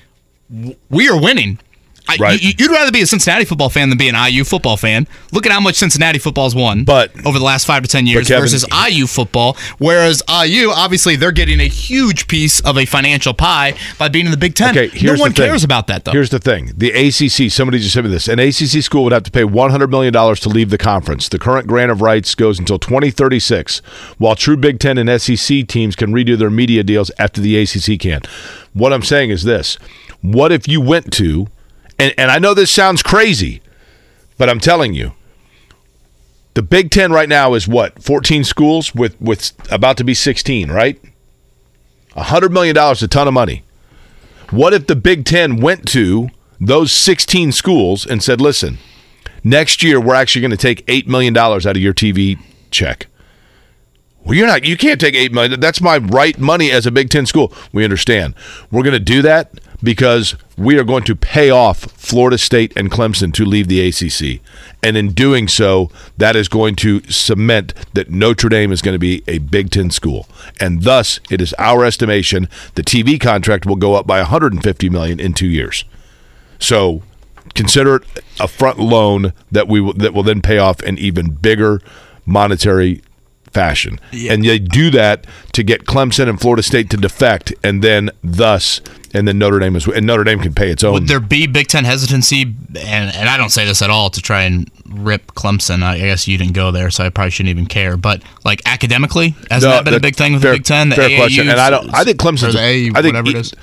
[0.91, 1.59] "We are winning."
[2.07, 2.43] I, Right.
[2.43, 5.09] you, you'd rather be a Cincinnati football fan than be an IU football fan.
[5.33, 8.29] Look at how much Cincinnati football's won But- over the last five to ten years
[8.29, 9.57] Kevin- versus IU football.
[9.79, 14.33] Whereas IU, obviously, they're getting a huge piece of a financial pie by being in
[14.33, 14.77] the Big Ten.
[14.77, 16.13] Okay, no one cares about that though.
[16.13, 17.51] Here's the thing: the ACC.
[17.51, 18.29] Somebody just said me this.
[18.29, 21.31] An ACC school would have to pay 100 million dollars to leave the conference.
[21.31, 23.81] The current grant of rights goes until 2036,
[24.19, 27.99] while true Big Ten and SEC teams can redo their media deals after the ACC
[27.99, 28.21] can.
[28.75, 29.79] What I'm saying is this:
[30.25, 31.49] What if you went to,
[31.99, 33.61] and, and I know this sounds crazy,
[34.39, 35.13] but I'm telling you.
[36.55, 40.71] The Big Ten right now is what 14 schools with with about to be 16,
[40.71, 40.99] right?
[42.17, 43.65] hundred million dollars, a ton of money.
[44.51, 48.79] What if the Big Ten went to those 16 schools and said, listen,
[49.43, 52.39] next year we're actually going to take $8 million out of your TV
[52.71, 53.09] check?
[54.25, 55.61] Well, you're not, you can't take 8 million.
[55.61, 57.53] That's my right money as a Big Ten school.
[57.73, 58.35] We understand.
[58.71, 59.53] We're going to do that
[59.85, 64.41] because we are going to pay off Florida State and Clemson to leave the ACC.
[64.83, 68.99] And in doing so, that is going to cement that Notre Dame is going to
[68.99, 70.27] be a Big Ten school.
[70.59, 75.21] And thus, it is our estimation the TV contract will go up by 150 million
[75.21, 75.85] in two years.
[76.59, 77.03] So
[77.55, 78.03] consider it
[78.41, 81.81] a front loan that we will, that will then pay off in even bigger
[82.27, 83.03] monetary
[83.55, 84.01] fashion.
[84.13, 88.81] And they do that to get Clemson and Florida State to defect, and then thus,
[89.15, 90.93] and then Notre Dame is, and Notre Dame can pay its own.
[90.95, 92.43] Would there be Big Ten hesitancy?
[92.43, 95.83] And, and I don't say this at all to try and rip Clemson.
[95.83, 97.97] I guess you didn't go there, so I probably shouldn't even care.
[97.97, 100.89] But like academically, hasn't No, that been a big thing with fair- the Big Ten?
[100.91, 101.49] The fair AAUs, question.
[101.49, 103.55] And I don't- I think Clemson's- the A, I think whatever it is.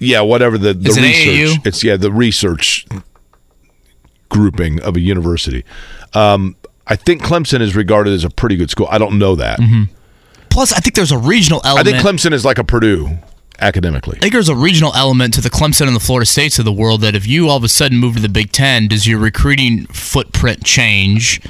[0.00, 1.58] yeah, whatever the, the Is it research.
[1.58, 1.66] AAU?
[1.66, 2.86] It's yeah, the research
[4.28, 5.64] grouping of a university.
[6.14, 6.56] Um,
[6.86, 8.86] I think Clemson is regarded as a pretty good school.
[8.90, 9.58] I don't know that.
[10.50, 11.88] Plus, I think there's a regional element.
[11.88, 13.18] I think Clemson is like a Purdue
[13.60, 14.16] academically.
[14.16, 16.72] I think there's a regional element to the Clemson and the Florida States of the
[16.72, 19.18] world that if you all of a sudden move to the Big Ten, does your
[19.18, 21.40] recruiting footprint change?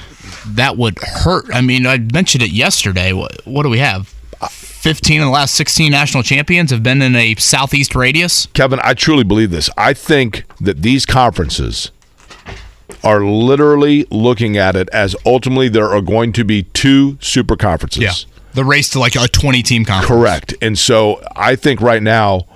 [0.46, 1.46] That would hurt.
[1.52, 3.12] I mean, I mentioned it yesterday.
[3.12, 4.14] What, what do we have?
[4.48, 8.46] 15 of the last 16 national champions have been in a southeast radius.
[8.54, 9.68] Kevin, I truly believe this.
[9.76, 11.90] I think that these conferences
[13.02, 18.26] are literally looking at it as ultimately there are going to be two super conferences.
[18.56, 20.08] The race to like a 20 team conference.
[20.08, 20.54] Correct.
[20.62, 22.46] And so I think right now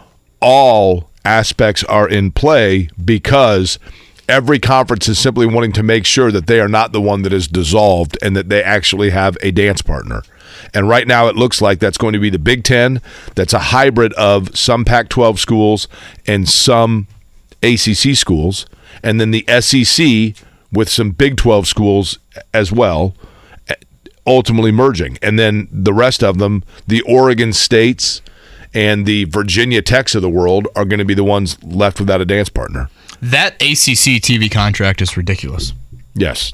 [0.40, 3.78] all aspects are in play because
[4.26, 7.34] every conference is simply wanting to make sure that they are not the one that
[7.34, 10.22] is dissolved and that they actually have a dance partner.
[10.72, 13.02] And right now it looks like that's going to be the Big Ten.
[13.34, 15.86] That's a hybrid of some Pac 12 schools
[16.26, 17.08] and some
[17.62, 18.64] ACC schools,
[19.02, 20.34] and then the SEC
[20.72, 22.18] with some Big 12 schools
[22.54, 23.14] as well
[24.26, 25.18] ultimately merging.
[25.22, 28.22] And then the rest of them, the Oregon states
[28.72, 32.20] and the Virginia Techs of the world, are going to be the ones left without
[32.20, 32.88] a dance partner.
[33.20, 35.72] That ACC TV contract is ridiculous.
[36.14, 36.52] Yes.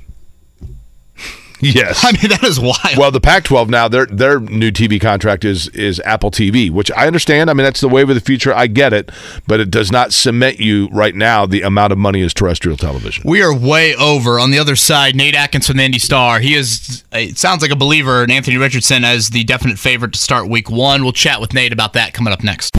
[1.76, 2.04] Yes.
[2.04, 2.96] I mean, that is wild.
[2.96, 7.06] Well, the Pac-12 now their their new TV contract is is Apple TV, which I
[7.06, 7.48] understand.
[7.50, 8.52] I mean, that's the wave of the future.
[8.54, 9.10] I get it,
[9.46, 13.24] but it does not cement you right now the amount of money is terrestrial television.
[13.26, 14.38] We are way over.
[14.38, 16.40] On the other side, Nate Atkinson, from the Indy Star.
[16.40, 20.18] He is, it sounds like a believer in Anthony Richardson as the definite favorite to
[20.18, 21.02] start week one.
[21.02, 22.78] We'll chat with Nate about that coming up next.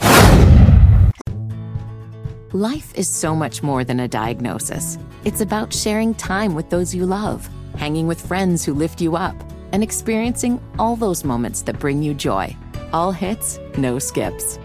[2.52, 4.98] Life is so much more than a diagnosis.
[5.24, 9.36] It's about sharing time with those you love, hanging with friends who lift you up,
[9.72, 12.54] and experiencing all those moments that bring you joy.
[12.92, 14.58] All hits, no skips.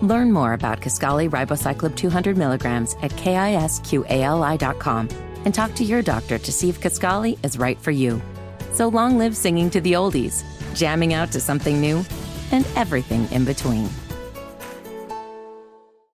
[0.00, 5.08] Learn more about Kisqali Ribociclib 200 milligrams at kisqali.com
[5.44, 8.20] and talk to your doctor to see if Kaskali is right for you.
[8.72, 10.44] So long live singing to the oldies,
[10.74, 12.04] jamming out to something new,
[12.50, 13.88] and everything in between.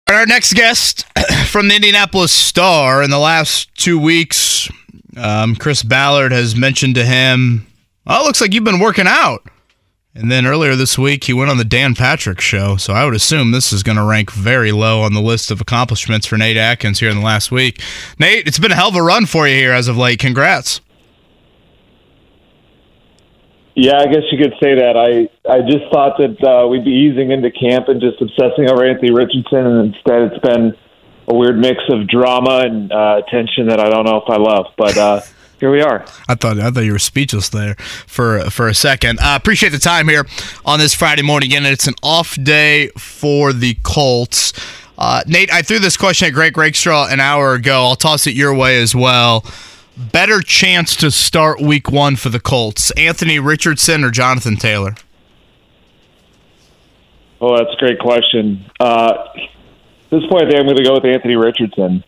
[0.08, 1.06] Our next guest
[1.46, 4.68] from the Indianapolis Star in the last two weeks,
[5.20, 7.66] um, Chris Ballard has mentioned to him,
[8.06, 9.46] Oh, looks like you've been working out.
[10.14, 12.76] And then earlier this week, he went on the Dan Patrick show.
[12.76, 15.60] So I would assume this is going to rank very low on the list of
[15.60, 17.80] accomplishments for Nate Atkins here in the last week.
[18.18, 20.18] Nate, it's been a hell of a run for you here as of late.
[20.18, 20.80] Congrats.
[23.76, 24.96] Yeah, I guess you could say that.
[24.96, 28.84] I I just thought that uh, we'd be easing into camp and just obsessing over
[28.84, 30.74] Anthony Richardson, and instead it's been
[31.30, 34.66] a weird mix of drama and uh, tension that I don't know if I love.
[34.76, 35.20] But uh,
[35.60, 36.04] here we are.
[36.28, 37.76] I thought I thought you were speechless there
[38.06, 39.20] for for a second.
[39.20, 40.26] I uh, appreciate the time here
[40.64, 41.50] on this Friday morning.
[41.50, 44.52] Again, it's an off day for the Colts.
[44.98, 47.84] Uh, Nate, I threw this question at Greg Rakestraw an hour ago.
[47.84, 49.44] I'll toss it your way as well.
[49.96, 54.96] Better chance to start Week One for the Colts: Anthony Richardson or Jonathan Taylor?
[57.40, 58.66] Oh, that's a great question.
[58.78, 59.59] Uh, at
[60.10, 62.04] this point, I think I'm going to go with Anthony Richardson.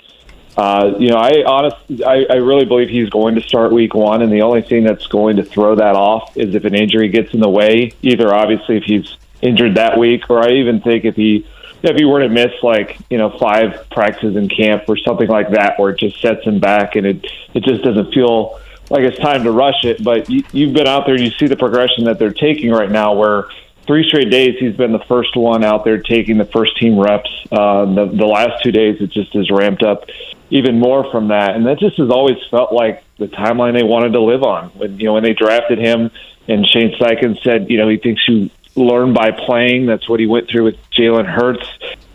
[0.56, 4.20] Uh, you know, I honestly, I, I really believe he's going to start week one,
[4.20, 7.32] and the only thing that's going to throw that off is if an injury gets
[7.32, 7.92] in the way.
[8.02, 11.46] Either obviously if he's injured that week, or I even think if he
[11.82, 15.50] if he were to miss like you know five practices in camp or something like
[15.52, 18.60] that, where it just sets him back and it it just doesn't feel
[18.90, 20.04] like it's time to rush it.
[20.04, 22.90] But you, you've been out there and you see the progression that they're taking right
[22.90, 23.48] now, where
[23.86, 27.30] three straight days he's been the first one out there taking the first team reps.
[27.50, 30.04] Uh, the, the last two days it just has ramped up
[30.50, 34.12] even more from that, and that just has always felt like the timeline they wanted
[34.12, 34.68] to live on.
[34.70, 36.10] When you know when they drafted him,
[36.48, 39.86] and Shane Steichen said you know he thinks you learn by playing.
[39.86, 41.66] That's what he went through with Jalen Hurts.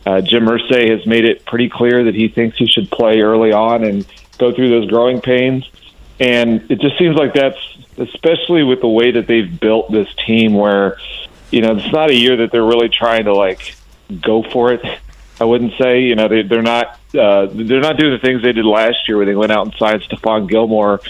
[0.06, 3.52] Uh, Jim Irsay has made it pretty clear that he thinks he should play early
[3.52, 4.06] on and
[4.38, 5.70] go through those growing pains.
[6.20, 7.58] And it just seems like that's,
[7.98, 10.98] especially with the way that they've built this team, where
[11.52, 13.76] you know it's not a year that they're really trying to like
[14.22, 14.82] go for it.
[15.40, 18.54] I wouldn't say you know they, they're not uh, they're not doing the things they
[18.54, 21.02] did last year where they went out and signed Stephon Gilmore.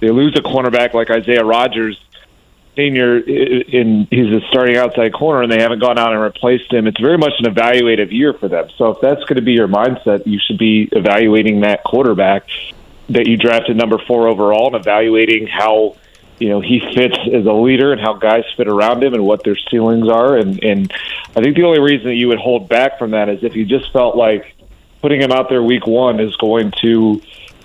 [0.00, 2.00] They lose a cornerback like Isaiah Rodgers,
[2.76, 6.86] senior, in he's a starting outside corner, and they haven't gone out and replaced him.
[6.86, 8.68] It's very much an evaluative year for them.
[8.76, 12.48] So if that's going to be your mindset, you should be evaluating that quarterback
[13.08, 15.96] that you drafted number four overall and evaluating how
[16.38, 19.42] you know he fits as a leader and how guys fit around him and what
[19.44, 20.92] their ceilings are and and
[21.36, 23.64] I think the only reason that you would hold back from that is if you
[23.64, 24.54] just felt like
[25.00, 27.20] putting him out there week one is going to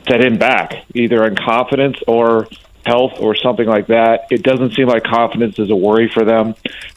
[0.08, 2.48] set him back either in confidence or
[2.86, 4.28] health or something like that.
[4.30, 6.56] It doesn't seem like confidence is a worry for them.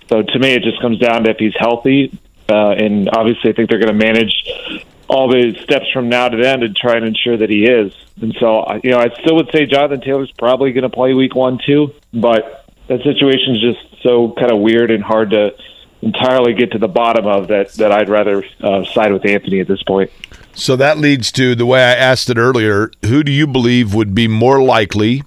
[0.08, 3.52] So to me, it just comes down to if he's healthy, uh, and obviously I
[3.52, 7.04] think they're going to manage all the steps from now to then to try and
[7.04, 7.92] ensure that he is.
[8.20, 11.34] And so, you know, I still would say Jonathan Taylor's probably going to play week
[11.34, 15.54] one too, but that situation is just so kind of weird and hard to
[16.02, 17.72] entirely get to the bottom of that.
[17.74, 20.10] That I'd rather uh, side with Anthony at this point.
[20.54, 22.90] So that leads to the way I asked it earlier.
[23.04, 25.22] Who do you believe would be more likely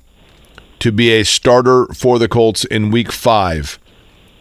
[0.79, 3.77] to be a starter for the Colts in Week Five?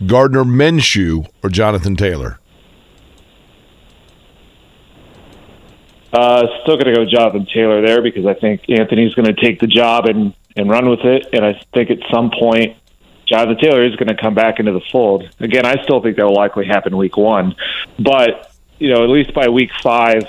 [0.07, 2.38] Gardner Minshew or Jonathan Taylor?
[6.13, 9.61] Uh, still going to go Jonathan Taylor there because I think Anthony's going to take
[9.61, 12.77] the job and and run with it, and I think at some point
[13.27, 15.29] Jonathan Taylor is going to come back into the fold.
[15.39, 17.55] Again, I still think that will likely happen week one,
[17.99, 20.23] but you know at least by week five,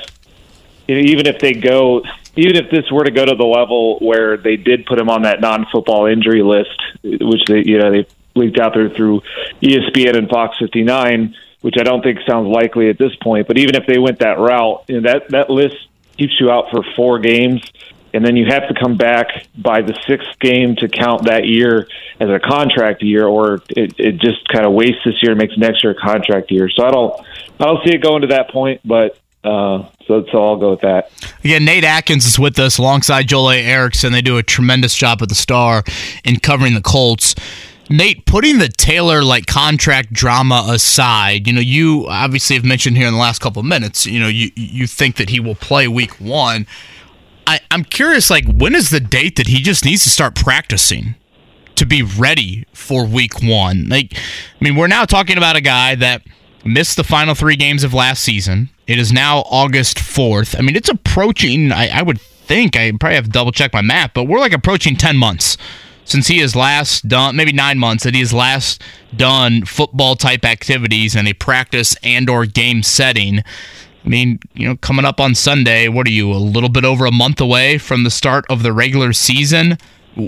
[0.88, 2.04] you know, even if they go,
[2.36, 5.22] even if this were to go to the level where they did put him on
[5.22, 9.22] that non-football injury list, which they you know they leaked out there through
[9.62, 13.48] ESPN and Fox 59 which I don't think sounds likely at this point.
[13.48, 15.76] But even if they went that route, you know, that that list
[16.18, 17.62] keeps you out for four games,
[18.14, 21.88] and then you have to come back by the sixth game to count that year
[22.20, 25.58] as a contract year, or it, it just kind of wastes this year and makes
[25.58, 26.70] next year a contract year.
[26.70, 27.20] So I don't
[27.60, 29.18] I don't see it going to that point, but.
[29.42, 31.12] Uh, so, so I'll go with that.
[31.46, 33.64] Again, Nate Atkins is with us alongside Joel A.
[33.64, 34.12] Erickson.
[34.12, 35.86] They do a tremendous job at the Star
[36.26, 37.36] in covering the Colts.
[37.90, 43.08] Nate, putting the Taylor like contract drama aside, you know, you obviously have mentioned here
[43.08, 45.88] in the last couple of minutes, you know, you you think that he will play
[45.88, 46.68] week one.
[47.48, 51.16] I, I'm curious, like, when is the date that he just needs to start practicing
[51.76, 53.90] to be ready for week one?
[53.90, 56.22] Like, I mean, we're now talking about a guy that
[56.64, 58.70] missed the final three games of last season.
[58.86, 60.56] It is now August 4th.
[60.60, 63.82] I mean, it's approaching, I, I would think, I probably have to double check my
[63.82, 65.58] math, but we're like approaching 10 months
[66.10, 68.82] since he has last done maybe nine months that he has last
[69.16, 73.40] done football type activities in a practice and or game setting.
[73.40, 77.06] I mean, you know, coming up on Sunday, what are you, a little bit over
[77.06, 79.78] a month away from the start of the regular season?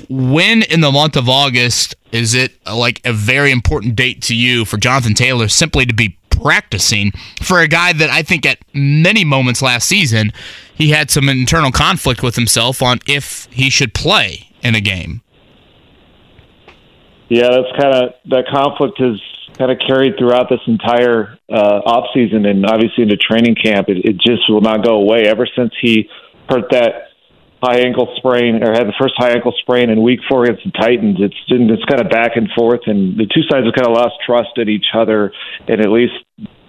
[0.08, 4.36] When in the month of August is it uh, like a very important date to
[4.36, 8.60] you for Jonathan Taylor simply to be practicing for a guy that I think at
[8.74, 10.32] many moments last season
[10.74, 15.22] he had some internal conflict with himself on if he should play in a game?
[17.32, 19.16] Yeah, that's kind of that conflict has
[19.56, 23.88] kind of carried throughout this entire uh, off season and obviously into training camp.
[23.88, 25.32] It, it just will not go away.
[25.32, 26.12] Ever since he
[26.50, 27.16] hurt that
[27.64, 30.76] high ankle sprain or had the first high ankle sprain in week four against the
[30.76, 33.88] Titans, it's been it's kind of back and forth, and the two sides have kind
[33.88, 35.32] of lost trust in each other,
[35.72, 36.20] and at least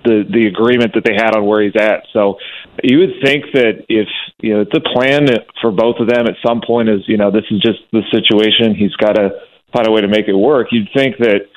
[0.06, 2.06] the the agreement that they had on where he's at.
[2.12, 2.38] So
[2.86, 4.06] you would think that if
[4.38, 5.26] you know the plan
[5.58, 8.78] for both of them at some point is you know this is just the situation.
[8.78, 10.68] He's got to find a way to make it work.
[10.70, 11.48] You'd think that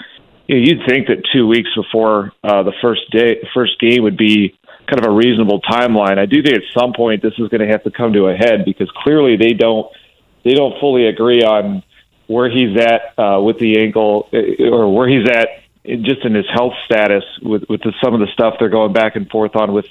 [0.48, 5.04] you'd think that two weeks before uh, the first day, first game would be kind
[5.04, 6.20] of a reasonable timeline.
[6.20, 8.36] I do think at some point this is going to have to come to a
[8.36, 9.92] head because clearly they don't
[10.44, 11.84] they don't fully agree on
[12.28, 15.50] where he's at uh, with the ankle uh, or where he's at
[16.02, 19.16] just in his health status with with the, some of the stuff they're going back
[19.16, 19.88] and forth on with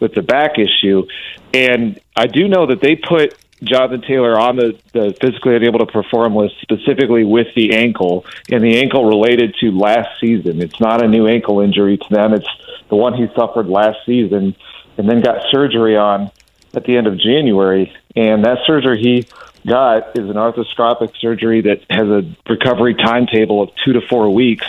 [0.00, 1.06] with the back issue.
[1.54, 5.86] And I do know that they put Jonathan Taylor on the, the physically unable to
[5.86, 10.62] perform list specifically with the ankle, and the ankle related to last season.
[10.62, 12.48] It's not a new ankle injury to them, it's
[12.88, 14.54] the one he suffered last season
[14.96, 16.30] and then got surgery on
[16.74, 17.92] at the end of January.
[18.14, 19.26] And that surgery he
[19.66, 24.66] got is an arthroscopic surgery that has a recovery timetable of two to four weeks.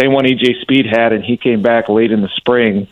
[0.00, 2.88] Same one EJ Speed had, and he came back late in the spring.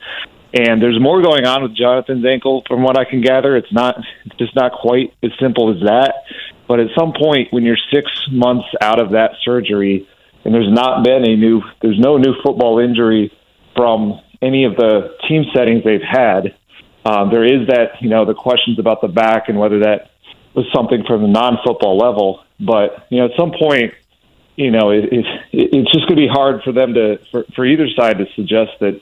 [0.52, 3.56] And there's more going on with Jonathan's ankle, from what I can gather.
[3.56, 6.24] It's not, it's just not quite as simple as that.
[6.66, 10.08] But at some point, when you're six months out of that surgery,
[10.44, 13.32] and there's not been a new, there's no new football injury
[13.76, 16.56] from any of the team settings they've had.
[17.04, 20.10] Um, there is that, you know, the questions about the back and whether that
[20.54, 22.42] was something from the non-football level.
[22.58, 23.94] But you know, at some point,
[24.56, 27.64] you know, it, it, it's just going to be hard for them to, for, for
[27.64, 29.00] either side to suggest that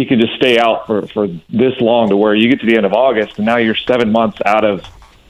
[0.00, 2.74] he can just stay out for, for this long to where you get to the
[2.74, 4.82] end of August and now you're seven months out of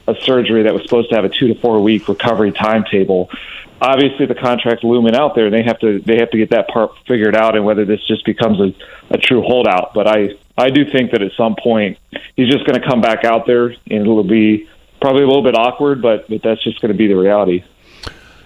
[0.07, 3.29] a surgery that was supposed to have a two to four week recovery timetable.
[3.81, 6.69] Obviously, the contract's looming out there, and they have to they have to get that
[6.69, 8.75] part figured out, and whether this just becomes a,
[9.11, 9.93] a true holdout.
[9.93, 11.99] But I I do think that at some point
[12.37, 14.69] he's just going to come back out there, and it'll be
[15.01, 17.65] probably a little bit awkward, but, but that's just going to be the reality.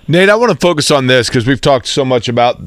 [0.06, 2.60] Nate, I want to focus on this because we've talked so much about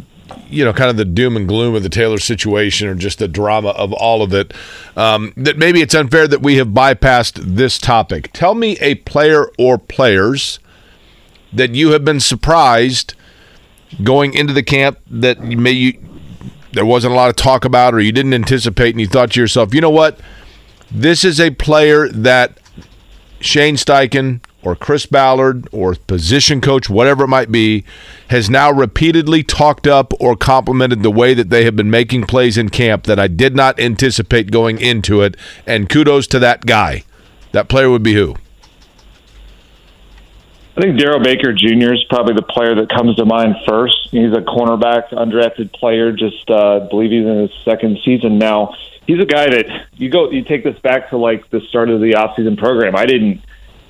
[0.50, 3.28] you know, kind of the doom and gloom of the Taylor situation or just the
[3.28, 4.54] drama of all of it,
[4.96, 8.32] um, that maybe it's unfair that we have bypassed this topic.
[8.34, 10.60] Tell me a player or players
[11.54, 13.14] that you have been surprised
[14.04, 16.00] going into the camp that may you,
[16.74, 19.40] there wasn't a lot of talk about or you didn't anticipate and you thought to
[19.40, 20.20] yourself, you know what?
[20.92, 22.60] This is a player that
[23.40, 27.86] Shane Steichen or Chris Ballard or position coach, whatever it might be,
[28.30, 32.58] has now repeatedly talked up or complimented the way that they have been making plays
[32.58, 35.38] in camp that I did not anticipate going into it.
[35.66, 37.04] And kudos to that guy.
[37.54, 38.36] That player would be who?
[40.76, 41.94] I think Darrell Baker Jr.
[41.94, 44.10] is probably the player that comes to mind first.
[44.12, 46.12] He's a cornerback, undrafted player.
[46.12, 48.76] Just uh, believe he's in his second season now.
[49.08, 50.30] He's a guy that you go.
[50.30, 52.98] You take this back to like the start of the offseason program.
[52.98, 53.42] I didn't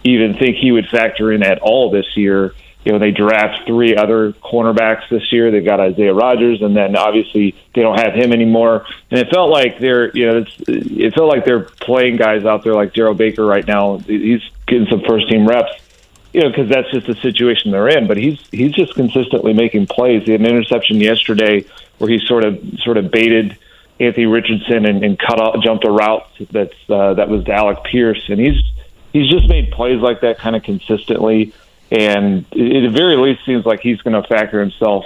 [0.04, 2.54] even think he would factor in at all this year.
[2.86, 5.52] You know, they draft three other cornerbacks this year.
[5.52, 8.86] They've got Isaiah Rodgers, and then obviously they don't have him anymore.
[9.12, 12.64] And it felt like they're, you know, it's, it felt like they're playing guys out
[12.64, 13.98] there like Darrell Baker right now.
[13.98, 15.72] He's getting some first team reps,
[16.32, 18.08] you know, because that's just the situation they're in.
[18.08, 20.24] But he's he's just consistently making plays.
[20.24, 21.66] He had an interception yesterday
[21.98, 23.58] where he sort of sort of baited
[24.00, 27.84] Anthony Richardson and, and cut off, jumped a route that's uh, that was to Alec
[27.84, 28.62] Pierce, and he's
[29.18, 31.54] he's just made plays like that kind of consistently,
[31.92, 35.06] and it, at the very least seems like he's going to factor himself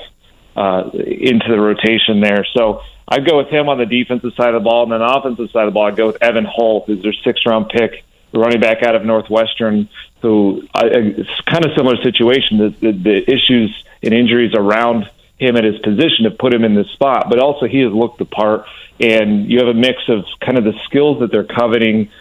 [0.55, 2.45] uh, into the rotation there.
[2.53, 5.13] So I'd go with him on the defensive side of the ball, and then the
[5.17, 8.03] offensive side of the ball, I'd go with Evan Hull, who's their sixth round pick,
[8.33, 9.89] running back out of Northwestern,
[10.21, 12.57] who I, it's kind of similar situation.
[12.57, 16.75] The, the, the issues and injuries around him at his position to put him in
[16.75, 18.65] this spot, but also he has looked the part.
[18.99, 22.11] And you have a mix of kind of the skills that they're coveting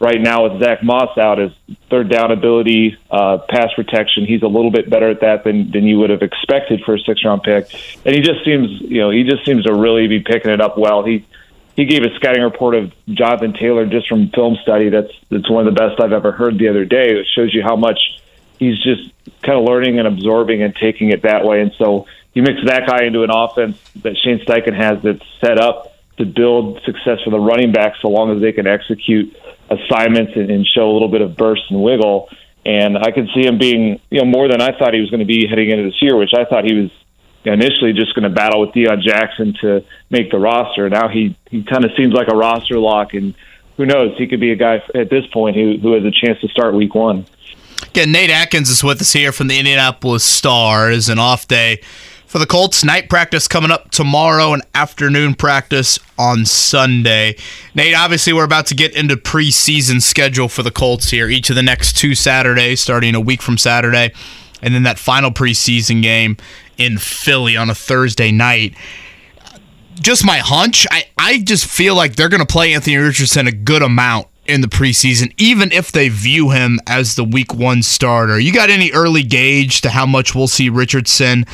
[0.00, 1.50] right now with Zach Moss out as
[1.90, 4.26] third down ability, uh, pass protection.
[4.26, 6.98] He's a little bit better at that than than you would have expected for a
[7.00, 7.72] six round pick,
[8.04, 10.78] and he just seems you know he just seems to really be picking it up
[10.78, 11.04] well.
[11.04, 11.26] He
[11.76, 14.88] he gave a scouting report of Jonathan Taylor just from film study.
[14.88, 17.18] That's that's one of the best I've ever heard the other day.
[17.18, 18.00] It shows you how much
[18.58, 19.12] he's just
[19.42, 21.60] kind of learning and absorbing and taking it that way.
[21.60, 25.58] And so you mix that guy into an offense that Shane Steichen has that's set
[25.58, 29.36] up to build success for the running back so long as they can execute
[29.70, 32.28] assignments and, and show a little bit of burst and wiggle.
[32.64, 35.20] And I could see him being, you know, more than I thought he was going
[35.20, 36.90] to be heading into this year, which I thought he was
[37.44, 40.88] initially just going to battle with Deon Jackson to make the roster.
[40.90, 43.34] Now he he kind of seems like a roster lock, and
[43.76, 44.16] who knows?
[44.18, 46.74] He could be a guy at this point who who has a chance to start
[46.74, 47.26] Week One.
[47.84, 51.80] Again, Nate Atkins is with us here from the Indianapolis Stars, an off day
[52.28, 52.84] for the Colts.
[52.84, 57.36] Night practice coming up tomorrow and afternoon practice on Sunday.
[57.74, 61.28] Nate, obviously, we're about to get into preseason schedule for the Colts here.
[61.28, 64.12] Each of the next two Saturdays, starting a week from Saturday,
[64.62, 66.36] and then that final preseason game
[66.76, 68.74] in Philly on a Thursday night.
[69.94, 73.52] Just my hunch, I, I just feel like they're going to play Anthony Richardson a
[73.52, 78.38] good amount in the preseason, even if they view him as the week one starter.
[78.38, 81.46] You got any early gauge to how much we'll see Richardson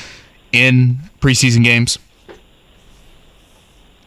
[0.55, 1.99] in preseason games?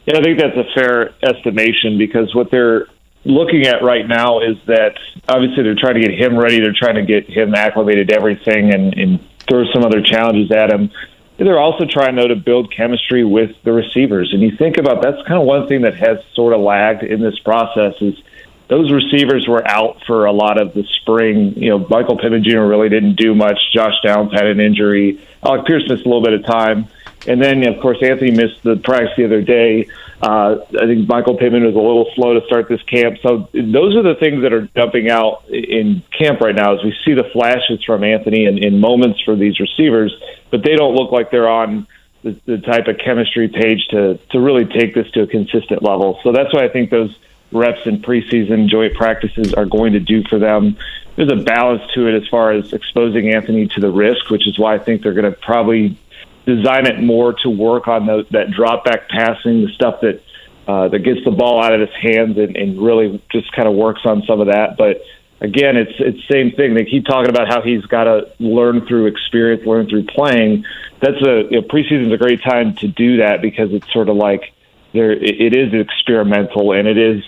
[0.06, 2.88] Yeah, I think that's a fair estimation because what they're
[3.26, 4.98] looking at right now is that
[5.28, 6.60] obviously they're trying to get him ready.
[6.60, 9.20] They're trying to get him acclimated to everything and, and
[9.50, 10.92] throw some other challenges at him.
[11.38, 14.34] They're also trying though to build chemistry with the receivers.
[14.34, 17.22] And you think about that's kind of one thing that has sort of lagged in
[17.22, 18.16] this process is–
[18.68, 21.54] those receivers were out for a lot of the spring.
[21.56, 22.62] You know, Michael Pittman Jr.
[22.62, 23.58] really didn't do much.
[23.74, 25.26] Josh Downs had an injury.
[25.44, 26.88] Alec Pierce missed a little bit of time.
[27.28, 29.88] And then, of course, Anthony missed the practice the other day.
[30.22, 33.18] Uh, I think Michael Pittman was a little slow to start this camp.
[33.22, 36.96] So those are the things that are jumping out in camp right now as we
[37.06, 40.14] see the flashes from Anthony in, in moments for these receivers,
[40.52, 41.88] but they don't look like they're on
[42.24, 46.20] the, the type of chemistry page to, to really take this to a consistent level.
[46.24, 47.16] So that's why I think those
[47.52, 50.78] reps in preseason joint practices are going to do for them.
[51.16, 54.60] There's a balance to it as far as exposing Anthony to the risk, which is
[54.60, 55.98] why I think they're going to probably
[56.46, 60.22] design it more to work on the, that drop back passing, the stuff that
[60.68, 63.74] uh, that gets the ball out of his hands and, and really just kind of
[63.74, 64.76] works on some of that.
[64.78, 65.02] But
[65.40, 66.74] again, it's it's the same thing.
[66.74, 70.66] They keep talking about how he's got to learn through experience, learn through playing.
[71.00, 74.10] That's a you know, preseason is a great time to do that because it's sort
[74.10, 74.54] of like
[74.94, 77.24] there it is experimental and it is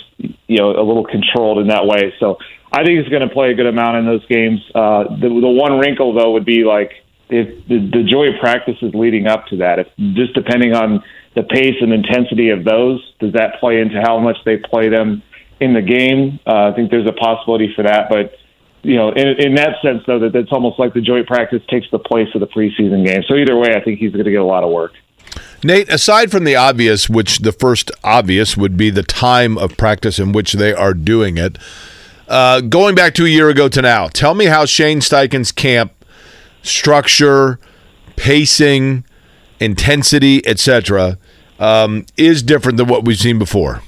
[0.48, 2.14] you know a little controlled in that way.
[2.20, 2.38] So
[2.72, 4.60] I think he's going to play a good amount in those games.
[4.74, 6.92] Uh, the the one wrinkle though would be like
[7.30, 11.04] if the, the joint practices leading up to that, if just depending on
[11.36, 15.22] the pace and intensity of those, does that play into how much they play them
[15.60, 16.40] in the game?
[16.46, 18.34] Uh, I think there's a possibility for that, but
[18.82, 21.88] you know, in, in that sense, though, that it's almost like the joint practice takes
[21.92, 23.22] the place of the preseason game.
[23.28, 24.94] So either way, I think he's going to get a lot of work.
[25.64, 30.18] Nate, aside from the obvious, which the first obvious would be the time of practice
[30.18, 31.58] in which they are doing it,
[32.28, 35.92] uh, going back to a year ago to now, tell me how Shane Steichen's camp
[36.62, 37.60] structure,
[38.16, 39.04] pacing,
[39.60, 41.18] intensity, etc.,
[41.60, 43.82] um, is different than what we've seen before.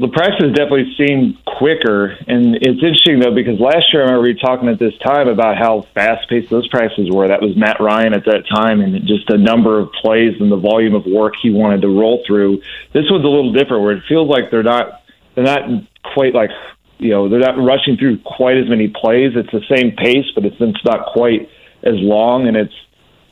[0.00, 4.34] The prices definitely seem quicker, and it's interesting though because last year I remember we
[4.34, 7.28] talking at this time about how fast paced those prices were.
[7.28, 10.56] That was Matt Ryan at that time, and just a number of plays and the
[10.56, 12.62] volume of work he wanted to roll through.
[12.94, 15.02] This one's a little different, where it feels like they're not
[15.34, 15.68] they're not
[16.14, 16.50] quite like
[16.96, 19.32] you know they're not rushing through quite as many plays.
[19.36, 21.50] It's the same pace, but it's, it's not quite
[21.82, 22.74] as long, and it's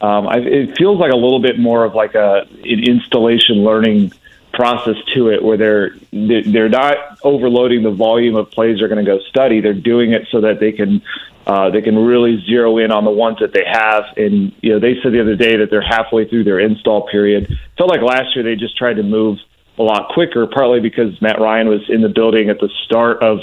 [0.02, 4.12] um, I, it feels like a little bit more of like a an installation learning
[4.52, 9.10] process to it, where they're they're not overloading the volume of plays they're going to
[9.10, 9.60] go study.
[9.60, 11.02] They're doing it so that they can
[11.46, 14.04] uh, they can really zero in on the ones that they have.
[14.16, 17.58] And you know, they said the other day that they're halfway through their install period.
[17.76, 19.38] Felt like last year they just tried to move
[19.78, 23.38] a lot quicker, partly because Matt Ryan was in the building at the start of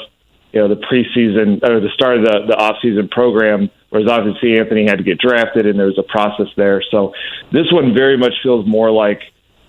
[0.52, 3.69] you know the preseason or the start of the the off season program.
[3.90, 6.84] Whereas obviously Anthony had to get drafted, and there was a process there.
[6.91, 7.14] So
[7.52, 9.22] this one very much feels more like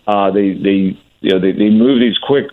[0.07, 2.47] uh, they they you know they, they move these quick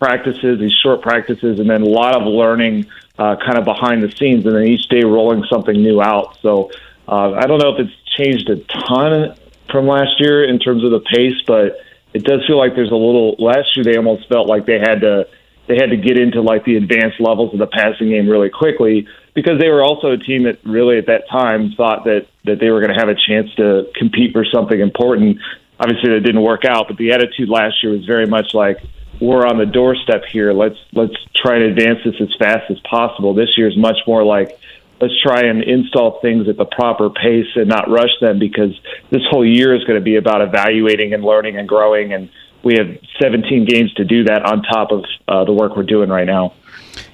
[0.00, 2.86] practices, these short practices, and then a lot of learning
[3.18, 6.38] uh, kind of behind the scenes, and then each day rolling something new out.
[6.40, 6.70] So
[7.08, 9.36] uh, I don't know if it's changed a ton
[9.70, 11.78] from last year in terms of the pace, but
[12.14, 13.34] it does feel like there's a little.
[13.40, 15.26] Last year they almost felt like they had to
[15.66, 19.08] they had to get into like the advanced levels of the passing game really quickly
[19.34, 22.70] because they were also a team that really at that time thought that that they
[22.70, 25.38] were going to have a chance to compete for something important.
[25.82, 28.78] Obviously, that didn't work out, but the attitude last year was very much like
[29.20, 30.52] we're on the doorstep here.
[30.52, 33.34] Let's let's try and advance this as fast as possible.
[33.34, 34.58] This year is much more like
[35.00, 38.78] let's try and install things at the proper pace and not rush them because
[39.10, 42.30] this whole year is going to be about evaluating and learning and growing and
[42.62, 46.08] we have 17 games to do that on top of uh, the work we're doing
[46.08, 46.54] right now.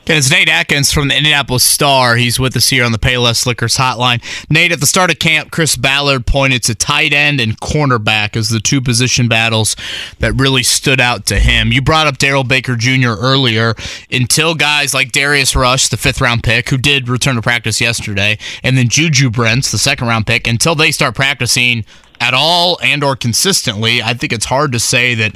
[0.06, 2.16] It's Nate Atkins from the Indianapolis Star.
[2.16, 4.22] He's with us here on the Payless Liquors hotline.
[4.48, 8.48] Nate, at the start of camp, Chris Ballard pointed to tight end and cornerback as
[8.48, 9.76] the two position battles
[10.18, 11.72] that really stood out to him.
[11.72, 13.10] You brought up Darrell Baker Jr.
[13.20, 13.74] earlier.
[14.10, 18.38] Until guys like Darius Rush, the fifth round pick, who did return to practice yesterday,
[18.62, 21.84] and then Juju Brents, the second round pick, until they start practicing
[22.20, 25.34] at all and or consistently, I think it's hard to say that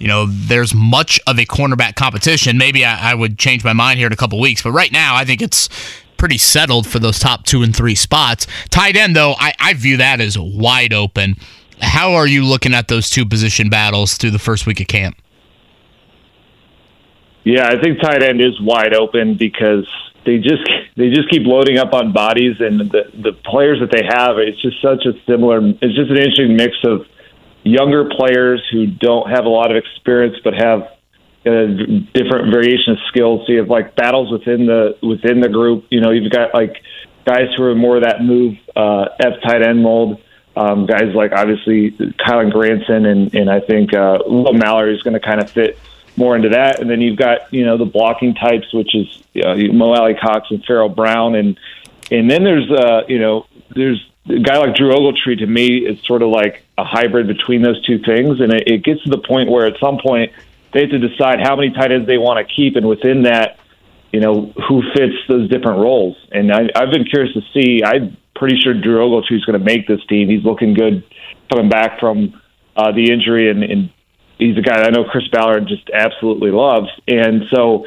[0.00, 2.58] you know there's much of a cornerback competition.
[2.58, 5.14] Maybe I, I would change my mind here in a couple weeks, but right now
[5.14, 5.68] I think it's
[6.16, 8.46] pretty settled for those top two and three spots.
[8.70, 11.36] Tight end though, I, I view that as wide open.
[11.80, 15.16] How are you looking at those two position battles through the first week of camp?
[17.44, 19.88] Yeah, I think tight end is wide open because
[20.26, 24.04] they just they just keep loading up on bodies, and the the players that they
[24.04, 25.60] have, it's just such a similar.
[25.80, 27.06] It's just an interesting mix of
[27.70, 30.88] younger players who don't have a lot of experience but have
[31.46, 31.66] a
[32.12, 33.46] different variation of skills.
[33.46, 35.86] So you have like battles within the within the group.
[35.90, 36.82] You know, you've got like
[37.24, 40.20] guys who are more that move uh, F tight end mold.
[40.56, 45.14] Um, guys like obviously Kylen Granson and and I think uh, Will Mallory is going
[45.14, 45.78] to kind of fit
[46.16, 46.80] more into that.
[46.80, 50.50] And then you've got you know the blocking types, which is you know, Mo Alie-Cox
[50.50, 51.58] and Pharaoh Brown, and
[52.10, 55.38] and then there's uh, you know there's a guy like Drew Ogletree.
[55.38, 58.84] To me, is sort of like a hybrid between those two things, and it, it
[58.84, 60.32] gets to the point where at some point
[60.72, 63.58] they have to decide how many tight ends they want to keep, and within that,
[64.12, 66.16] you know, who fits those different roles.
[66.32, 67.82] And I, I've been curious to see.
[67.84, 70.28] I'm pretty sure Drew Ogletree is going to make this team.
[70.28, 71.04] He's looking good
[71.50, 72.40] coming back from
[72.76, 73.90] uh, the injury, and, and
[74.38, 76.88] he's a guy I know Chris Ballard just absolutely loves.
[77.06, 77.84] And so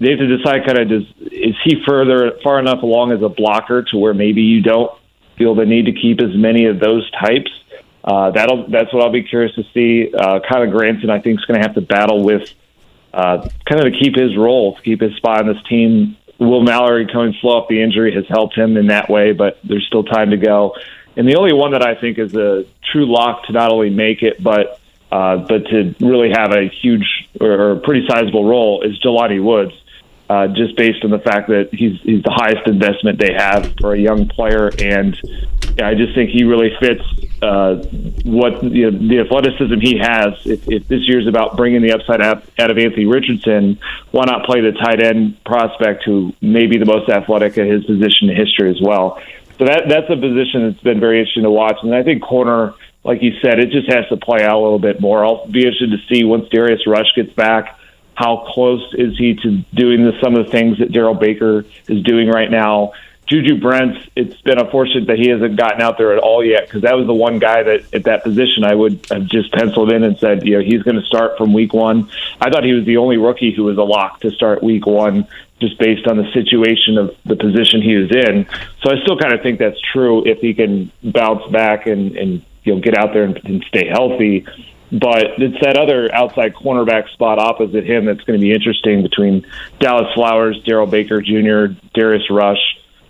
[0.00, 3.28] they have to decide kind of does is he further far enough along as a
[3.28, 4.90] blocker to where maybe you don't
[5.36, 7.50] feel the need to keep as many of those types.
[8.04, 10.12] Uh, that'll that's what I'll be curious to see.
[10.12, 12.52] Uh, Kylen Granson, I think, is going to have to battle with
[13.12, 16.16] uh, kind of to keep his role, to keep his spot on this team.
[16.38, 19.86] Will Mallory coming slow off the injury has helped him in that way, but there's
[19.86, 20.74] still time to go.
[21.16, 24.22] And the only one that I think is a true lock to not only make
[24.22, 24.80] it, but
[25.12, 29.74] uh, but to really have a huge or, or pretty sizable role is Jelani Woods.
[30.30, 33.92] Uh, just based on the fact that he's he's the highest investment they have for
[33.92, 35.14] a young player, and
[35.82, 37.02] I just think he really fits
[37.42, 37.76] uh,
[38.24, 40.34] what you know, the athleticism he has.
[40.46, 43.78] If, if this year's about bringing the upside out, out of Anthony Richardson,
[44.10, 47.84] why not play the tight end prospect who may be the most athletic at his
[47.84, 49.20] position in history as well?
[49.58, 52.74] So that that's a position that's been very interesting to watch, and I think corner,
[53.04, 55.24] like you said, it just has to play out a little bit more.
[55.24, 57.78] I'll be interested to see once Darius Rush gets back
[58.22, 62.02] how close is he to doing the, some of the things that Darrell Baker is
[62.04, 62.92] doing right now?
[63.26, 66.82] Juju Brents, it's been unfortunate that he hasn't gotten out there at all yet because
[66.82, 70.04] that was the one guy that at that position I would have just penciled in
[70.04, 72.10] and said, you know, he's going to start from week one.
[72.40, 75.26] I thought he was the only rookie who was a lock to start week one
[75.60, 78.46] just based on the situation of the position he was in.
[78.82, 82.44] So I still kind of think that's true if he can bounce back and, and
[82.64, 84.46] you know, get out there and, and stay healthy.
[84.92, 89.46] But it's that other outside cornerback spot opposite him that's going to be interesting between
[89.80, 92.60] Dallas Flowers, Darrell Baker Jr., Darius Rush.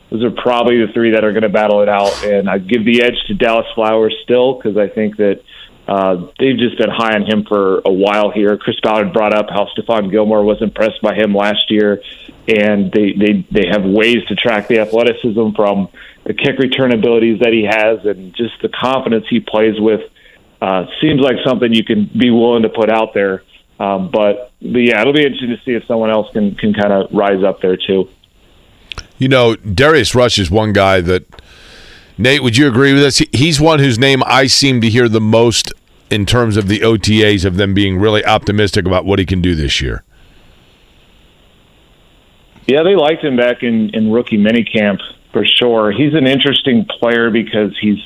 [0.08, 2.24] Those are probably the three that are going to battle it out.
[2.24, 5.42] And I give the edge to Dallas Flowers still because I think that
[5.88, 8.56] uh, they've just been high on him for a while here.
[8.56, 12.00] Chris Ballard brought up how Stephon Gilmore was impressed by him last year,
[12.46, 15.88] and they they they have ways to track the athleticism from
[16.24, 20.02] the kick return abilities that he has, and just the confidence he plays with
[20.62, 23.42] uh, seems like something you can be willing to put out there.
[23.80, 26.92] Um, but, but yeah, it'll be interesting to see if someone else can can kind
[26.92, 28.08] of rise up there too.
[29.18, 31.24] You know, Darius Rush is one guy that
[32.16, 32.44] Nate.
[32.44, 33.20] Would you agree with us?
[33.32, 35.72] He's one whose name I seem to hear the most
[36.10, 39.56] in terms of the OTAs of them being really optimistic about what he can do
[39.56, 40.04] this year.
[42.68, 45.00] Yeah, they liked him back in in rookie minicamp
[45.32, 45.90] for sure.
[45.90, 47.98] He's an interesting player because he's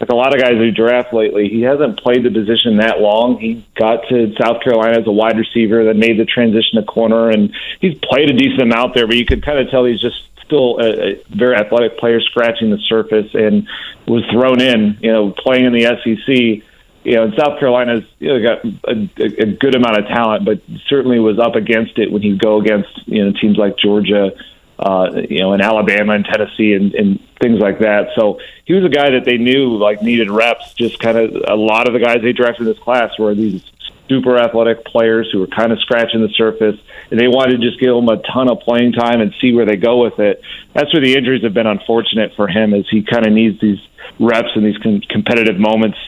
[0.00, 3.38] like a lot of guys who draft lately, he hasn't played the position that long.
[3.38, 7.28] He got to South Carolina as a wide receiver, then made the transition to corner,
[7.28, 9.06] and he's played a decent amount there.
[9.06, 12.70] But you could kind of tell he's just still a, a very athletic player, scratching
[12.70, 13.68] the surface, and
[14.06, 14.96] was thrown in.
[15.02, 16.64] You know, playing in the SEC.
[17.02, 20.62] You know, in South Carolina's you know, got a, a good amount of talent, but
[20.88, 24.32] certainly was up against it when he'd go against you know teams like Georgia
[24.80, 28.08] uh, you know, in Alabama and Tennessee and, and things like that.
[28.16, 30.72] So he was a guy that they knew like needed reps.
[30.74, 33.62] Just kind of a lot of the guys they drafted in this class were these
[34.08, 36.80] super athletic players who were kind of scratching the surface,
[37.10, 39.66] and they wanted to just give him a ton of playing time and see where
[39.66, 40.42] they go with it.
[40.74, 43.78] That's where the injuries have been unfortunate for him, as he kind of needs these
[44.18, 45.98] reps and these com- competitive moments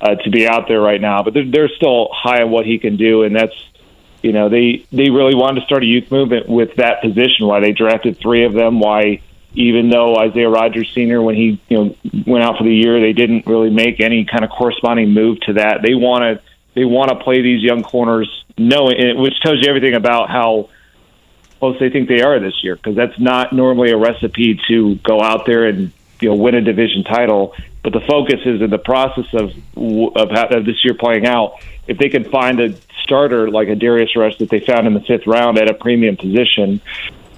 [0.00, 1.22] uh, to be out there right now.
[1.22, 3.54] But they're, they're still high on what he can do, and that's
[4.22, 7.46] you know they they really wanted to start a youth movement with that position.
[7.46, 8.80] Why they drafted three of them?
[8.80, 9.20] Why
[9.54, 11.20] even though Isaiah Rodgers Sr.
[11.20, 11.96] when he you know
[12.26, 15.54] went out for the year, they didn't really make any kind of corresponding move to
[15.54, 15.82] that.
[15.82, 16.42] They want to
[16.74, 20.70] they want to play these young corners, knowing which tells you everything about how
[21.58, 25.20] close they think they are this year, because that's not normally a recipe to go
[25.20, 27.54] out there and you know win a division title.
[27.82, 29.50] But the focus is in the process of
[30.16, 31.54] of, how, of this year playing out.
[31.88, 35.00] If they can find a starter like a Darius Rush that they found in the
[35.00, 36.80] fifth round at a premium position,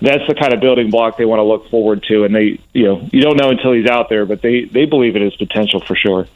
[0.03, 2.25] that's the kind of building block they want to look forward to.
[2.25, 5.17] And they, you know, you don't know until he's out there, but they they believe
[5.17, 6.29] in his potential for sure.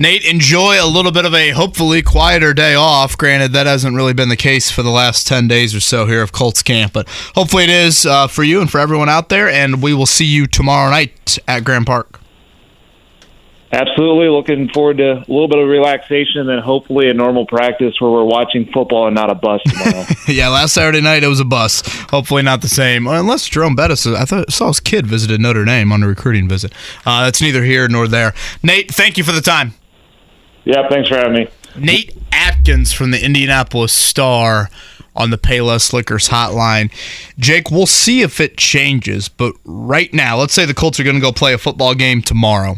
[0.00, 3.18] Nate, enjoy a little bit of a hopefully quieter day off.
[3.18, 6.22] Granted, that hasn't really been the case for the last 10 days or so here
[6.22, 9.46] of Colts camp, but hopefully it is uh, for you and for everyone out there.
[9.46, 12.18] And we will see you tomorrow night at Grand Park.
[13.72, 14.28] Absolutely.
[14.28, 18.10] Looking forward to a little bit of relaxation and then hopefully a normal practice where
[18.10, 20.04] we're watching football and not a bus tomorrow.
[20.28, 21.82] yeah, last Saturday night it was a bus.
[22.10, 23.06] Hopefully not the same.
[23.06, 26.72] Unless Jerome Bettis, I thought saw his kid visited Notre Dame on a recruiting visit.
[27.06, 28.34] Uh, that's neither here nor there.
[28.62, 29.74] Nate, thank you for the time.
[30.64, 31.48] Yeah, thanks for having me.
[31.76, 34.68] Nate Atkins from the Indianapolis Star
[35.14, 36.92] on the Payless Liquors hotline.
[37.38, 41.14] Jake, we'll see if it changes, but right now, let's say the Colts are going
[41.14, 42.76] to go play a football game tomorrow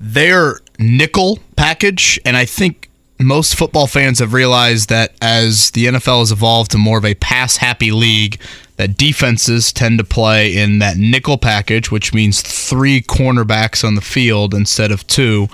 [0.00, 2.88] their nickel package, and I think
[3.20, 7.14] most football fans have realized that as the NFL has evolved to more of a
[7.16, 8.40] pass happy league,
[8.76, 14.00] that defenses tend to play in that nickel package, which means three cornerbacks on the
[14.00, 15.48] field instead of two.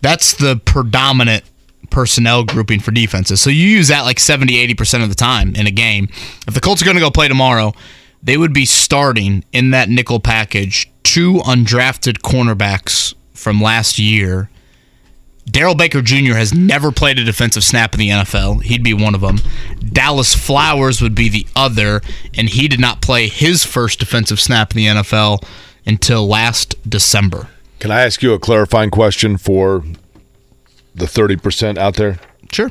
[0.00, 1.44] That's the predominant
[1.90, 3.40] personnel grouping for defenses.
[3.42, 6.08] So you use that like 70, 80% of the time in a game.
[6.48, 7.74] If the Colts are going to go play tomorrow,
[8.22, 13.14] they would be starting in that nickel package two undrafted cornerbacks
[13.44, 14.48] from last year
[15.50, 16.34] Darrell Baker Jr.
[16.34, 18.62] has never played a defensive snap in the NFL.
[18.62, 19.38] He'd be one of them.
[19.92, 22.00] Dallas Flowers would be the other,
[22.36, 25.44] and he did not play his first defensive snap in the NFL
[25.86, 27.48] until last December.
[27.78, 29.84] Can I ask you a clarifying question for
[30.94, 32.18] the 30% out there?
[32.50, 32.70] Sure.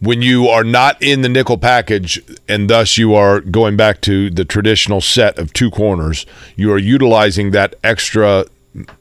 [0.00, 4.30] When you are not in the nickel package and thus you are going back to
[4.30, 8.44] the traditional set of two corners, you are utilizing that extra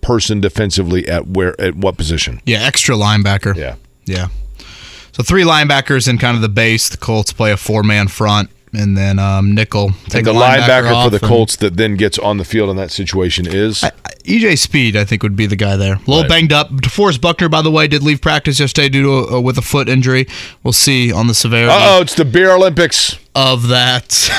[0.02, 2.42] person defensively at where at what position?
[2.46, 3.56] Yeah, extra linebacker.
[3.56, 3.76] Yeah.
[4.06, 4.28] Yeah.
[5.12, 6.90] So three linebackers in kind of the base.
[6.90, 9.92] The Colts play a four man front, and then um, nickel.
[10.10, 12.78] Take and the linebacker, linebacker for the Colts that then gets on the field in
[12.78, 14.96] that situation is I, I, EJ Speed.
[14.96, 15.96] I think would be the guy there.
[15.96, 16.30] A little right.
[16.30, 16.70] banged up.
[16.70, 19.90] DeForest Buckner, by the way, did leave practice yesterday due to a, with a foot
[19.90, 20.28] injury.
[20.64, 21.74] We'll see on the severity.
[21.76, 24.30] Oh, it's the beer Olympics of that.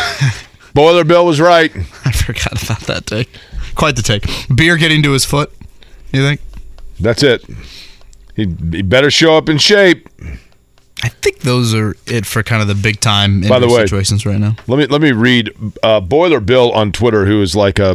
[0.75, 1.75] Boiler Bill was right.
[2.05, 3.29] I forgot about that take.
[3.79, 4.27] Quite the take.
[4.53, 5.53] Beer getting to his foot.
[6.13, 6.41] You think?
[6.99, 7.45] That's it.
[8.35, 10.09] He, he better show up in shape.
[11.05, 14.27] I think those are it for kind of the big time By the way, situations
[14.27, 14.57] right now.
[14.67, 15.53] Let me let me read
[15.85, 17.95] uh, Boiler Bill on Twitter, who is like a.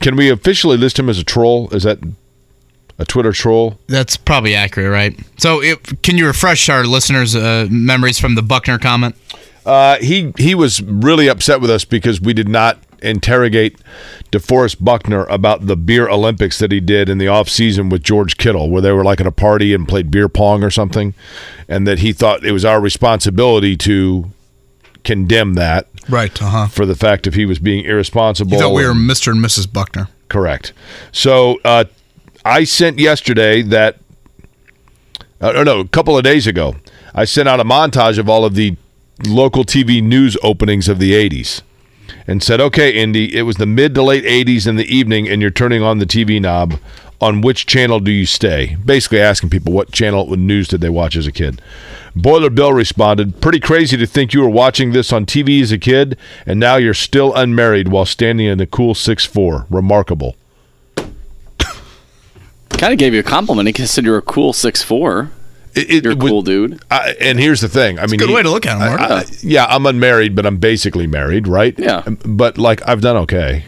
[0.00, 1.68] can we officially list him as a troll?
[1.74, 1.98] Is that
[2.98, 3.80] a Twitter troll?
[3.88, 5.18] That's probably accurate, right?
[5.36, 9.16] So, it, can you refresh our listeners' uh, memories from the Buckner comment?
[9.66, 13.78] Uh, he he was really upset with us because we did not interrogate
[14.30, 18.36] DeForest Buckner about the beer Olympics that he did in the off season with George
[18.36, 21.14] Kittle, where they were like at a party and played beer pong or something,
[21.68, 24.30] and that he thought it was our responsibility to
[25.04, 25.88] condemn that.
[26.08, 26.40] Right.
[26.40, 26.68] Uh-huh.
[26.68, 28.52] For the fact if he was being irresponsible.
[28.52, 29.32] He thought we were Mr.
[29.32, 29.70] and Mrs.
[29.72, 30.08] Buckner.
[30.28, 30.72] Correct.
[31.12, 31.84] So uh,
[32.44, 33.98] I sent yesterday that.
[35.40, 36.76] Uh, no, a couple of days ago,
[37.14, 38.76] I sent out a montage of all of the
[39.26, 41.62] local TV news openings of the 80s
[42.26, 45.40] and said, okay, Indy, it was the mid to late 80s in the evening, and
[45.40, 46.78] you're turning on the TV knob.
[47.20, 48.76] On which channel do you stay?
[48.84, 51.62] Basically asking people what channel news did they watch as a kid.
[52.16, 55.78] Boiler Bill responded, Pretty crazy to think you were watching this on TV as a
[55.78, 59.66] kid, and now you're still unmarried while standing in a cool six four.
[59.70, 60.34] Remarkable.
[62.70, 63.76] kind of gave you a compliment.
[63.76, 65.30] He said you're a cool six four.
[65.74, 66.82] It, it, You're a cool dude.
[66.90, 67.98] I, and here's the thing.
[67.98, 69.00] I it's mean, good he, way to look at him.
[69.00, 71.78] I, I, yeah, I'm unmarried, but I'm basically married, right?
[71.78, 72.02] Yeah.
[72.24, 73.64] But like, I've done okay.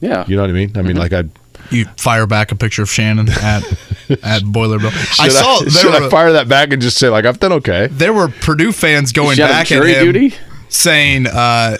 [0.00, 0.24] Yeah.
[0.28, 0.72] You know what I mean?
[0.76, 0.98] I mean, mm-hmm.
[0.98, 1.24] like I.
[1.70, 3.62] You fire back a picture of Shannon at
[4.22, 4.90] at Boiler Bill.
[5.18, 5.60] I saw.
[5.66, 7.88] I, should were, I fire that back and just say like I've done okay?
[7.88, 10.04] There were Purdue fans going back at him.
[10.04, 10.34] Duty?
[10.68, 11.76] Saying, uh,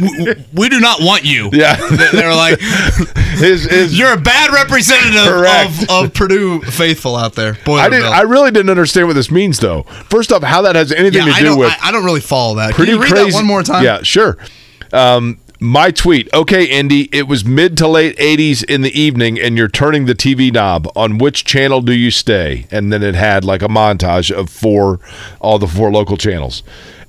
[0.00, 1.76] we, we, do not want you." Yeah,
[2.12, 7.78] they're like, his, his, "You're a bad representative of, of, Purdue faithful out there." Boy,
[7.78, 8.06] I didn't.
[8.06, 9.82] I really didn't understand what this means, though.
[10.08, 11.70] First off, how that has anything yeah, to do with?
[11.80, 12.74] I, I, don't really follow that.
[12.74, 13.30] Pretty Can you read crazy.
[13.30, 13.84] that one more time?
[13.84, 14.38] Yeah, sure.
[14.92, 16.32] Um, my tweet.
[16.32, 20.14] Okay, Indy, it was mid to late 80s in the evening, and you're turning the
[20.14, 20.90] TV knob.
[20.96, 22.66] On which channel do you stay?
[22.70, 25.00] And then it had like a montage of four,
[25.38, 26.62] all the four local channels.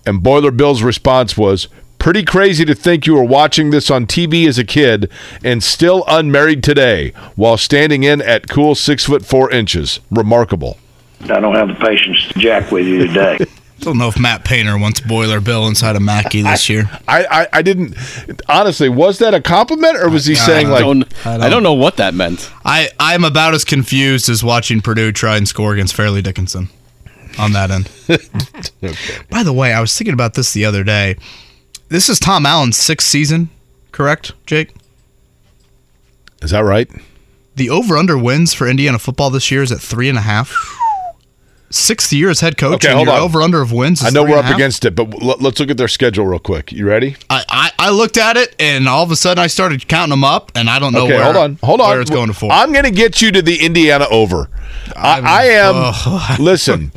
[0.06, 1.68] And Boiler Bill's response was,
[2.02, 5.08] Pretty crazy to think you were watching this on TV as a kid
[5.44, 10.00] and still unmarried today while standing in at cool six foot four inches.
[10.10, 10.80] Remarkable.
[11.26, 13.38] I don't have the patience to jack with you today.
[13.40, 13.46] I
[13.82, 16.90] don't know if Matt Painter wants Boiler Bill inside of Mackey this year.
[17.08, 17.96] I, I, I, didn't
[18.50, 18.90] honestly.
[18.90, 20.82] Was that a compliment, or was he I, saying I like?
[20.82, 22.52] Don't, I, don't, I don't know what that meant.
[22.66, 26.70] I I'm about as confused as watching Purdue try and score against Fairleigh Dickinson
[27.40, 27.90] on that end.
[28.84, 29.18] okay.
[29.30, 31.16] By the way, I was thinking about this the other day.
[31.90, 33.50] This is Tom Allen's sixth season,
[33.92, 34.74] correct, Jake?
[36.42, 36.90] Is that right?
[37.56, 40.56] The over under wins for Indiana football this year is at three and a half.
[41.70, 42.86] Sixth year as head coach.
[42.86, 43.22] Okay, hold on.
[43.22, 44.04] Over under of wins.
[44.04, 46.72] I know we're up against it, but let's look at their schedule real quick.
[46.74, 47.16] You ready?
[47.30, 50.26] I, I, I, looked at it, and all of a sudden I started counting them
[50.26, 51.24] up, and I don't know okay, where.
[51.24, 51.90] hold on, hold on.
[51.90, 52.52] Where it's going to for.
[52.52, 54.50] I'm going to get you to the Indiana over.
[54.98, 55.74] I, I am.
[55.76, 56.36] Oh.
[56.40, 56.92] listen.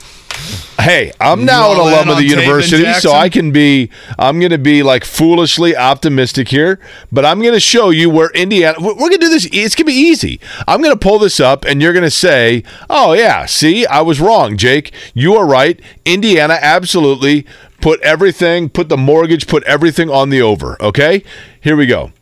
[0.78, 3.90] Hey, I'm now an alum of the university, so I can be.
[4.18, 6.78] I'm going to be like foolishly optimistic here,
[7.10, 8.76] but I'm going to show you where Indiana.
[8.78, 9.46] We're going to do this.
[9.46, 10.40] It's going to be easy.
[10.68, 14.02] I'm going to pull this up, and you're going to say, "Oh yeah, see, I
[14.02, 14.92] was wrong, Jake.
[15.14, 15.80] You are right.
[16.04, 17.46] Indiana absolutely
[17.80, 21.24] put everything, put the mortgage, put everything on the over." Okay,
[21.60, 22.12] here we go.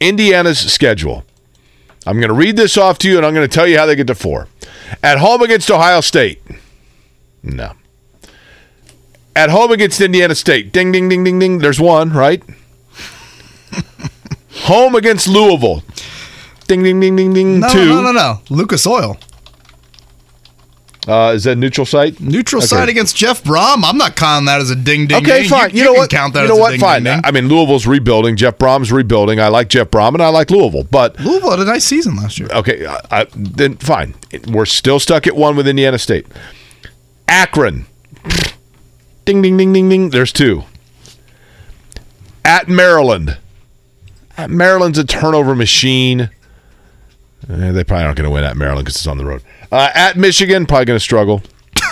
[0.00, 1.24] Indiana's schedule.
[2.06, 3.84] I'm going to read this off to you, and I'm going to tell you how
[3.84, 4.48] they get to four.
[5.02, 6.40] At home against Ohio State.
[7.46, 7.72] No.
[9.34, 10.72] At home against Indiana State.
[10.72, 11.58] Ding, ding, ding, ding, ding.
[11.58, 12.42] There's one, right?
[14.62, 15.82] home against Louisville.
[16.66, 17.60] Ding, ding, ding, ding, ding.
[17.60, 17.86] No, Two.
[17.86, 18.40] no, no, no.
[18.50, 19.16] Lucas Oil.
[21.06, 22.20] Uh, is that neutral site?
[22.20, 22.66] Neutral Okay.
[22.66, 23.84] site against Jeff Brohm.
[23.84, 25.18] I'm not counting that as a ding ding.
[25.18, 25.48] Okay, ding.
[25.50, 25.70] fine.
[25.72, 26.10] You, know can what?
[26.10, 26.70] Count that you as know a what?
[26.72, 27.04] ding, fine.
[27.04, 27.20] ding, ding.
[27.24, 28.34] I mean, Louisville's rebuilding.
[28.34, 29.38] Jeff Brohm's rebuilding.
[29.38, 32.40] I like Jeff Brohm and I like Louisville, but Louisville had a nice season last
[32.40, 32.48] year.
[32.52, 34.16] okay, I, I, then fine.
[34.48, 36.26] We're still stuck at one with Indiana State.
[37.28, 37.86] Akron.
[39.24, 40.10] Ding, ding, ding, ding, ding.
[40.10, 40.64] There's two.
[42.44, 43.38] At Maryland.
[44.36, 46.30] At Maryland's a turnover machine.
[47.48, 49.42] Eh, they probably aren't going to win at Maryland because it's on the road.
[49.72, 51.42] Uh, at Michigan, probably going to struggle.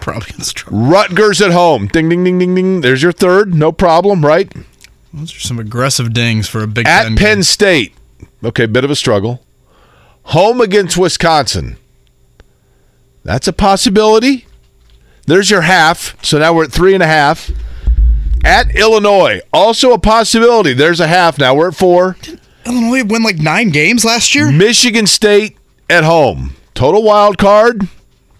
[0.00, 0.78] Probably gonna struggle.
[0.86, 1.88] Rutgers at home.
[1.88, 2.80] Ding, ding, ding, ding, ding.
[2.80, 3.52] There's your third.
[3.52, 4.50] No problem, right?
[5.12, 7.16] Those are some aggressive dings for a Big At Ten.
[7.16, 7.42] Penn game.
[7.42, 7.94] State.
[8.42, 9.44] Okay, bit of a struggle.
[10.22, 11.76] Home against Wisconsin.
[13.24, 14.46] That's a possibility.
[15.28, 16.16] There's your half.
[16.24, 17.50] So now we're at three and a half.
[18.44, 19.40] At Illinois.
[19.52, 20.72] Also a possibility.
[20.72, 21.38] There's a half.
[21.38, 22.16] Now we're at four.
[22.64, 24.50] Illinois win like nine games last year.
[24.50, 25.58] Michigan State
[25.90, 26.56] at home.
[26.72, 27.88] Total wild card.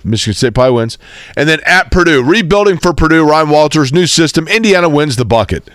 [0.02, 0.97] Michigan State probably wins.
[1.36, 2.24] And then at Purdue.
[2.24, 3.28] Rebuilding for Purdue.
[3.28, 4.48] Ryan Walters, new system.
[4.48, 5.69] Indiana wins the bucket.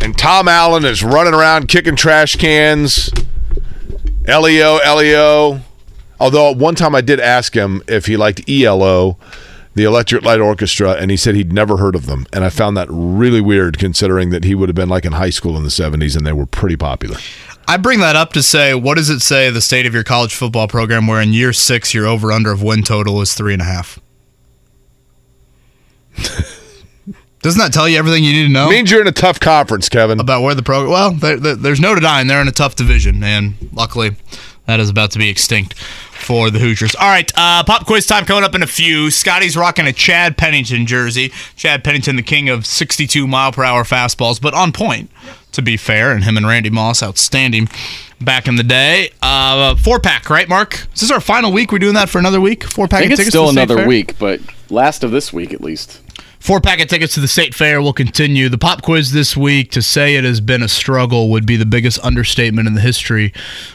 [0.00, 3.10] And Tom Allen is running around kicking trash cans.
[4.26, 5.60] LEO, LEO.
[6.18, 9.18] Although at one time I did ask him if he liked ELO,
[9.76, 12.26] the Electric Light Orchestra, and he said he'd never heard of them.
[12.32, 15.30] And I found that really weird considering that he would have been like in high
[15.30, 17.18] school in the 70s and they were pretty popular.
[17.68, 20.34] I bring that up to say, what does it say the state of your college
[20.34, 23.60] football program where in year six your over under of win total is three and
[23.62, 23.98] a half?
[27.42, 28.68] Doesn't that tell you everything you need to know?
[28.68, 30.18] means you're in a tough conference, Kevin.
[30.18, 30.90] About where the program.
[30.90, 34.16] Well, there, there- there's no denying they're in a tough division, and luckily
[34.66, 36.94] that is about to be extinct for the Hoosiers.
[36.94, 39.10] All right, uh, pop quiz time coming up in a few.
[39.10, 41.32] Scotty's rocking a Chad Pennington jersey.
[41.56, 45.10] Chad Pennington, the king of 62 mile per hour fastballs, but on point,
[45.52, 46.12] to be fair.
[46.12, 47.68] And him and Randy Moss, outstanding
[48.20, 49.10] back in the day.
[49.22, 50.86] Uh, four pack, right, Mark?
[50.94, 51.70] Is this our final week?
[51.72, 52.64] We're doing that for another week?
[52.64, 53.86] Four pack I think it's tickets still another Fair?
[53.88, 54.40] week, but
[54.70, 56.00] last of this week at least.
[56.46, 58.48] Four packet tickets to the state fair will continue.
[58.48, 61.66] The pop quiz this week, to say it has been a struggle, would be the
[61.66, 63.32] biggest understatement in the history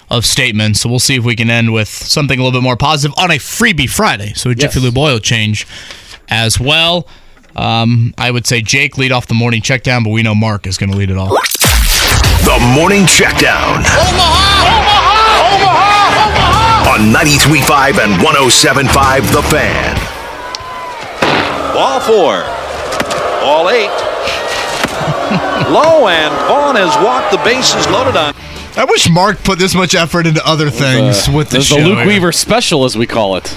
[0.09, 0.79] of statements.
[0.79, 3.29] So we'll see if we can end with something a little bit more positive on
[3.29, 4.31] a freebie Friday.
[4.35, 5.67] So a Jiffy Lube oil change
[6.29, 7.09] as well.
[7.57, 10.65] Um, I would say Jake lead off the morning check down, but we know Mark
[10.65, 11.31] is going to lead it off.
[12.45, 14.63] The morning checkdown Omaha!
[14.63, 15.55] Omaha!
[15.57, 16.85] Omaha!
[16.85, 16.89] Omaha!
[16.89, 19.97] on 93.5 and 107.5 The Fan.
[21.73, 22.60] Ball four.
[23.41, 23.89] Ball eight.
[25.71, 28.33] Low and Vaughn has walked the bases loaded on.
[28.77, 31.75] I wish Mark put this much effort into other things Uh, with the there's show.
[31.75, 32.07] the Luke here.
[32.07, 33.53] Weaver special, as we call it.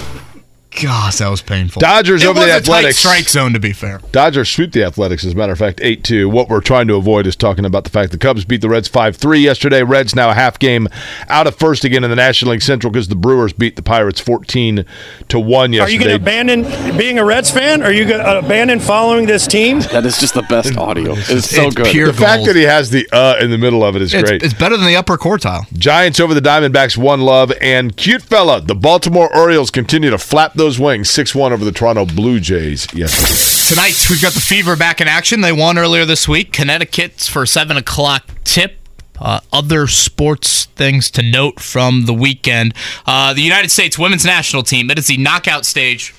[0.81, 1.79] Gosh, that was painful.
[1.79, 2.97] Dodgers It over was the a tight Athletics.
[2.97, 4.01] strike zone, to be fair.
[4.11, 6.27] Dodgers sweep the Athletics, as a matter of fact, 8 2.
[6.29, 8.87] What we're trying to avoid is talking about the fact the Cubs beat the Reds
[8.87, 9.83] 5 3 yesterday.
[9.83, 10.87] Reds now a half game
[11.29, 14.19] out of first again in the National League Central because the Brewers beat the Pirates
[14.19, 14.85] 14
[15.29, 15.89] to 1 yesterday.
[15.89, 17.81] Are you going to abandon being a Reds fan?
[17.81, 19.79] Are you going to abandon following this team?
[19.79, 21.13] That is just the best audio.
[21.15, 21.85] It's so It's good.
[21.87, 24.27] pure the fact that he has the uh in the middle of it is It's,
[24.29, 24.43] great.
[24.43, 25.71] it's better than the upper quartile.
[25.77, 28.59] Giants over the Diamondbacks, one love, and cute fella.
[28.61, 32.87] The Baltimore Orioles continue to flap those wings, six one over the Toronto Blue Jays.
[32.93, 35.41] Yes, Tonight, we've got the Fever back in action.
[35.41, 36.51] They won earlier this week.
[36.53, 38.77] Connecticut's for 7 o'clock tip.
[39.19, 42.75] Uh, other sports things to note from the weekend.
[43.07, 46.13] Uh, the United States women's national team, it is the knockout stage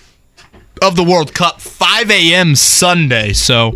[0.83, 2.57] of the World Cup, 5 a.m.
[2.57, 3.33] Sunday.
[3.33, 3.75] So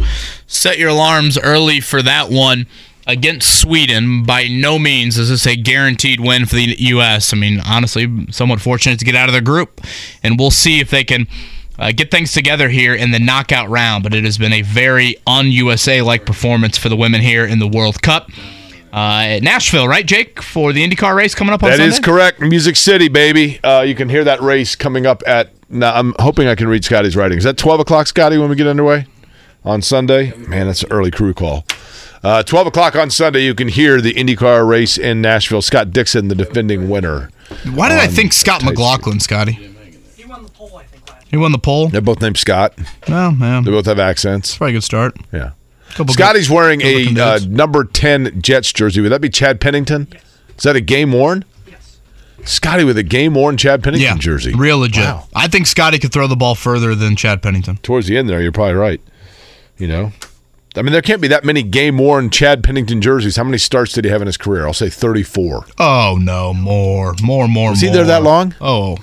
[0.49, 2.67] set your alarms early for that one
[3.06, 4.24] against Sweden.
[4.24, 7.32] By no means is this a guaranteed win for the U.S.
[7.32, 9.81] I mean, honestly, somewhat fortunate to get out of their group.
[10.22, 11.27] And we'll see if they can
[11.78, 14.05] uh, get things together here in the knockout round.
[14.05, 17.59] But it has been a very un USA like performance for the women here in
[17.59, 18.31] the World Cup.
[18.93, 21.93] Uh, at Nashville, right, Jake, for the IndyCar race coming up on that Sunday?
[21.93, 22.40] is correct.
[22.40, 23.60] Music City, baby.
[23.62, 25.51] Uh, you can hear that race coming up at.
[25.68, 27.39] Now, I'm hoping I can read Scotty's writing.
[27.39, 29.06] Is that 12 o'clock, Scotty, when we get underway
[29.64, 30.35] on Sunday?
[30.36, 31.64] Man, that's an early crew call.
[32.23, 35.63] Uh, 12 o'clock on Sunday, you can hear the IndyCar race in Nashville.
[35.63, 37.31] Scott Dixon, the defending winner.
[37.73, 39.53] Why did I think Scott McLaughlin, Scotty?
[40.17, 40.77] He won the poll.
[40.77, 41.27] I think, last night.
[41.31, 41.89] He won the poll.
[41.89, 42.75] They're both named Scott.
[43.09, 43.65] Oh, man.
[43.65, 44.59] They both have accents.
[44.59, 45.17] Probably a good start.
[45.33, 45.53] Yeah.
[45.95, 47.47] Couple Scotty's good- wearing good looking a uh, dudes.
[47.51, 49.01] number 10 Jets jersey.
[49.01, 50.07] Would that be Chad Pennington?
[50.57, 51.45] Is that a game worn?
[51.67, 51.99] Yes.
[52.45, 54.53] Scotty with a game worn Chad Pennington yeah, jersey.
[54.55, 55.05] Real legit.
[55.05, 55.27] Wow.
[55.35, 57.79] I think Scotty could throw the ball further than Chad Pennington.
[57.79, 59.01] Towards the end there, you're probably right.
[59.79, 60.13] You know?
[60.77, 63.37] I mean, there can't be that many game worn Chad Pennington jerseys.
[63.37, 64.67] How many starts did he have in his career?
[64.67, 65.65] I'll say 34.
[65.79, 67.71] Oh no, more, more, more.
[67.71, 67.97] Was he more.
[67.97, 68.55] there that long?
[68.61, 68.97] Oh,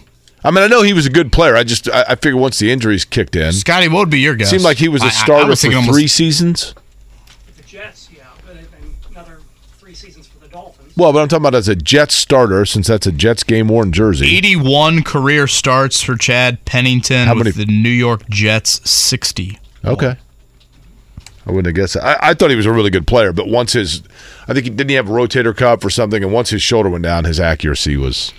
[0.43, 1.57] I mean, I know he was a good player.
[1.57, 4.35] I just I, I figure once the injuries kicked in, Scotty, what would be your
[4.35, 4.49] guess?
[4.49, 6.73] seemed like he was a starter was for three almost- seasons.
[7.57, 8.67] The Jets, yeah, but and
[9.11, 9.39] another
[9.77, 10.93] three seasons for the Dolphins.
[10.95, 13.91] Well, but I'm talking about as a Jets starter, since that's a Jets game worn
[13.91, 14.37] jersey.
[14.37, 19.59] 81 career starts for Chad Pennington How with many- the New York Jets 60.
[19.83, 20.15] Okay.
[21.47, 22.03] I wouldn't have guessed that.
[22.03, 24.03] I, I thought he was a really good player, but once his,
[24.49, 26.89] I think he didn't he have a rotator cuff or something, and once his shoulder
[26.89, 28.33] went down, his accuracy was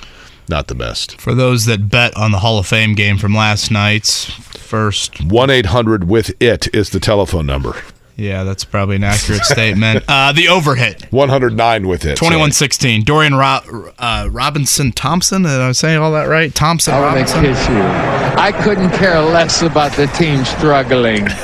[0.47, 1.18] not the best.
[1.18, 5.24] For those that bet on the Hall of Fame game from last night's first.
[5.24, 7.80] One eight hundred with it is the telephone number.
[8.16, 10.05] Yeah, that's probably an accurate statement.
[10.09, 11.10] Uh, the overhit.
[11.12, 12.16] One hundred nine with it.
[12.16, 13.05] 2116.
[13.05, 15.43] Dorian Ro- uh, Robinson Thompson.
[15.43, 16.55] Did I say all that right?
[16.55, 17.76] Thompson I want to kiss you.
[17.76, 21.28] I couldn't care less about the team struggling.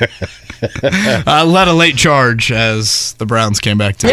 [1.26, 4.06] uh, led a late charge as the Browns came back to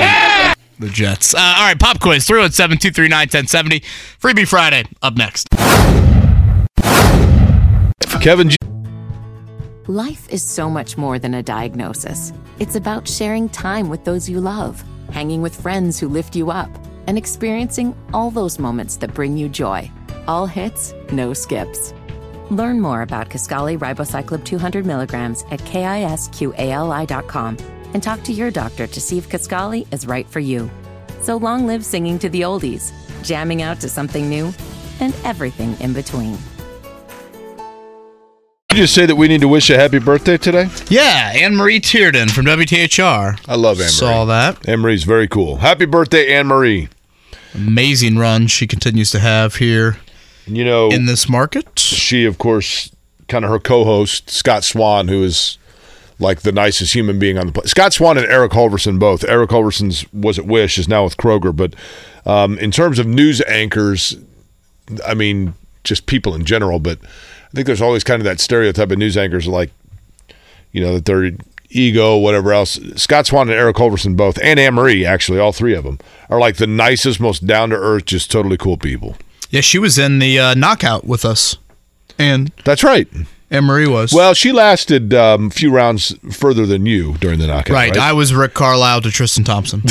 [0.80, 1.34] the Jets.
[1.34, 3.80] Uh, all right, pop quiz 317 239 1070.
[4.20, 5.48] Freebie Friday up next.
[8.22, 8.58] Kevin G.
[9.88, 12.34] Life is so much more than a diagnosis.
[12.60, 16.70] It's about sharing time with those you love, hanging with friends who lift you up,
[17.08, 19.90] and experiencing all those moments that bring you joy.
[20.28, 21.94] All hits, no skips.
[22.50, 27.58] Learn more about Kisqali Ribociclib 200 milligrams at kisqali.com
[27.94, 30.70] and talk to your doctor to see if Kisqali is right for you.
[31.22, 32.94] So long live singing to the oldies,
[33.24, 34.54] jamming out to something new,
[35.00, 36.38] and everything in between.
[38.70, 40.70] Did you say that we need to wish a happy birthday today?
[40.90, 43.40] Yeah, Anne Marie Tiernon from WTHR.
[43.48, 43.92] I love Anne Marie.
[43.92, 44.70] Saw that.
[44.70, 45.58] Anne Marie's very cool.
[45.58, 46.90] Happy birthday, Anne Marie.
[47.54, 49.98] Amazing run she continues to have here
[50.48, 51.78] You know, in this market.
[51.78, 52.92] she, of course,
[53.28, 55.58] kind of her co-host Scott Swan, who is
[56.20, 57.70] like the nicest human being on the planet.
[57.70, 59.24] Scott Swan and Eric Halvorson both.
[59.26, 61.56] Eric Halvorson's was at Wish, is now with Kroger.
[61.56, 61.76] But
[62.26, 64.18] um, in terms of news anchors,
[65.06, 65.54] I mean,
[65.84, 66.80] just people in general.
[66.80, 69.72] But I think there's always kind of that stereotype of news anchors, like
[70.72, 71.32] you know that they're
[71.70, 72.80] ego, whatever else.
[72.96, 76.00] Scott Swan and Eric Halvorson both, and Anne Marie, actually, all three of them
[76.30, 79.16] are like the nicest, most down to earth, just totally cool people.
[79.50, 81.58] Yeah, she was in the uh, knockout with us.
[82.20, 83.08] And That's right.
[83.50, 84.12] And Marie was.
[84.12, 87.74] Well, she lasted um, a few rounds further than you during the knockout.
[87.74, 87.92] right.
[87.92, 88.00] Right.
[88.00, 89.82] I was Rick Carlisle to Tristan Thompson.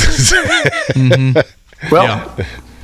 [0.93, 1.43] Mhm.
[1.91, 2.35] Well,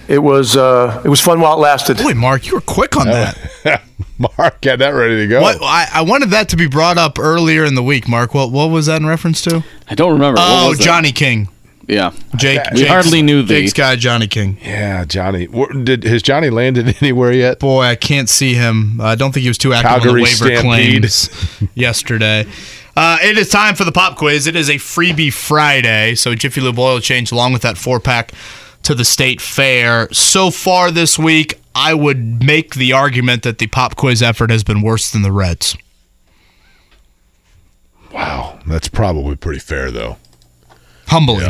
[0.08, 1.98] it was uh, it was fun while it lasted.
[1.98, 3.38] Boy, Mark, you were quick on that.
[4.20, 5.41] Mark had that ready to go.
[5.41, 8.34] What I, I wanted that to be brought up earlier in the week, Mark.
[8.34, 9.64] What what was that in reference to?
[9.90, 10.40] I don't remember.
[10.41, 10.84] Oh, was that?
[10.84, 11.48] Johnny King.
[11.88, 12.11] Yeah.
[12.38, 12.61] Jake.
[12.73, 13.55] We hardly knew the.
[13.55, 14.57] Jake's guy, Johnny King.
[14.61, 15.45] Yeah, Johnny.
[15.45, 17.60] Wh- Did has Johnny landed anywhere yet?
[17.60, 19.01] Boy, I can't see him.
[19.01, 20.61] I don't think he was too active on Calgary the waiver Stampede.
[20.61, 22.45] claims yesterday.
[22.95, 24.47] Uh, it is time for the pop quiz.
[24.47, 28.31] It is a freebie Friday, so Jiffy Lube oil change along with that four pack
[28.84, 30.07] to the state fair.
[30.14, 34.64] So far this week, I would make the argument that the pop quiz effort has
[34.64, 35.76] been worse than the Reds.
[38.14, 40.18] Wow, that's probably pretty fair though.
[41.14, 41.41] Humbling.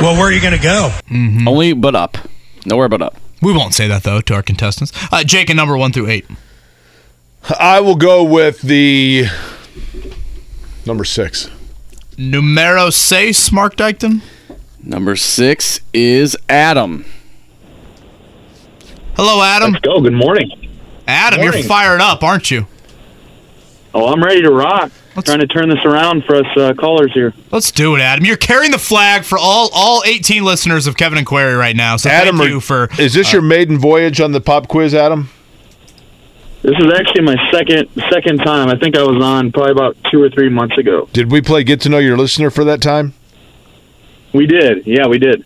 [0.00, 0.90] Well, where are you going to go?
[1.08, 1.46] Mm-hmm.
[1.46, 2.18] Only but up.
[2.66, 3.16] Nowhere but up.
[3.40, 4.90] We won't say that though to our contestants.
[5.12, 6.26] Uh, Jake, and number one through eight.
[7.60, 9.26] I will go with the
[10.84, 11.48] number six.
[12.18, 14.20] Numero seis, Mark Dykton.
[14.82, 17.04] Number six is Adam.
[19.14, 19.74] Hello, Adam.
[19.74, 20.00] Let's go.
[20.00, 20.50] Good morning.
[21.06, 21.60] Adam, Morning.
[21.60, 22.66] you're fired up, aren't you?
[23.94, 24.90] Oh, I'm ready to rock.
[25.22, 27.32] Trying to turn this around for us uh, callers here.
[27.52, 28.24] Let's do it, Adam.
[28.24, 31.96] You're carrying the flag for all all 18 listeners of Kevin and Query right now.
[31.96, 32.88] So Adam, thank you for.
[32.98, 35.28] is this uh, your maiden voyage on the pop quiz, Adam?
[36.62, 38.68] This is actually my second second time.
[38.68, 41.08] I think I was on probably about two or three months ago.
[41.12, 43.14] Did we play Get to Know Your Listener for that time?
[44.32, 44.86] We did.
[44.86, 45.44] Yeah, we did.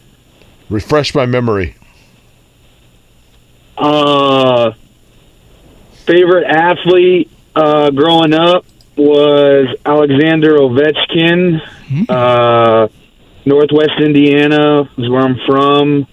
[0.70, 1.74] Refresh my memory.
[3.76, 4.72] Uh,
[6.06, 8.64] favorite athlete uh, growing up
[8.98, 11.60] was Alexander Ovechkin.
[12.08, 12.88] Uh,
[13.46, 16.06] Northwest Indiana is where I'm from.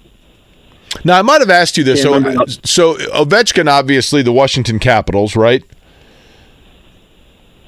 [1.03, 2.01] Now I might have asked you this.
[2.01, 2.21] So,
[2.63, 5.63] so Ovechkin, obviously the Washington Capitals, right?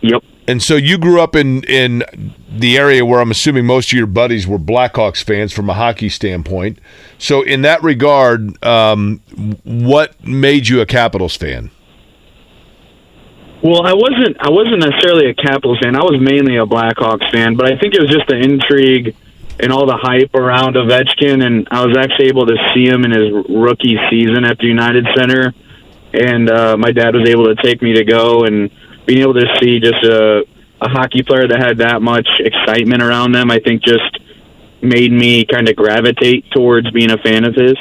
[0.02, 0.24] Yep.
[0.48, 2.04] And so you grew up in in
[2.50, 6.08] the area where I'm assuming most of your buddies were Blackhawks fans from a hockey
[6.08, 6.80] standpoint.
[7.18, 9.20] So in that regard, um,
[9.66, 11.70] what made you a Capitals fan?
[13.68, 14.38] Well, I wasn't.
[14.40, 15.98] I wasn't necessarily a Capitals fan.
[15.98, 19.14] I was mainly a Blackhawks fan, but I think it was just the intrigue
[19.60, 23.12] and all the hype around Ovechkin, and I was actually able to see him in
[23.12, 25.54] his rookie season at the United Center,
[26.14, 28.72] and uh, my dad was able to take me to go, and
[29.06, 30.48] being able to see just a,
[30.80, 34.18] a hockey player that had that much excitement around them, I think just
[34.82, 37.76] made me kind of gravitate towards being a fan of his.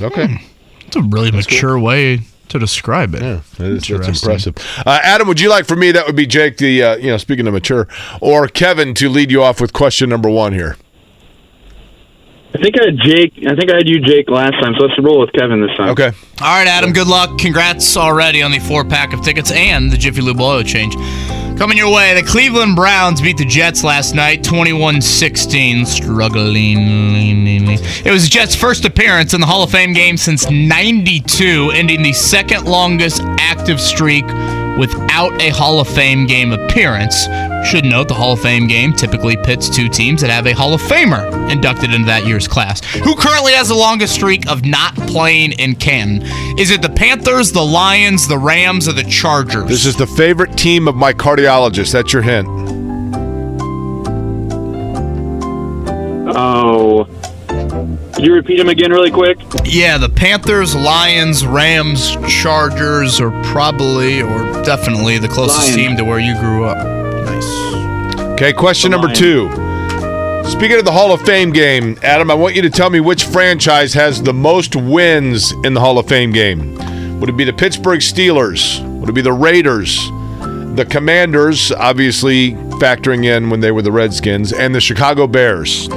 [0.00, 0.42] Okay.
[0.84, 3.22] It's a really mature way to describe it.
[3.22, 4.56] Yeah, that is, that's impressive.
[4.86, 5.92] Uh, Adam, would you like for me?
[5.92, 6.56] That would be Jake.
[6.56, 7.88] The uh, you know, speaking of mature,
[8.20, 10.76] or Kevin to lead you off with question number one here.
[12.54, 13.34] I think I had Jake.
[13.46, 14.74] I think I had you, Jake, last time.
[14.78, 15.90] So let's roll with Kevin this time.
[15.90, 16.10] Okay.
[16.40, 16.92] All right, Adam.
[16.92, 17.38] Good luck.
[17.38, 20.96] Congrats already on the four pack of tickets and the Jiffy Lube oil change.
[21.58, 26.78] Coming your way, the Cleveland Browns beat the Jets last night, 21-16, struggling.
[28.04, 32.04] It was the Jets' first appearance in the Hall of Fame game since 92, ending
[32.04, 34.24] the second longest active streak
[34.78, 37.26] without a Hall of Fame game appearance.
[37.68, 40.72] Should note the Hall of Fame game typically pits two teams that have a Hall
[40.72, 42.84] of Famer inducted into that year's class.
[42.94, 46.22] Who currently has the longest streak of not playing in Canton?
[46.58, 49.68] Is it the Panthers, the Lions, the Rams, or the Chargers?
[49.68, 51.92] This is the favorite team of my cardiologist.
[51.92, 52.77] That's your hint.
[58.18, 59.38] Could you repeat them again really quick?
[59.64, 65.76] Yeah, the Panthers, Lions, Rams, Chargers are probably or definitely the closest Lions.
[65.76, 66.84] team to where you grew up.
[67.26, 68.18] Nice.
[68.32, 69.48] Okay, question number two.
[70.50, 73.22] Speaking of the Hall of Fame game, Adam, I want you to tell me which
[73.22, 77.20] franchise has the most wins in the Hall of Fame game.
[77.20, 78.84] Would it be the Pittsburgh Steelers?
[78.98, 79.96] Would it be the Raiders?
[80.74, 85.88] The Commanders, obviously factoring in when they were the Redskins, and the Chicago Bears.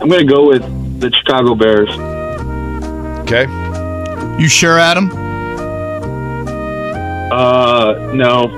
[0.00, 0.62] I'm going to go with
[1.00, 1.90] the Chicago Bears.
[3.20, 3.46] Okay.
[4.40, 5.10] You sure, Adam?
[7.30, 8.48] Uh, no.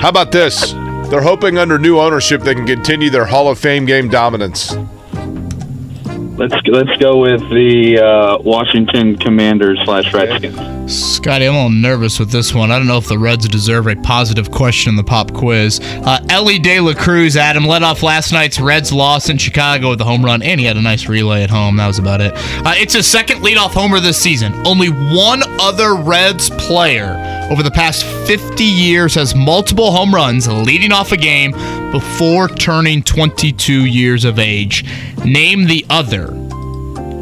[0.00, 0.72] How about this?
[1.10, 4.74] They're hoping under new ownership they can continue their Hall of Fame game dominance.
[6.42, 10.56] Let's let's go with the uh, Washington Commanders slash Redskins.
[10.92, 12.72] Scotty, I'm a little nervous with this one.
[12.72, 15.78] I don't know if the Reds deserve a positive question in the pop quiz.
[16.04, 20.00] Uh, Elly De La Cruz, Adam, led off last night's Reds loss in Chicago with
[20.00, 21.76] a home run, and he had a nice relay at home.
[21.76, 22.32] That was about it.
[22.34, 24.52] Uh, it's his second leadoff homer this season.
[24.66, 27.14] Only one other Reds player
[27.50, 31.52] over the past 50 years has multiple home runs leading off a game
[31.90, 34.84] before turning 22 years of age.
[35.24, 36.38] Name the other.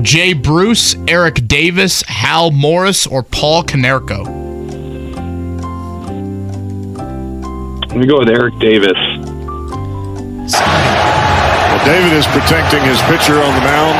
[0.03, 4.25] Jay Bruce, Eric Davis, Hal Morris, or Paul Konerko?
[7.89, 8.97] Let me go with Eric Davis.
[11.71, 13.99] Well, David is protecting his pitcher on the mound.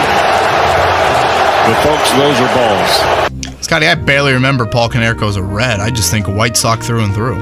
[1.67, 3.30] But folks, those are balls.
[3.61, 5.81] Scotty, I barely remember Paul Konerko as a Red.
[5.81, 7.37] I just think a White sock through and through.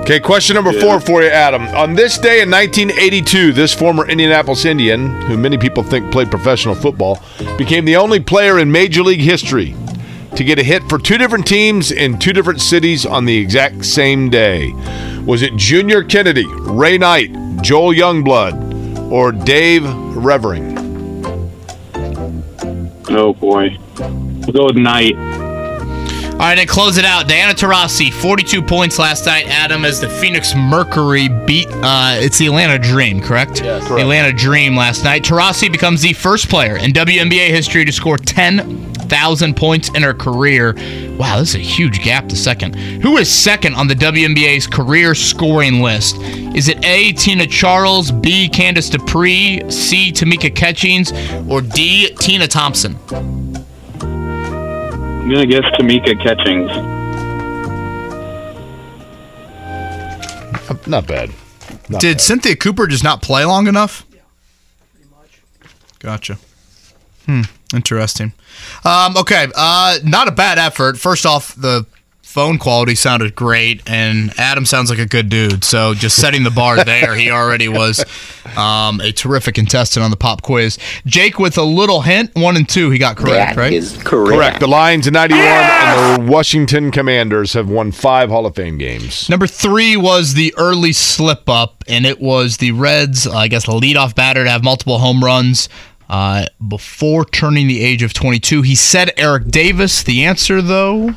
[0.00, 1.62] Okay, question number four for you, Adam.
[1.68, 6.74] On this day in 1982, this former Indianapolis Indian, who many people think played professional
[6.74, 7.22] football,
[7.56, 9.74] became the only player in Major League history
[10.36, 13.84] to get a hit for two different teams in two different cities on the exact
[13.84, 14.72] same day.
[15.24, 17.30] Was it Junior Kennedy, Ray Knight,
[17.62, 20.74] Joel Youngblood, or Dave Revering?
[23.08, 23.78] Oh boy.
[23.98, 25.14] We'll go with Knight.
[26.34, 27.28] All right, and close it out.
[27.28, 29.46] Diana Taurasi, 42 points last night.
[29.46, 33.62] Adam, as the Phoenix Mercury beat, uh, it's the Atlanta Dream, correct?
[33.62, 34.02] Yes, correct.
[34.02, 35.22] Atlanta Dream last night.
[35.22, 40.74] Taurasi becomes the first player in WNBA history to score 10,000 points in her career.
[41.16, 42.74] Wow, this is a huge gap to second.
[42.74, 46.16] Who is second on the WNBA's career scoring list?
[46.20, 51.12] Is it A, Tina Charles, B, Candice Dupree, C, Tamika Catchings,
[51.48, 53.63] or D, Tina Thompson?
[55.24, 56.70] I'm going to guess Tamika Catchings.
[60.86, 61.30] Not bad.
[61.88, 64.04] Not Did Cynthia Cooper just not play long enough?
[64.12, 64.20] Yeah,
[64.92, 65.40] pretty much.
[65.98, 66.36] Gotcha.
[67.24, 67.40] Hmm.
[67.74, 68.34] Interesting.
[68.84, 69.46] Um, okay.
[69.56, 70.98] Uh, not a bad effort.
[70.98, 71.86] First off, the
[72.34, 75.62] phone quality sounded great, and Adam sounds like a good dude.
[75.62, 78.04] So just setting the bar there, he already was
[78.56, 80.76] um, a terrific contestant on the pop quiz.
[81.06, 83.72] Jake, with a little hint, one and two, he got correct, right?
[84.02, 84.34] correct.
[84.34, 84.60] Correct.
[84.60, 89.28] The Lions in 91 and the Washington Commanders have won five Hall of Fame games.
[89.30, 93.72] Number three was the early slip up, and it was the Reds, I guess, the
[93.74, 95.68] leadoff batter to have multiple home runs
[96.08, 98.62] uh, before turning the age of 22.
[98.62, 100.02] He said Eric Davis.
[100.02, 101.14] The answer, though,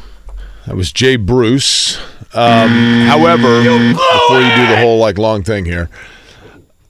[0.67, 1.97] That was Jay Bruce.
[2.33, 5.89] Um, however, before you do the whole like long thing here,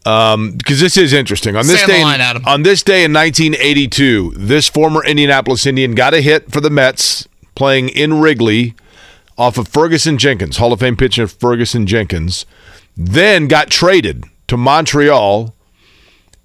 [0.03, 1.56] um, because this is interesting.
[1.56, 2.45] On this Stay on the day, line, Adam.
[2.45, 7.27] on this day in 1982, this former Indianapolis Indian got a hit for the Mets
[7.53, 8.73] playing in Wrigley
[9.38, 12.45] off of Ferguson Jenkins, Hall of Fame pitcher Ferguson Jenkins.
[12.95, 15.53] Then got traded to Montreal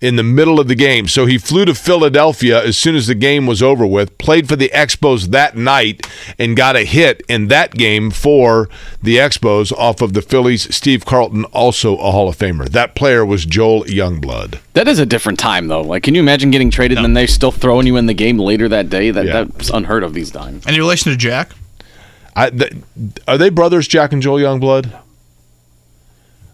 [0.02, 1.06] in the middle of the game.
[1.06, 4.56] So he flew to Philadelphia as soon as the game was over with, played for
[4.56, 6.06] the Expos that night,
[6.38, 8.68] and got a hit in that game for
[9.00, 10.74] the Expos off of the Phillies.
[10.74, 12.68] Steve Carlton, also a Hall of Famer.
[12.68, 14.58] That player was Joel Youngblood.
[14.74, 15.82] That is a different time, though.
[15.82, 18.38] Like, can you imagine getting traded and then they're still throwing you in the game
[18.38, 19.10] later that day?
[19.12, 19.44] That Yeah.
[19.44, 20.66] That's unheard of these times.
[20.66, 21.52] Any relation to Jack?
[22.34, 22.72] I, th-
[23.28, 24.92] are they brothers, Jack and Joel Youngblood?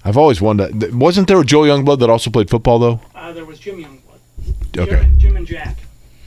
[0.05, 0.95] I've always wondered.
[0.95, 3.01] Wasn't there a Joe Youngblood that also played football, though?
[3.15, 4.79] Uh, there was Jim Youngblood.
[4.79, 4.91] Okay.
[4.91, 5.77] Jim, and, Jim and Jack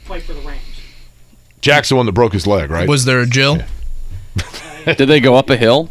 [0.04, 0.60] played for the Rams.
[1.60, 2.88] Jack's the one that broke his leg, right?
[2.88, 3.58] Was there a Jill?
[4.84, 5.88] Did they go up a hill?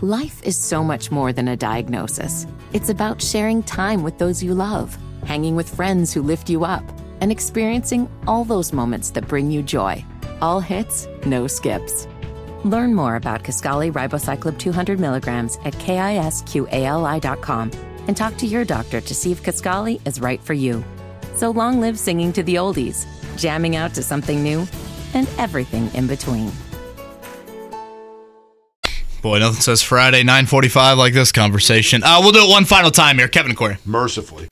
[0.00, 2.46] Life is so much more than a diagnosis.
[2.72, 6.84] It's about sharing time with those you love, hanging with friends who lift you up,
[7.20, 10.04] and experiencing all those moments that bring you joy.
[10.40, 12.06] All hits, no skips.
[12.64, 17.70] Learn more about Kisqali Ribociclib 200 milligrams at kisqali.com
[18.08, 20.84] and talk to your doctor to see if Kisqali is right for you.
[21.34, 23.06] So long live singing to the oldies,
[23.36, 24.66] jamming out to something new,
[25.14, 26.50] and everything in between.
[29.22, 32.02] Boy, nothing says Friday 9:45 like this conversation.
[32.04, 33.78] Uh, we'll do it one final time here, Kevin and Query.
[33.84, 34.48] Mercifully.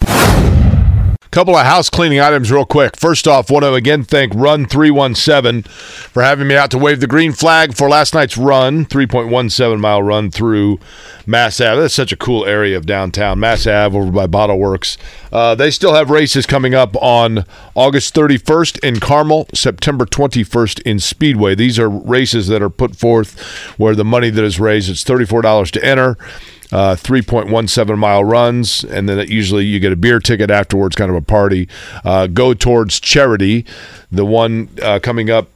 [1.30, 2.96] Couple of house cleaning items, real quick.
[2.96, 7.06] First off, want to again thank Run 317 for having me out to wave the
[7.06, 10.78] green flag for last night's run, 3.17 mile run through
[11.26, 11.80] Mass Ave.
[11.80, 13.40] That's such a cool area of downtown.
[13.40, 14.96] Mass Ave over by Bottle Works.
[15.32, 21.00] Uh, they still have races coming up on August 31st in Carmel, September 21st in
[21.00, 21.54] Speedway.
[21.54, 23.38] These are races that are put forth
[23.76, 26.16] where the money that is raised, it's $34 to enter
[26.72, 31.10] uh, 3.17 mile runs, and then it usually you get a beer ticket afterwards, kind
[31.10, 31.68] of a party.
[32.04, 33.64] Uh, go towards charity.
[34.10, 35.48] The one uh, coming up.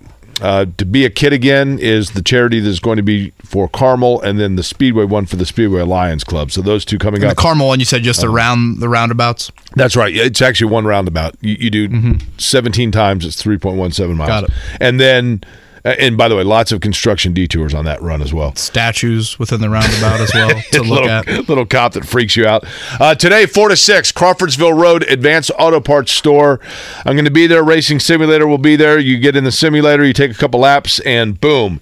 [0.42, 4.22] Uh, to be a kid again is the charity that's going to be for Carmel,
[4.22, 6.50] and then the Speedway one for the Speedway Lions Club.
[6.50, 7.36] So those two coming And up.
[7.36, 9.52] the Carmel one, you said just around the roundabouts.
[9.76, 10.16] That's right.
[10.16, 11.34] It's actually one roundabout.
[11.42, 13.26] You, you do 17 times.
[13.26, 14.28] It's 3.17 miles.
[14.28, 14.50] Got it.
[14.80, 15.42] And then,
[15.84, 18.54] and by the way, lots of construction detours on that run as well.
[18.54, 21.48] Statues within the roundabout as well to look little, at.
[21.48, 22.64] Little cop that freaks you out.
[23.00, 26.60] Uh, today, 4 to 6, Crawfordsville Road Advanced Auto Parts Store.
[27.04, 27.62] I'm going to be there.
[27.62, 28.98] Racing Simulator will be there.
[28.98, 31.80] You get in the simulator, you take a couple laps, and boom.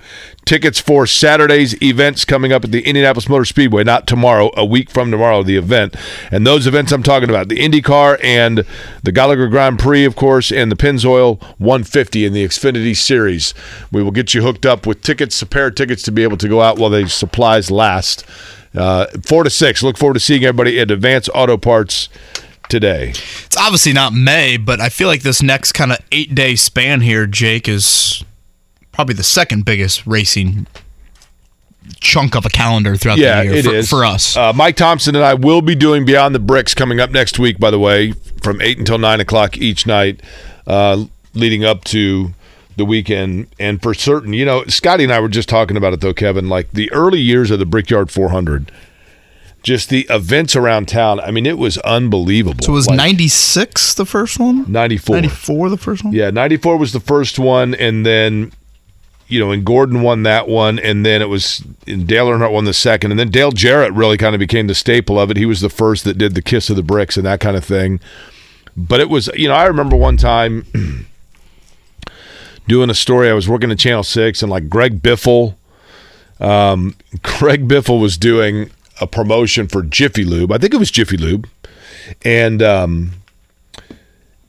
[0.48, 4.88] Tickets for Saturday's events coming up at the Indianapolis Motor Speedway, not tomorrow, a week
[4.88, 5.94] from tomorrow, the event.
[6.30, 8.64] And those events I'm talking about the IndyCar and
[9.02, 13.52] the Gallagher Grand Prix, of course, and the Pennzoil 150 in the Xfinity Series.
[13.92, 16.38] We will get you hooked up with tickets, a pair of tickets to be able
[16.38, 18.24] to go out while the supplies last.
[18.74, 19.82] Uh, four to six.
[19.82, 22.08] Look forward to seeing everybody at Advance Auto Parts
[22.70, 23.10] today.
[23.10, 27.02] It's obviously not May, but I feel like this next kind of eight day span
[27.02, 28.24] here, Jake, is
[28.98, 30.66] probably the second biggest racing
[32.00, 34.36] chunk of a calendar throughout yeah, the year it for, is for us.
[34.36, 37.60] Uh, Mike Thompson and I will be doing Beyond the Bricks coming up next week.
[37.60, 38.10] By the way,
[38.42, 40.20] from eight until nine o'clock each night,
[40.66, 42.34] uh, leading up to
[42.74, 43.46] the weekend.
[43.60, 46.48] And for certain, you know, Scotty and I were just talking about it though, Kevin.
[46.48, 48.72] Like the early years of the Brickyard 400,
[49.62, 51.20] just the events around town.
[51.20, 52.64] I mean, it was unbelievable.
[52.64, 54.64] So it was Like, 96 the first one?
[54.66, 55.14] 94.
[55.14, 56.12] 94 the first one?
[56.12, 58.50] Yeah, 94 was the first one, and then,
[59.28, 62.64] you know, and Gordon won that one, and then it was, and Dale Earnhardt won
[62.64, 65.36] the second, and then Dale Jarrett really kind of became the staple of it.
[65.36, 67.64] He was the first that did the kiss of the bricks and that kind of
[67.64, 68.00] thing.
[68.76, 70.66] But it was, you know, I remember one time
[72.68, 73.28] doing a story.
[73.28, 75.56] I was working at Channel 6, and like Greg Biffle,
[76.40, 80.52] um, Greg Biffle was doing a promotion for Jiffy Lube.
[80.52, 81.48] I think it was Jiffy Lube.
[82.24, 83.12] And, um,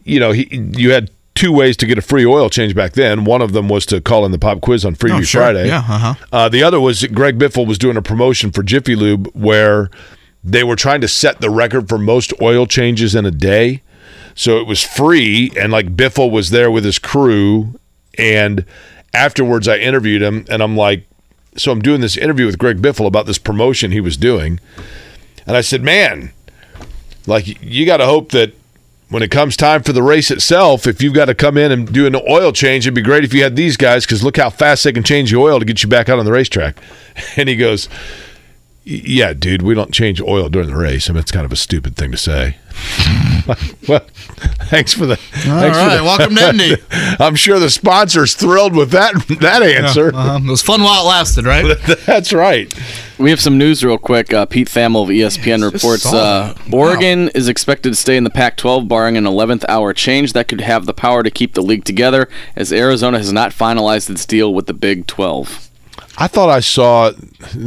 [0.05, 3.23] you know, he you had two ways to get a free oil change back then.
[3.23, 5.41] One of them was to call in the pop quiz on Freebie Oh, sure.
[5.41, 5.67] Friday.
[5.67, 6.13] Yeah, uh-huh.
[6.33, 9.89] Uh, the other was Greg Biffle was doing a promotion for Jiffy Lube where
[10.43, 13.81] they were trying to set the record for most oil changes in a day.
[14.35, 17.79] So it was free, and like Biffle was there with his crew.
[18.17, 18.65] And
[19.13, 21.05] afterwards, I interviewed him, and I'm like,
[21.55, 24.59] so I'm doing this interview with Greg Biffle about this promotion he was doing.
[25.47, 26.31] And I said, man,
[27.27, 28.53] like you got to hope that
[29.09, 31.91] when it comes time for the race itself, if you've got to come in and
[31.91, 34.49] do an oil change, it'd be great if you had these guys because look how
[34.49, 36.77] fast they can change the oil to get you back out on the racetrack.
[37.35, 37.89] And he goes,
[38.89, 41.09] "Yeah, dude, we don't change oil during the race.
[41.09, 42.57] I mean, it's kind of a stupid thing to say."
[43.87, 43.99] well,
[44.69, 45.15] thanks for the.
[45.15, 46.75] thanks for the- welcome to Indy.
[47.19, 50.11] I'm sure the sponsor's thrilled with that that answer.
[50.11, 50.39] Yeah, uh-huh.
[50.43, 51.77] It was fun while it lasted, right?
[52.05, 52.73] That's right.
[53.17, 54.33] We have some news real quick.
[54.33, 56.73] Uh, Pete Thamel of ESPN reports uh, that.
[56.73, 60.47] Oregon is expected to stay in the Pac 12, barring an 11th hour change that
[60.47, 64.25] could have the power to keep the league together, as Arizona has not finalized its
[64.25, 65.68] deal with the Big 12.
[66.21, 67.11] I thought I saw.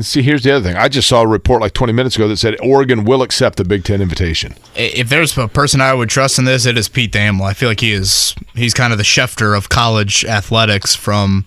[0.03, 0.77] See, here's the other thing.
[0.77, 3.65] I just saw a report like 20 minutes ago that said Oregon will accept the
[3.65, 4.55] Big Ten invitation.
[4.77, 7.43] If there's a person I would trust in this, it is Pete Thamel.
[7.43, 11.47] I feel like he is he's kind of the Schefter of college athletics from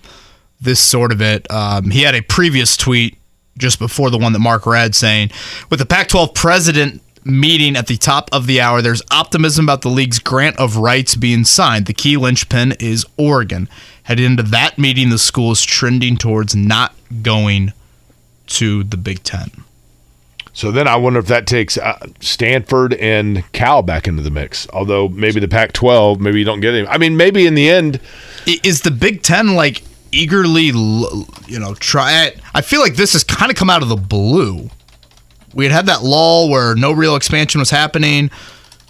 [0.60, 1.48] this sort of it.
[1.48, 3.16] Um, he had a previous tweet
[3.56, 5.30] just before the one that Mark read saying,
[5.70, 9.82] with the Pac 12 president meeting at the top of the hour, there's optimism about
[9.82, 11.86] the league's grant of rights being signed.
[11.86, 13.68] The key linchpin is Oregon.
[14.04, 17.72] Heading into that meeting, the school is trending towards not going
[18.46, 19.50] to the Big Ten.
[20.52, 24.66] So then I wonder if that takes uh, Stanford and Cal back into the mix.
[24.72, 26.86] Although maybe the Pac 12, maybe you don't get him.
[26.88, 28.00] I mean, maybe in the end.
[28.46, 29.82] Is the Big Ten like
[30.12, 30.66] eagerly,
[31.46, 32.40] you know, try it?
[32.54, 34.70] I feel like this has kind of come out of the blue.
[35.54, 38.30] We had had that lull where no real expansion was happening.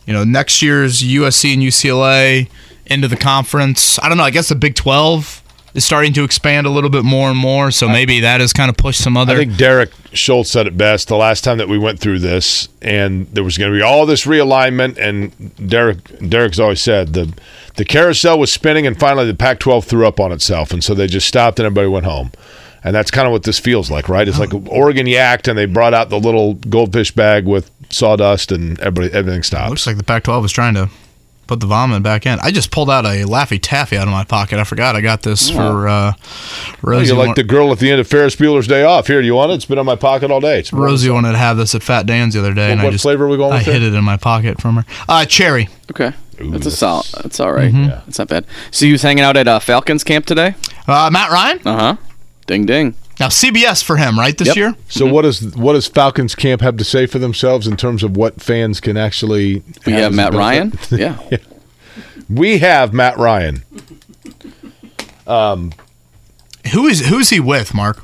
[0.07, 2.49] You know, next year's USC and UCLA
[2.87, 3.99] into the conference.
[3.99, 4.25] I don't know.
[4.25, 5.43] I guess the Big 12
[5.77, 7.71] is starting to expand a little bit more and more.
[7.71, 9.35] So maybe that has kind of pushed some other.
[9.35, 12.69] I think Derek Schultz said it best the last time that we went through this,
[12.81, 14.97] and there was going to be all this realignment.
[14.97, 17.33] And Derek, Derek's always said the
[17.77, 21.07] the carousel was spinning, and finally the Pac-12 threw up on itself, and so they
[21.07, 22.33] just stopped and everybody went home.
[22.87, 24.27] And that's kind of what this feels like, right?
[24.29, 28.79] It's like Oregon yacked, and they brought out the little goldfish bag with sawdust, and
[28.81, 29.71] everybody everything stopped.
[29.71, 30.89] Looks like the Pac-12 was trying to
[31.49, 32.39] put the vomit back in.
[32.41, 34.59] I just pulled out a Laffy Taffy out of my pocket.
[34.61, 36.13] I forgot I got this for uh,
[36.83, 37.09] Rosie.
[37.15, 39.07] You're like the girl at the end of Ferris Bueller's Day Off.
[39.09, 39.55] Here, do you want it?
[39.57, 40.61] It's been in my pocket all day.
[40.61, 42.91] It's Rosie wanted to have this at Fat Dan's the other day, What- and I
[42.91, 43.89] just flavor are we going I with hid there?
[43.89, 44.85] it in my pocket from her.
[45.09, 45.69] Uh, cherry.
[45.91, 46.13] Okay.
[46.39, 47.07] that's a solid.
[47.23, 47.73] That's all right.
[47.73, 47.89] Mhm.
[47.89, 48.01] Yeah.
[48.07, 48.45] That's not bad.
[48.71, 50.55] So you was hanging out at uh, Falcons camp today?
[50.87, 51.61] Uh, Matt Ryan.
[51.65, 51.97] Uh huh.
[52.47, 52.95] Ding ding.
[53.19, 54.37] Now CBS for him, right?
[54.37, 54.75] This year.
[54.89, 58.17] So what does what does Falcons camp have to say for themselves in terms of
[58.17, 59.63] what fans can actually?
[59.87, 60.35] We have as Matt?
[60.35, 60.73] Ryan.
[60.91, 61.19] Yeah.
[62.29, 63.63] we have Matt Ryan.
[65.27, 65.73] Um,
[66.73, 68.03] Who is who's he with, Mark?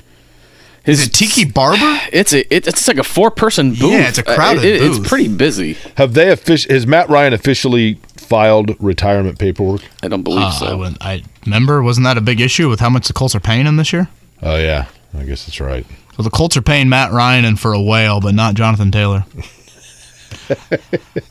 [0.84, 2.00] Is it Tiki Barber?
[2.12, 3.92] It's a it, it's like a four person booth.
[3.92, 4.98] Yeah, it's a Uh, it- booth.
[5.00, 5.76] It's pretty busy.
[5.96, 9.82] Have they offici- Has Matt Ryan officially filed retirement paperwork?
[10.02, 11.82] I don't believe Uh, I, I remember.
[11.82, 14.08] Wasn't that a big issue with how much the Colts are paying him this year?
[14.42, 15.86] Oh yeah, I guess that's right.
[16.16, 19.24] So the Colts are paying Matt Ryan in for a whale, but not Jonathan Taylor.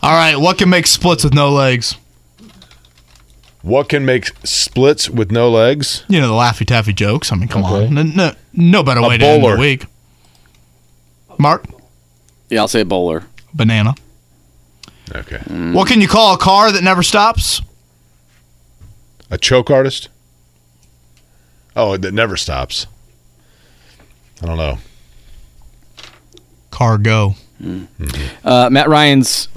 [0.01, 1.95] All right, what can make splits with no legs?
[3.61, 6.03] What can make splits with no legs?
[6.07, 7.31] You know the Laffy Taffy jokes.
[7.31, 7.87] I mean, come Okay.
[7.87, 9.59] on, no, no, no better A way to end the bowler.
[9.59, 9.85] week.
[11.37, 11.65] Mark,
[12.49, 13.25] Yeah, I'll say bowler.
[13.53, 13.93] banana.
[15.13, 15.37] Okay.
[15.37, 15.73] Mm.
[15.73, 17.61] What can you call a car that never stops?
[19.29, 20.09] A choke artist?
[21.75, 22.87] Oh, that never stops.
[24.41, 24.77] I don't know.
[26.71, 27.35] Cargo.
[28.43, 29.47] Uh, Matt Ryan's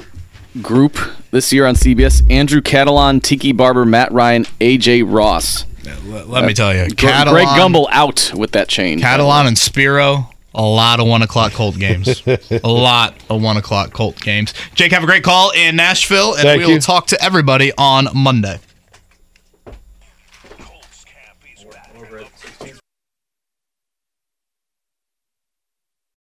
[0.61, 0.99] group
[1.31, 5.65] this year on CBS: Andrew Catalon, Tiki Barber, Matt Ryan, AJ Ross.
[6.07, 9.03] Let, let me tell you, Gre- Catalon, Greg Gumbel out with that change.
[9.03, 12.23] Catalon and Spiro, a lot of one o'clock Colt games.
[12.27, 14.53] a lot of one o'clock Colt games.
[14.75, 16.81] Jake, have a great call in Nashville, and Thank we will you.
[16.81, 18.59] talk to everybody on Monday.